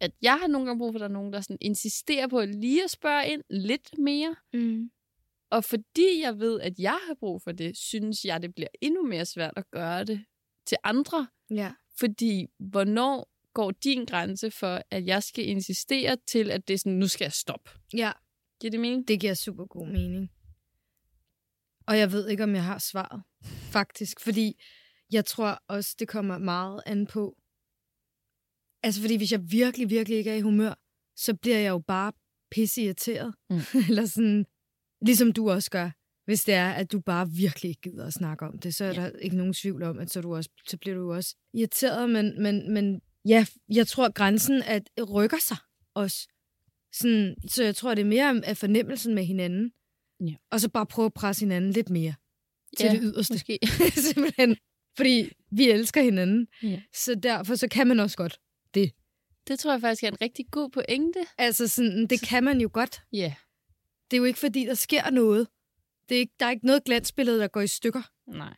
At 0.00 0.10
jeg 0.22 0.38
har 0.40 0.46
nogle 0.46 0.66
gange 0.66 0.78
brug 0.78 0.92
for, 0.92 0.96
at 0.98 1.00
der 1.00 1.08
er 1.08 1.12
nogen, 1.12 1.32
der 1.32 1.40
sådan 1.40 1.58
insisterer 1.60 2.28
på 2.28 2.40
lige 2.44 2.84
at 2.84 2.90
spørge 2.90 3.28
ind 3.28 3.42
lidt 3.50 3.98
mere, 3.98 4.36
Mm. 4.52 4.90
og 5.50 5.64
fordi 5.64 6.20
jeg 6.22 6.38
ved, 6.38 6.60
at 6.60 6.78
jeg 6.78 6.98
har 7.08 7.14
brug 7.14 7.42
for 7.42 7.52
det, 7.52 7.76
synes 7.76 8.24
jeg, 8.24 8.42
det 8.42 8.54
bliver 8.54 8.68
endnu 8.80 9.02
mere 9.06 9.26
svært 9.26 9.52
at 9.56 9.70
gøre 9.70 10.04
det 10.04 10.24
til 10.66 10.76
andre. 10.84 11.28
Ja. 11.50 11.72
Fordi 11.98 12.46
hvornår 12.58 13.30
går 13.54 13.70
din 13.70 14.04
grænse 14.04 14.50
for, 14.50 14.82
at 14.90 15.06
jeg 15.06 15.22
skal 15.22 15.46
insistere 15.48 16.16
til, 16.26 16.50
at 16.50 16.68
det 16.68 16.74
er 16.74 16.78
sådan, 16.78 16.98
nu 16.98 17.08
skal 17.08 17.24
jeg 17.24 17.32
stoppe? 17.32 17.70
Ja, 17.94 18.12
Giver 18.60 18.70
det 18.70 18.80
mening? 18.80 19.08
det 19.08 19.20
giver 19.20 19.34
super 19.34 19.64
god 19.66 19.86
mening. 19.86 20.30
Og 21.86 21.98
jeg 21.98 22.12
ved 22.12 22.28
ikke, 22.28 22.44
om 22.44 22.54
jeg 22.54 22.64
har 22.64 22.78
svaret, 22.78 23.22
faktisk. 23.72 24.20
Fordi 24.20 24.60
jeg 25.12 25.24
tror 25.24 25.62
også, 25.68 25.96
det 25.98 26.08
kommer 26.08 26.38
meget 26.38 26.82
an 26.86 27.06
på. 27.06 27.36
Altså, 28.82 29.00
fordi 29.00 29.16
hvis 29.16 29.32
jeg 29.32 29.50
virkelig, 29.50 29.90
virkelig 29.90 30.18
ikke 30.18 30.30
er 30.30 30.34
i 30.34 30.40
humør, 30.40 30.74
så 31.16 31.34
bliver 31.34 31.58
jeg 31.58 31.70
jo 31.70 31.78
bare 31.78 32.12
pisse 32.50 32.82
irriteret. 32.82 33.34
Mm. 33.50 33.56
Eller 33.88 34.06
sådan, 34.06 34.46
ligesom 35.02 35.32
du 35.32 35.50
også 35.50 35.70
gør. 35.70 35.90
Hvis 36.24 36.44
det 36.44 36.54
er, 36.54 36.70
at 36.70 36.92
du 36.92 37.00
bare 37.00 37.30
virkelig 37.30 37.68
ikke 37.68 37.80
gider 37.80 38.06
at 38.06 38.12
snakke 38.12 38.46
om 38.46 38.58
det, 38.58 38.74
så 38.74 38.84
er 38.84 38.88
Ja. 38.88 38.94
der 38.94 39.10
ikke 39.18 39.36
nogen 39.36 39.52
tvivl 39.52 39.82
om, 39.82 39.98
at 39.98 40.10
så, 40.10 40.20
du 40.20 40.34
også, 40.34 40.50
så 40.66 40.76
bliver 40.76 40.96
du 40.96 41.12
også 41.12 41.36
irriteret. 41.54 42.10
Men, 42.10 42.42
men, 42.42 42.72
men 42.72 43.00
ja, 43.24 43.46
jeg 43.68 43.86
tror, 43.86 44.12
grænsen 44.12 44.62
at 44.62 44.90
rykker 45.10 45.38
sig 45.40 45.56
også. 45.94 46.28
Sådan, 46.94 47.36
så 47.48 47.64
jeg 47.64 47.76
tror, 47.76 47.94
det 47.94 48.02
er 48.02 48.06
mere 48.08 48.40
af 48.44 48.56
fornemmelsen 48.56 49.14
med 49.14 49.24
hinanden. 49.24 49.72
Ja. 50.26 50.34
Og 50.50 50.60
så 50.60 50.68
bare 50.68 50.86
prøve 50.86 51.06
at 51.06 51.14
presse 51.14 51.44
hinanden 51.44 51.70
lidt 51.70 51.90
mere 51.90 52.14
til 52.78 52.90
det 52.90 53.00
yderste. 53.02 53.34
Måske. 53.34 53.58
Simpelthen. 54.12 54.56
Fordi 54.96 55.32
vi 55.50 55.70
elsker 55.70 56.02
hinanden. 56.02 56.48
Ja. 56.62 56.82
Så 56.94 57.14
derfor 57.14 57.54
så 57.54 57.68
kan 57.68 57.86
man 57.86 58.00
også 58.00 58.16
godt 58.16 58.40
det. 58.74 58.92
Det 59.48 59.58
tror 59.58 59.70
jeg 59.72 59.80
faktisk 59.80 60.02
er 60.02 60.08
en 60.08 60.20
rigtig 60.22 60.46
god 60.50 60.70
pointe. 60.70 61.20
Altså 61.38 61.68
sådan, 61.68 62.06
det 62.06 62.20
kan 62.28 62.44
man 62.44 62.60
jo 62.60 62.70
godt. 62.72 63.00
Ja. 63.12 63.18
Yeah. 63.18 63.32
Det 64.10 64.16
er 64.16 64.18
jo 64.18 64.24
ikke, 64.24 64.38
fordi 64.38 64.64
der 64.66 64.74
sker 64.74 65.10
noget. 65.10 65.48
Det 66.08 66.14
er 66.14 66.18
ikke, 66.18 66.34
der 66.40 66.46
er 66.46 66.50
ikke 66.50 66.66
noget 66.66 66.84
glansbillede, 66.84 67.38
der 67.40 67.48
går 67.48 67.60
i 67.60 67.66
stykker. 67.66 68.02
Nej. 68.26 68.56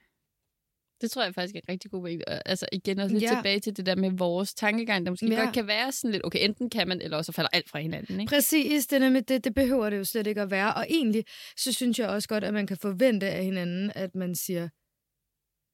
Det 1.01 1.11
tror 1.11 1.23
jeg 1.25 1.35
faktisk 1.35 1.55
er 1.55 1.61
en 1.61 1.69
rigtig 1.69 1.91
god 1.91 2.01
pointe. 2.03 2.49
Altså 2.49 2.67
igen 2.73 2.99
også 2.99 3.13
lidt 3.13 3.23
Ja. 3.23 3.35
tilbage 3.35 3.61
til 3.61 3.77
det 3.77 3.87
der 3.87 3.95
med 3.97 4.11
vores 4.11 4.55
tankegang, 4.55 5.07
der 5.07 5.13
måske 5.13 5.27
Ja. 5.27 5.41
godt 5.45 5.55
kan 5.55 5.67
være 5.67 5.93
sådan 5.93 6.13
lidt, 6.13 6.25
okay, 6.25 6.45
enten 6.45 6.71
kan 6.71 6.89
man, 6.89 7.01
eller 7.01 7.17
også 7.17 7.33
falder 7.33 7.49
alt 7.53 7.69
fra 7.71 7.79
hinanden. 7.81 8.21
Ikke? 8.21 8.31
Præcis, 8.31 8.87
det, 8.87 9.01
nemlig, 9.01 9.29
det, 9.29 9.45
det 9.45 9.55
behøver 9.55 9.91
det 9.91 9.97
jo 9.99 10.05
slet 10.05 10.27
ikke 10.27 10.41
at 10.41 10.51
være. 10.51 10.75
Og 10.75 10.87
egentlig, 10.91 11.25
så 11.57 11.73
synes 11.73 11.99
jeg 11.99 12.09
også 12.09 12.29
godt, 12.29 12.45
at 12.45 12.55
man 12.55 12.67
kan 12.67 12.77
forvente 12.77 13.27
af 13.29 13.45
hinanden, 13.45 13.93
at 13.95 14.15
man 14.15 14.35
siger, 14.35 14.69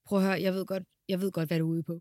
prøv 0.09 0.19
at 0.19 0.25
høre, 0.25 0.43
jeg 0.43 0.55
ved 0.55 0.67
godt, 0.67 0.83
jeg 1.09 1.21
ved 1.21 1.33
godt 1.33 1.49
hvad 1.49 1.59
du 1.59 1.67
er 1.67 1.73
ude 1.73 1.83
på. 1.83 2.01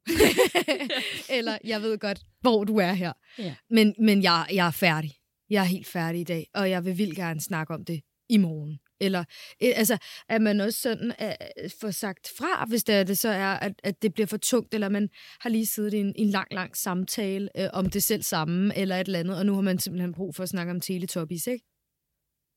Eller, 1.37 1.57
jeg 1.63 1.81
ved 1.81 1.97
godt, 1.97 2.21
hvor 2.41 2.63
du 2.63 2.77
er 2.77 2.93
her. 2.93 3.13
Ja. 3.37 3.55
Men, 3.69 3.95
men 3.99 4.23
jeg, 4.23 4.47
jeg 4.53 4.67
er 4.67 4.71
færdig. 4.71 5.11
Jeg 5.49 5.61
er 5.61 5.65
helt 5.65 5.87
færdig 5.87 6.21
i 6.21 6.23
dag, 6.23 6.47
og 6.53 6.69
jeg 6.69 6.85
vil 6.85 6.97
vildt 6.97 7.15
gerne 7.15 7.41
snakke 7.41 7.73
om 7.73 7.85
det 7.85 8.01
i 8.29 8.37
morgen. 8.37 8.79
Eller, 8.99 9.23
eh, 9.61 9.73
altså, 9.75 9.97
at 10.29 10.41
man 10.41 10.61
også 10.61 10.81
sådan 10.81 11.13
uh, 11.21 11.71
får 11.81 11.91
sagt 11.91 12.31
fra, 12.37 12.65
hvis 12.65 12.83
det, 12.83 12.95
er, 12.95 13.03
det 13.03 13.17
så 13.17 13.29
er, 13.29 13.47
at, 13.47 13.73
at 13.83 14.01
det 14.01 14.13
bliver 14.13 14.27
for 14.27 14.37
tungt, 14.37 14.73
eller 14.73 14.89
man 14.89 15.09
har 15.39 15.49
lige 15.49 15.65
siddet 15.65 15.93
i 15.93 15.97
en, 15.97 16.13
en 16.15 16.29
lang, 16.29 16.47
lang 16.51 16.77
samtale 16.77 17.49
uh, 17.59 17.65
om 17.73 17.89
det 17.89 18.03
selv 18.03 18.23
samme, 18.23 18.77
eller 18.77 18.95
et 18.95 19.07
eller 19.07 19.19
andet, 19.19 19.37
og 19.37 19.45
nu 19.45 19.53
har 19.53 19.61
man 19.61 19.79
simpelthen 19.79 20.13
brug 20.13 20.35
for 20.35 20.43
at 20.43 20.49
snakke 20.49 20.71
om 20.71 20.81
teletubbies, 20.81 21.47
ikke? 21.47 21.65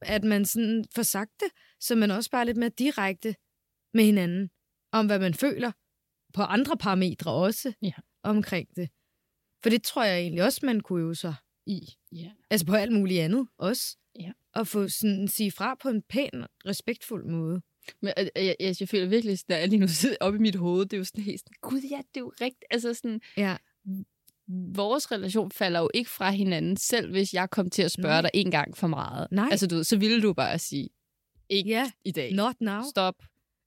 At 0.03 0.25
man 0.25 0.45
sådan 0.45 0.85
får 0.95 1.03
sagt 1.03 1.33
det, 1.41 1.49
så 1.81 1.95
man 1.95 2.11
også 2.11 2.31
bare 2.31 2.41
er 2.41 2.45
lidt 2.45 2.57
mere 2.57 2.71
direkte 2.79 3.35
med 3.95 4.05
hinanden, 4.05 4.51
om 4.93 5.07
hvad 5.07 5.19
man 5.19 5.35
føler, 5.35 5.73
på 6.39 6.43
andre 6.43 6.76
parametre 6.76 7.30
også, 7.32 7.72
Ja. 7.82 7.93
omkring 8.22 8.68
det. 8.76 8.89
For 9.62 9.70
det 9.70 9.82
tror 9.82 10.05
jeg 10.05 10.18
egentlig 10.20 10.45
også, 10.45 10.61
man 10.66 10.80
kunne 10.80 11.03
øve 11.03 11.14
sig 11.14 11.34
i. 11.66 11.80
Ja. 12.12 12.30
Altså 12.51 12.66
på 12.66 12.74
alt 12.74 12.93
muligt 12.93 13.20
andet 13.20 13.49
også. 13.59 13.97
Ja. 14.20 14.32
Og 14.55 14.66
få 14.66 14.89
sådan 14.89 15.28
sige 15.28 15.51
fra 15.53 15.74
på 15.82 15.89
en 15.89 16.03
pæn, 16.09 16.30
respektfuld 16.66 17.24
måde. 17.26 17.61
Men 18.03 18.12
øh, 18.18 18.28
jeg, 18.36 18.57
jeg, 18.61 18.74
jeg 18.80 18.89
føler 18.89 19.07
virkelig, 19.07 19.32
at 19.32 19.61
jeg 19.61 19.68
lige 19.68 19.80
nu 19.80 19.89
sidder 19.89 20.16
oppe 20.20 20.39
i 20.39 20.41
mit 20.43 20.55
hoved, 20.57 20.86
det 20.86 20.93
er 20.93 20.99
jo 20.99 21.05
sådan 21.05 21.24
helt 21.24 21.41
sådan, 21.41 21.55
gud 21.61 21.80
ja, 21.91 21.97
det 21.97 22.16
er 22.16 22.20
jo 22.20 22.32
rigtigt. 22.41 22.64
Altså 22.70 22.95
sådan, 22.95 23.20
Ja. 23.36 23.57
vores 24.74 25.12
relation 25.12 25.51
falder 25.51 25.80
jo 25.80 25.91
ikke 25.95 26.11
fra 26.11 26.30
hinanden, 26.30 26.76
selv 26.76 27.11
hvis 27.11 27.34
jeg 27.34 27.51
kom 27.51 27.70
til 27.70 27.82
at 27.82 27.91
spørge 27.91 28.12
Nej. 28.14 28.20
dig 28.22 28.30
en 28.34 28.51
gang 28.51 28.76
for 28.76 28.86
meget. 28.86 29.28
Nej. 29.30 29.49
Altså 29.51 29.66
du 29.66 29.74
ved, 29.74 29.84
så 29.84 29.97
ville 29.99 30.22
du 30.22 30.32
bare 30.32 30.59
sige, 30.59 30.89
ikke 31.49 31.70
Ja. 31.70 31.91
i 32.05 32.11
dag. 32.12 32.32
Not 32.34 32.61
now. 32.61 32.82
Stop. 32.91 33.14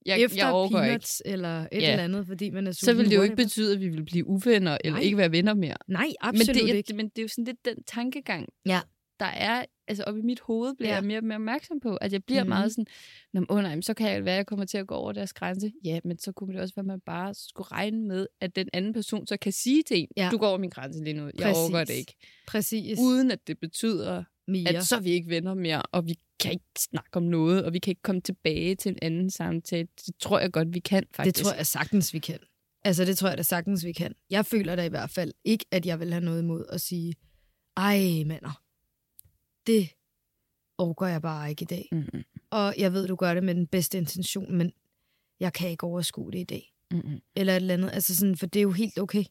Jeg, 0.06 0.22
Efter 0.22 0.38
jeg 0.46 0.52
overgår 0.54 0.78
ikke. 0.82 0.88
peanuts 0.90 1.22
eller 1.26 1.60
et 1.62 1.68
Ja. 1.82 1.92
eller 1.92 2.04
andet, 2.04 2.28
fordi 2.28 2.50
man 2.50 2.68
er 2.68 2.72
Så 2.72 2.94
vil 2.94 3.10
det 3.10 3.16
jo 3.16 3.22
ikke 3.22 3.36
betyde, 3.36 3.74
at 3.74 3.80
vi 3.80 3.88
vil 3.90 4.04
blive 4.06 4.28
uvenner, 4.28 4.78
eller 4.84 4.98
Nej. 4.98 5.04
ikke 5.06 5.18
være 5.18 5.32
venner 5.32 5.54
mere. 5.54 5.76
Nej, 5.88 6.06
Men 6.06 6.16
absolut 6.22 6.56
det, 6.62 6.68
jeg, 6.68 6.76
ikke. 6.78 6.94
men 6.94 7.10
det 7.10 7.18
er 7.20 7.24
jo 7.24 7.28
sådan 7.28 7.44
lidt 7.46 7.66
den 7.66 7.84
tankegang, 7.84 8.48
Ja. 8.66 8.80
der 9.20 9.26
er, 9.26 9.66
altså 9.88 10.04
op 10.04 10.18
i 10.18 10.22
mit 10.22 10.40
hoved 10.40 10.74
bliver 10.76 10.90
Ja. 10.90 10.96
jeg 10.96 11.04
mere 11.04 11.18
og 11.18 11.24
mere 11.24 11.36
opmærksom 11.36 11.80
på, 11.80 11.96
at 11.96 12.14
jeg 12.14 12.24
bliver 12.24 12.44
mm. 12.44 12.50
meget 12.50 12.72
sådan, 12.72 12.86
Nå, 13.34 13.40
men, 13.40 13.48
oh, 13.50 13.62
nej, 13.62 13.76
men 13.76 13.84
så 13.84 13.94
kan 13.94 14.12
jeg 14.12 14.26
være, 14.26 14.34
at 14.34 14.38
jeg 14.38 14.46
kommer 14.46 14.66
til 14.66 14.78
at 14.78 14.88
gå 14.88 14.96
over 14.96 15.12
deres 15.12 15.34
grænse. 15.34 15.72
Ja, 15.86 16.00
men 16.04 16.20
så 16.20 16.32
kunne 16.32 16.54
det 16.54 16.62
også 16.62 16.76
være, 16.76 16.82
at 16.84 16.88
man 16.88 17.00
bare 17.06 17.34
skulle 17.34 17.68
regne 17.72 18.08
med, 18.08 18.28
at 18.42 18.56
den 18.56 18.70
anden 18.74 18.94
person 18.94 19.28
så 19.28 19.38
kan 19.38 19.52
sige 19.52 19.84
til 19.84 20.00
en, 20.00 20.08
Ja. 20.18 20.30
du 20.32 20.38
går 20.38 20.48
over 20.48 20.58
min 20.58 20.70
grænse 20.70 21.04
lige 21.04 21.14
nu, 21.14 21.24
jeg 21.26 21.34
Præcis. 21.42 21.58
overgår 21.58 21.84
det 21.84 21.94
ikke. 21.94 22.16
Præcis. 22.48 23.00
Uden 23.00 23.32
at 23.32 23.48
det 23.48 23.60
betyder, 23.60 24.24
Mere. 24.52 24.70
at 24.70 24.86
så 24.86 24.96
er 24.96 25.00
vi 25.00 25.10
ikke 25.10 25.30
venner 25.30 25.54
mere, 25.54 25.82
og 25.82 26.08
vi 26.08 26.16
kan 26.40 26.52
ikke 26.52 26.66
snakke 26.80 27.18
om 27.18 27.24
noget, 27.24 27.66
og 27.66 27.74
vi 27.74 27.80
kan 27.80 27.92
ikke 27.92 28.02
komme 28.02 28.22
tilbage 28.22 28.76
til 28.76 28.90
en 28.92 28.98
anden 29.02 29.30
samtale. 29.30 29.88
Det 30.06 30.16
tror 30.20 30.40
jeg 30.40 30.52
godt, 30.52 30.74
vi 30.74 30.80
kan 30.80 31.04
faktisk. 31.14 31.38
Det 31.38 31.46
tror 31.46 31.54
jeg 31.54 31.68
sagtens, 31.68 32.14
vi 32.14 32.20
kan. 32.20 32.40
Altså, 32.84 33.06
det 33.06 33.18
tror 33.18 33.30
jeg 33.30 33.38
da 33.38 33.44
sagtens, 33.44 33.86
vi 33.86 33.92
kan. 33.92 34.16
Jeg 34.30 34.46
føler 34.46 34.76
da 34.76 34.86
i 34.86 34.90
hvert 34.90 35.10
fald 35.10 35.34
ikke, 35.44 35.66
at 35.72 35.86
jeg 35.86 36.00
vil 36.00 36.14
have 36.14 36.26
noget 36.26 36.42
imod 36.42 36.66
at 36.70 36.82
sige, 36.82 37.16
ej, 37.78 38.24
mander, 38.26 38.62
det 39.68 39.90
overgår 40.78 41.06
jeg 41.06 41.22
bare 41.22 41.50
ikke 41.50 41.64
i 41.64 41.66
dag. 41.66 41.90
Mm-mm. 41.92 42.24
Og 42.50 42.74
jeg 42.78 42.94
ved, 42.94 43.08
du 43.08 43.16
gør 43.16 43.34
det 43.34 43.44
med 43.44 43.56
den 43.56 43.68
bedste 43.68 43.98
intention, 43.98 44.58
men 44.58 44.72
jeg 45.40 45.54
kan 45.54 45.70
ikke 45.70 45.84
overskue 45.84 46.32
det 46.32 46.40
i 46.40 46.44
dag. 46.44 46.74
Mm-mm. 46.92 47.22
Eller 47.36 47.54
et 47.54 47.58
eller 47.58 47.74
andet. 47.74 47.92
Altså 47.94 48.16
sådan, 48.16 48.36
for 48.36 48.46
det 48.46 48.60
er 48.60 48.64
jo 48.64 48.72
helt 48.72 49.00
okay. 49.00 49.24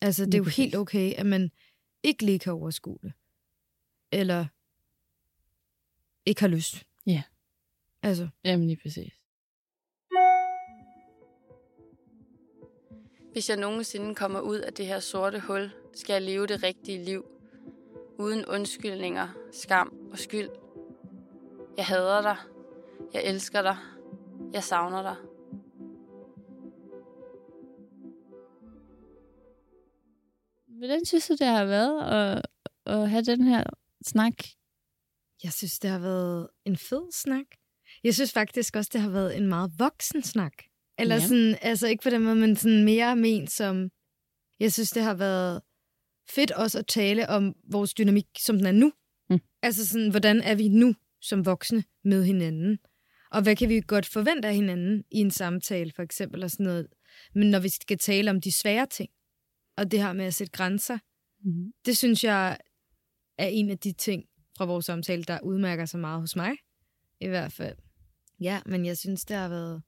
Altså, 0.00 0.24
det 0.24 0.34
er 0.34 0.38
jo 0.38 0.44
helt 0.44 0.74
okay, 0.74 1.12
at 1.12 1.26
man 1.26 1.50
ikke 2.02 2.24
lige 2.24 2.38
kan 2.38 2.52
overskue 2.52 2.98
det. 3.02 3.12
Eller 4.12 4.46
ikke 6.26 6.40
har 6.40 6.48
lyst. 6.48 6.86
Ja. 7.06 7.22
Altså, 8.02 8.28
Jamen 8.44 8.66
lige 8.66 8.80
præcis. 8.82 9.12
Hvis 13.32 13.50
jeg 13.50 13.56
nogensinde 13.56 14.14
kommer 14.14 14.40
ud 14.40 14.58
af 14.58 14.72
det 14.72 14.86
her 14.86 15.00
sorte 15.00 15.40
hul, 15.40 15.70
skal 15.94 16.12
jeg 16.12 16.22
leve 16.22 16.46
det 16.46 16.62
rigtige 16.62 17.04
liv. 17.04 17.24
Uden 18.18 18.44
undskyldninger, 18.46 19.28
skam 19.52 20.08
og 20.12 20.18
skyld. 20.18 20.48
Jeg 21.76 21.86
hader 21.86 22.22
dig. 22.22 22.36
Jeg 23.12 23.24
elsker 23.24 23.62
dig. 23.62 23.76
Jeg 24.52 24.64
savner 24.64 25.02
dig. 25.02 25.16
Hvordan 30.78 31.04
synes 31.04 31.26
du, 31.26 31.32
det 31.32 31.46
har 31.46 31.64
været 31.64 32.02
at, 32.02 32.42
at 32.86 33.10
have 33.10 33.22
den 33.22 33.42
her 33.42 33.64
snak? 34.06 34.34
Jeg 35.44 35.52
synes, 35.52 35.78
det 35.78 35.90
har 35.90 35.98
været 35.98 36.48
en 36.64 36.76
fed 36.76 37.12
snak. 37.12 37.46
Jeg 38.04 38.14
synes 38.14 38.32
faktisk 38.32 38.76
også, 38.76 38.90
det 38.92 39.00
har 39.00 39.10
været 39.10 39.36
en 39.36 39.46
meget 39.46 39.72
voksen 39.78 40.22
snak. 40.22 40.52
Eller 40.98 41.14
Ja. 41.14 41.20
sådan, 41.26 41.58
altså 41.62 41.86
ikke 41.86 42.02
på 42.02 42.10
den 42.10 42.22
måde, 42.24 42.36
men 42.36 42.56
sådan 42.56 42.84
mere 42.84 43.16
ment 43.16 43.50
som... 43.50 43.90
Jeg 44.60 44.72
synes, 44.72 44.90
det 44.90 45.02
har 45.02 45.14
været 45.14 45.62
fedt 46.30 46.50
også 46.50 46.78
at 46.78 46.86
tale 46.86 47.28
om 47.28 47.54
vores 47.72 47.94
dynamik, 47.94 48.26
som 48.38 48.56
den 48.56 48.66
er 48.66 48.72
nu. 48.72 48.92
Mm. 49.30 49.38
Altså 49.62 49.86
sådan, 49.88 50.10
hvordan 50.10 50.40
er 50.40 50.54
vi 50.54 50.68
nu 50.68 50.94
som 51.22 51.46
voksne 51.46 51.84
med 52.04 52.24
hinanden? 52.24 52.78
Og 53.30 53.42
hvad 53.42 53.56
kan 53.56 53.68
vi 53.68 53.80
godt 53.86 54.06
forvente 54.06 54.48
af 54.48 54.54
hinanden 54.54 55.04
i 55.10 55.18
en 55.18 55.30
samtale, 55.30 55.92
for 55.96 56.02
eksempel, 56.02 56.42
og 56.44 56.50
sådan 56.50 56.64
noget. 56.66 56.86
Men 57.34 57.50
når 57.50 57.58
vi 57.58 57.68
skal 57.68 57.98
tale 57.98 58.30
om 58.30 58.40
de 58.40 58.52
svære 58.52 58.86
ting, 58.86 59.10
og 59.76 59.90
det 59.90 60.02
her 60.02 60.12
med 60.12 60.24
at 60.24 60.34
sætte 60.34 60.52
grænser, 60.52 60.98
Mm-hmm. 61.44 61.72
det 61.86 61.96
synes 61.98 62.24
jeg 62.24 62.58
er 63.38 63.46
en 63.46 63.70
af 63.70 63.78
de 63.78 63.92
ting 63.92 64.24
fra 64.56 64.64
vores 64.64 64.86
samtale, 64.86 65.22
der 65.24 65.40
udmærker 65.40 65.84
sig 65.84 66.00
meget 66.00 66.20
hos 66.20 66.36
mig. 66.36 66.52
I 67.20 67.26
hvert 67.28 67.52
fald. 67.52 67.76
Ja, 68.40 68.60
men 68.66 68.86
jeg 68.86 68.98
synes, 68.98 69.24
det 69.24 69.36
har 69.36 69.48
været 69.48 69.82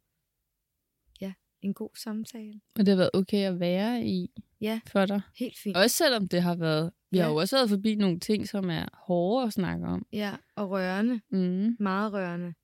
ja, 1.20 1.32
en 1.62 1.74
god 1.74 1.90
samtale. 2.03 2.61
Og 2.74 2.86
det 2.86 2.88
har 2.88 2.96
været 2.96 3.11
okay 3.14 3.44
at 3.46 3.61
være 3.61 4.05
i 4.05 4.30
Ja. 4.61 4.80
for 4.92 5.07
dig? 5.07 5.20
Helt 5.38 5.59
fint. 5.59 5.76
Også 5.76 5.96
selvom 5.96 6.28
det 6.28 6.42
har 6.42 6.55
været... 6.57 6.92
Vi 7.11 7.18
Ja. 7.18 7.22
har 7.22 7.30
jo 7.30 7.36
også 7.36 7.57
været 7.57 7.68
forbi 7.68 7.94
nogle 7.94 8.20
ting, 8.20 8.48
som 8.48 8.70
er 8.70 8.86
hårde 9.07 9.46
at 9.46 9.53
snakke 9.53 9.86
om. 9.86 10.07
Ja, 10.12 10.36
og 10.57 10.70
rørende. 10.70 11.20
Mm. 11.30 11.76
Meget 11.80 12.12
rørende. 12.12 12.55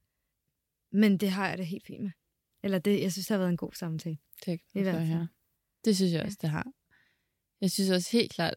Men 0.93 1.19
det 1.19 1.31
har 1.31 1.49
jeg 1.49 1.59
det 1.59 1.67
helt 1.67 1.87
fint 1.87 2.03
med. 2.03 2.11
Eller 2.63 2.79
det, 2.79 3.01
jeg 3.03 3.13
synes, 3.13 3.27
det 3.27 3.35
har 3.35 3.39
været 3.39 3.51
en 3.51 3.57
god 3.57 3.73
samtale. 3.73 4.19
Det, 4.45 4.53
er 4.53 4.59
I 4.81 4.83
hvert 4.83 4.95
fald. 4.95 5.09
ja. 5.09 5.27
det 5.85 5.97
synes 5.97 6.13
jeg 6.13 6.23
også, 6.23 6.39
det 6.43 6.51
har. 6.51 6.67
Jeg 7.61 7.71
synes 7.71 7.91
også 7.91 8.09
helt 8.13 8.33
klart, 8.33 8.55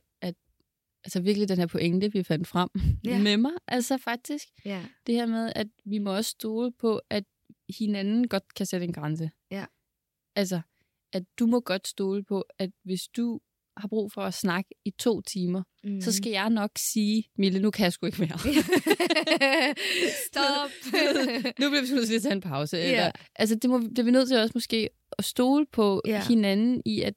altså 1.03 1.21
virkelig 1.21 1.49
den 1.49 1.57
her 1.57 1.67
pointe, 1.67 2.11
vi 2.11 2.23
fandt 2.23 2.47
frem 2.47 2.69
Ja. 3.05 3.19
med 3.19 3.37
mig, 3.37 3.51
altså 3.67 3.97
faktisk, 3.97 4.47
Ja, 4.65 4.85
det 5.07 5.15
her 5.15 5.25
med, 5.25 5.51
at 5.55 5.67
vi 5.85 5.97
må 5.97 6.15
også 6.15 6.29
stole 6.29 6.71
på, 6.71 7.01
at 7.09 7.23
hinanden 7.79 8.27
godt 8.27 8.53
kan 8.53 8.65
sætte 8.65 8.85
en 8.85 8.93
grænse. 8.93 9.31
Ja. 9.51 9.65
Altså, 10.35 10.61
at 11.13 11.23
du 11.39 11.45
må 11.45 11.59
godt 11.59 11.87
stole 11.87 12.23
på, 12.23 12.43
at 12.59 12.69
hvis 12.83 13.07
du 13.07 13.39
har 13.77 13.87
brug 13.87 14.11
for 14.11 14.21
at 14.21 14.33
snakke 14.33 14.69
i 14.85 14.91
to 14.91 15.21
timer, 15.21 15.63
mm. 15.83 16.01
så 16.01 16.11
skal 16.11 16.31
jeg 16.31 16.49
nok 16.49 16.71
sige, 16.77 17.23
Mille, 17.37 17.59
nu 17.59 17.71
kan 17.71 17.83
jeg 17.83 17.93
sgu 17.93 18.05
ikke 18.05 18.21
mere. 18.21 18.39
Stop! 20.27 20.69
nu 21.59 21.69
bliver 21.69 21.81
vi 21.81 21.95
nødt 21.95 22.07
til 22.07 22.15
at 22.15 22.21
tage 22.21 22.33
en 22.33 22.41
pause. 22.41 22.77
Ja. 22.77 22.83
Eller, 22.83 23.11
altså, 23.35 23.55
det, 23.55 23.69
må, 23.69 23.79
det 23.79 23.99
er 23.99 24.03
vi 24.03 24.11
nødt 24.11 24.27
til 24.27 24.37
også 24.37 24.51
måske 24.55 24.89
at 25.17 25.25
stole 25.25 25.65
på 25.71 26.01
ja. 26.05 26.23
hinanden 26.27 26.81
i, 26.85 27.01
at 27.01 27.13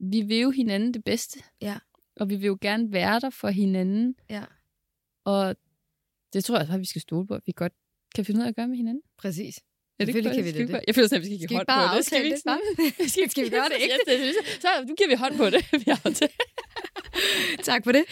vi 0.00 0.20
vil 0.20 0.38
jo 0.38 0.50
hinanden 0.50 0.94
det 0.94 1.04
bedste. 1.04 1.42
Ja. 1.62 1.76
Og 2.16 2.30
vi 2.30 2.36
vil 2.36 2.46
jo 2.46 2.58
gerne 2.60 2.92
være 2.92 3.20
der 3.20 3.30
for 3.30 3.48
hinanden. 3.48 4.14
ja, 4.30 4.44
Og 5.24 5.56
det 6.32 6.44
tror 6.44 6.54
jeg 6.54 6.60
også 6.60 6.70
bare, 6.72 6.78
vi 6.78 6.84
skal 6.86 7.00
stole 7.02 7.26
på, 7.26 7.34
at 7.34 7.42
vi 7.46 7.52
godt 7.56 7.72
kan 8.14 8.24
finde 8.24 8.40
ud 8.40 8.44
af 8.44 8.48
at 8.48 8.56
gøre 8.56 8.68
med 8.68 8.76
hinanden. 8.76 9.02
præcis. 9.18 9.58
Er 9.98 10.04
det 10.04 10.14
Selvfølgelig 10.14 10.38
ikke 10.38 10.52
kan 10.52 10.58
vi 10.58 10.62
det. 10.66 10.72
bare- 10.72 10.82
Jeg 10.86 10.94
føler, 10.94 11.08
at 11.12 11.20
vi 11.20 11.26
skal 11.26 11.38
give 11.38 11.48
Skal 11.48 11.50
vi 11.50 11.56
hånd 11.56 11.66
bare 11.66 11.88
på 11.88 11.96
det. 11.96 12.06
Skal 12.06 12.18
vi 12.20 12.24
ikke 12.24 12.34
det? 12.34 12.42
snakke? 12.42 12.64
skal, 13.12 13.30
Skal 13.30 13.44
vi 13.44 13.50
gøre 13.50 13.68
det, 13.68 13.78
ikke? 13.82 13.94
Ja, 14.06 14.12
det, 14.12 14.34
så 14.62 14.68
nu 14.88 14.94
giver 14.94 15.08
vi 15.08 15.14
hånd 15.14 15.36
på 15.36 15.46
det. 15.50 15.60
Vi 15.84 15.90
har. 15.90 16.10
Tak 17.62 17.84
for 17.84 17.92
det. 17.92 18.04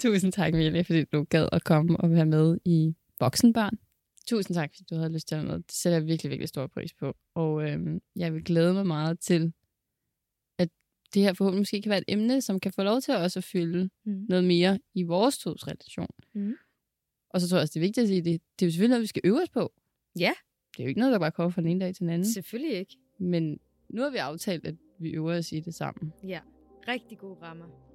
Tusind 0.00 0.32
tak, 0.32 0.52
Mille, 0.54 0.84
fordi 0.84 1.04
du 1.04 1.24
gad 1.30 1.48
at 1.52 1.64
komme 1.64 1.96
og 2.00 2.10
være 2.10 2.26
med 2.26 2.58
i 2.64 2.94
Voksenbarn. 3.20 3.78
Tusind 4.26 4.54
tak, 4.54 4.70
fordi 4.72 4.84
du 4.90 4.94
havde 4.96 5.12
lyst 5.12 5.28
til 5.28 5.34
at 5.34 5.44
med. 5.44 5.54
Det 5.54 5.72
sætter 5.72 5.98
jeg 5.98 6.06
virkelig, 6.06 6.30
virkelig 6.30 6.48
stor 6.48 6.66
pris 6.66 6.92
på. 6.92 7.16
Og 7.34 7.62
øhm, 7.70 8.00
jeg 8.16 8.34
vil 8.34 8.44
glæde 8.44 8.74
mig 8.74 8.86
meget 8.86 9.20
til, 9.20 9.42
at 9.42 9.52
det 11.14 11.22
her 11.22 11.32
forhåbentlig 11.32 11.60
måske 11.60 11.82
kan 11.82 11.90
være 11.90 11.98
et 11.98 12.04
emne, 12.08 12.40
som 12.42 12.60
kan 12.60 12.72
få 12.72 12.82
lov 12.82 13.00
til 13.00 13.14
også 13.14 13.38
at 13.38 13.44
fylde 13.44 13.90
Mm. 14.04 14.26
noget 14.28 14.44
mere 14.44 14.78
i 14.94 15.02
vores 15.02 15.38
tos 15.38 15.66
relation. 15.66 16.08
Mhm. 16.34 16.54
Og 17.30 17.40
så 17.40 17.48
tror 17.48 17.56
jeg 17.58 17.62
også, 17.62 17.72
det 17.72 17.80
er 17.80 17.84
vigtigt 17.86 18.02
at 18.02 18.08
sige, 18.08 18.22
det, 18.22 18.24
det 18.58 18.64
er 18.64 18.66
jo 18.66 18.70
selvfølgelig 18.70 18.88
noget, 18.90 19.02
vi 19.02 19.06
skal 19.06 19.22
øve 19.24 19.42
os 19.42 19.48
på. 19.48 19.72
Ja. 20.18 20.32
Det 20.76 20.80
er 20.80 20.84
jo 20.84 20.88
ikke 20.88 21.00
noget, 21.00 21.12
der 21.12 21.18
bare 21.18 21.30
kommer 21.32 21.50
fra 21.50 21.62
den 21.62 21.70
ene 21.70 21.80
dag 21.84 21.94
til 21.94 22.00
den 22.00 22.10
anden. 22.10 22.32
Selvfølgelig 22.32 22.76
ikke. 22.78 22.96
Men 23.18 23.58
nu 23.88 24.02
har 24.02 24.10
vi 24.10 24.16
aftalt, 24.16 24.66
at 24.66 24.74
vi 24.98 25.10
øver 25.10 25.38
os 25.38 25.52
i 25.52 25.60
det 25.60 25.74
sammen. 25.74 26.12
Ja, 26.24 26.40
rigtig 26.88 27.18
gode 27.18 27.36
rammer. 27.42 27.89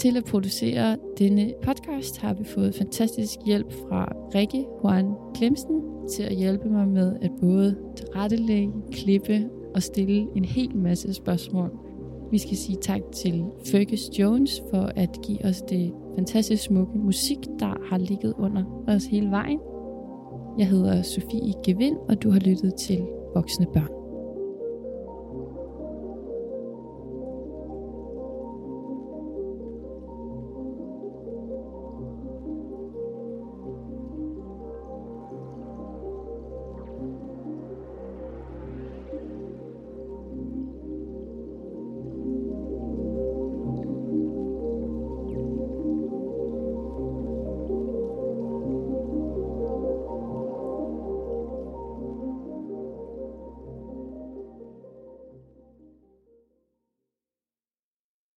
Til 0.00 0.16
at 0.16 0.24
producere 0.24 0.96
denne 1.18 1.52
podcast 1.62 2.18
har 2.18 2.34
vi 2.34 2.44
fået 2.44 2.74
fantastisk 2.74 3.38
hjælp 3.46 3.72
fra 3.72 4.12
Rikke 4.34 4.66
Juan 4.84 5.12
Klemsen 5.34 5.82
til 6.10 6.22
at 6.22 6.36
hjælpe 6.36 6.68
mig 6.68 6.88
med 6.88 7.16
at 7.22 7.30
både 7.40 7.76
tilrettelægge, 7.96 8.72
klippe 8.92 9.48
og 9.74 9.82
stille 9.82 10.26
en 10.36 10.44
hel 10.44 10.76
masse 10.76 11.14
spørgsmål. 11.14 11.78
Vi 12.30 12.38
skal 12.38 12.56
sige 12.56 12.78
tak 12.82 13.00
til 13.12 13.44
Fergus 13.66 14.18
Jones 14.18 14.62
for 14.70 14.92
at 14.96 15.18
give 15.22 15.44
os 15.44 15.62
det 15.62 15.92
fantastisk 16.14 16.62
smukke 16.62 16.98
musik, 16.98 17.38
der 17.58 17.88
har 17.90 17.98
ligget 17.98 18.34
under 18.38 18.84
os 18.88 19.04
hele 19.04 19.30
vejen. 19.30 19.58
Jeg 20.58 20.68
hedder 20.68 21.02
Sofie 21.02 21.52
Gevind, 21.64 21.96
og 22.08 22.22
du 22.22 22.30
har 22.30 22.40
lyttet 22.40 22.74
til 22.74 23.06
Voksne 23.34 23.66
Børn. 23.74 23.95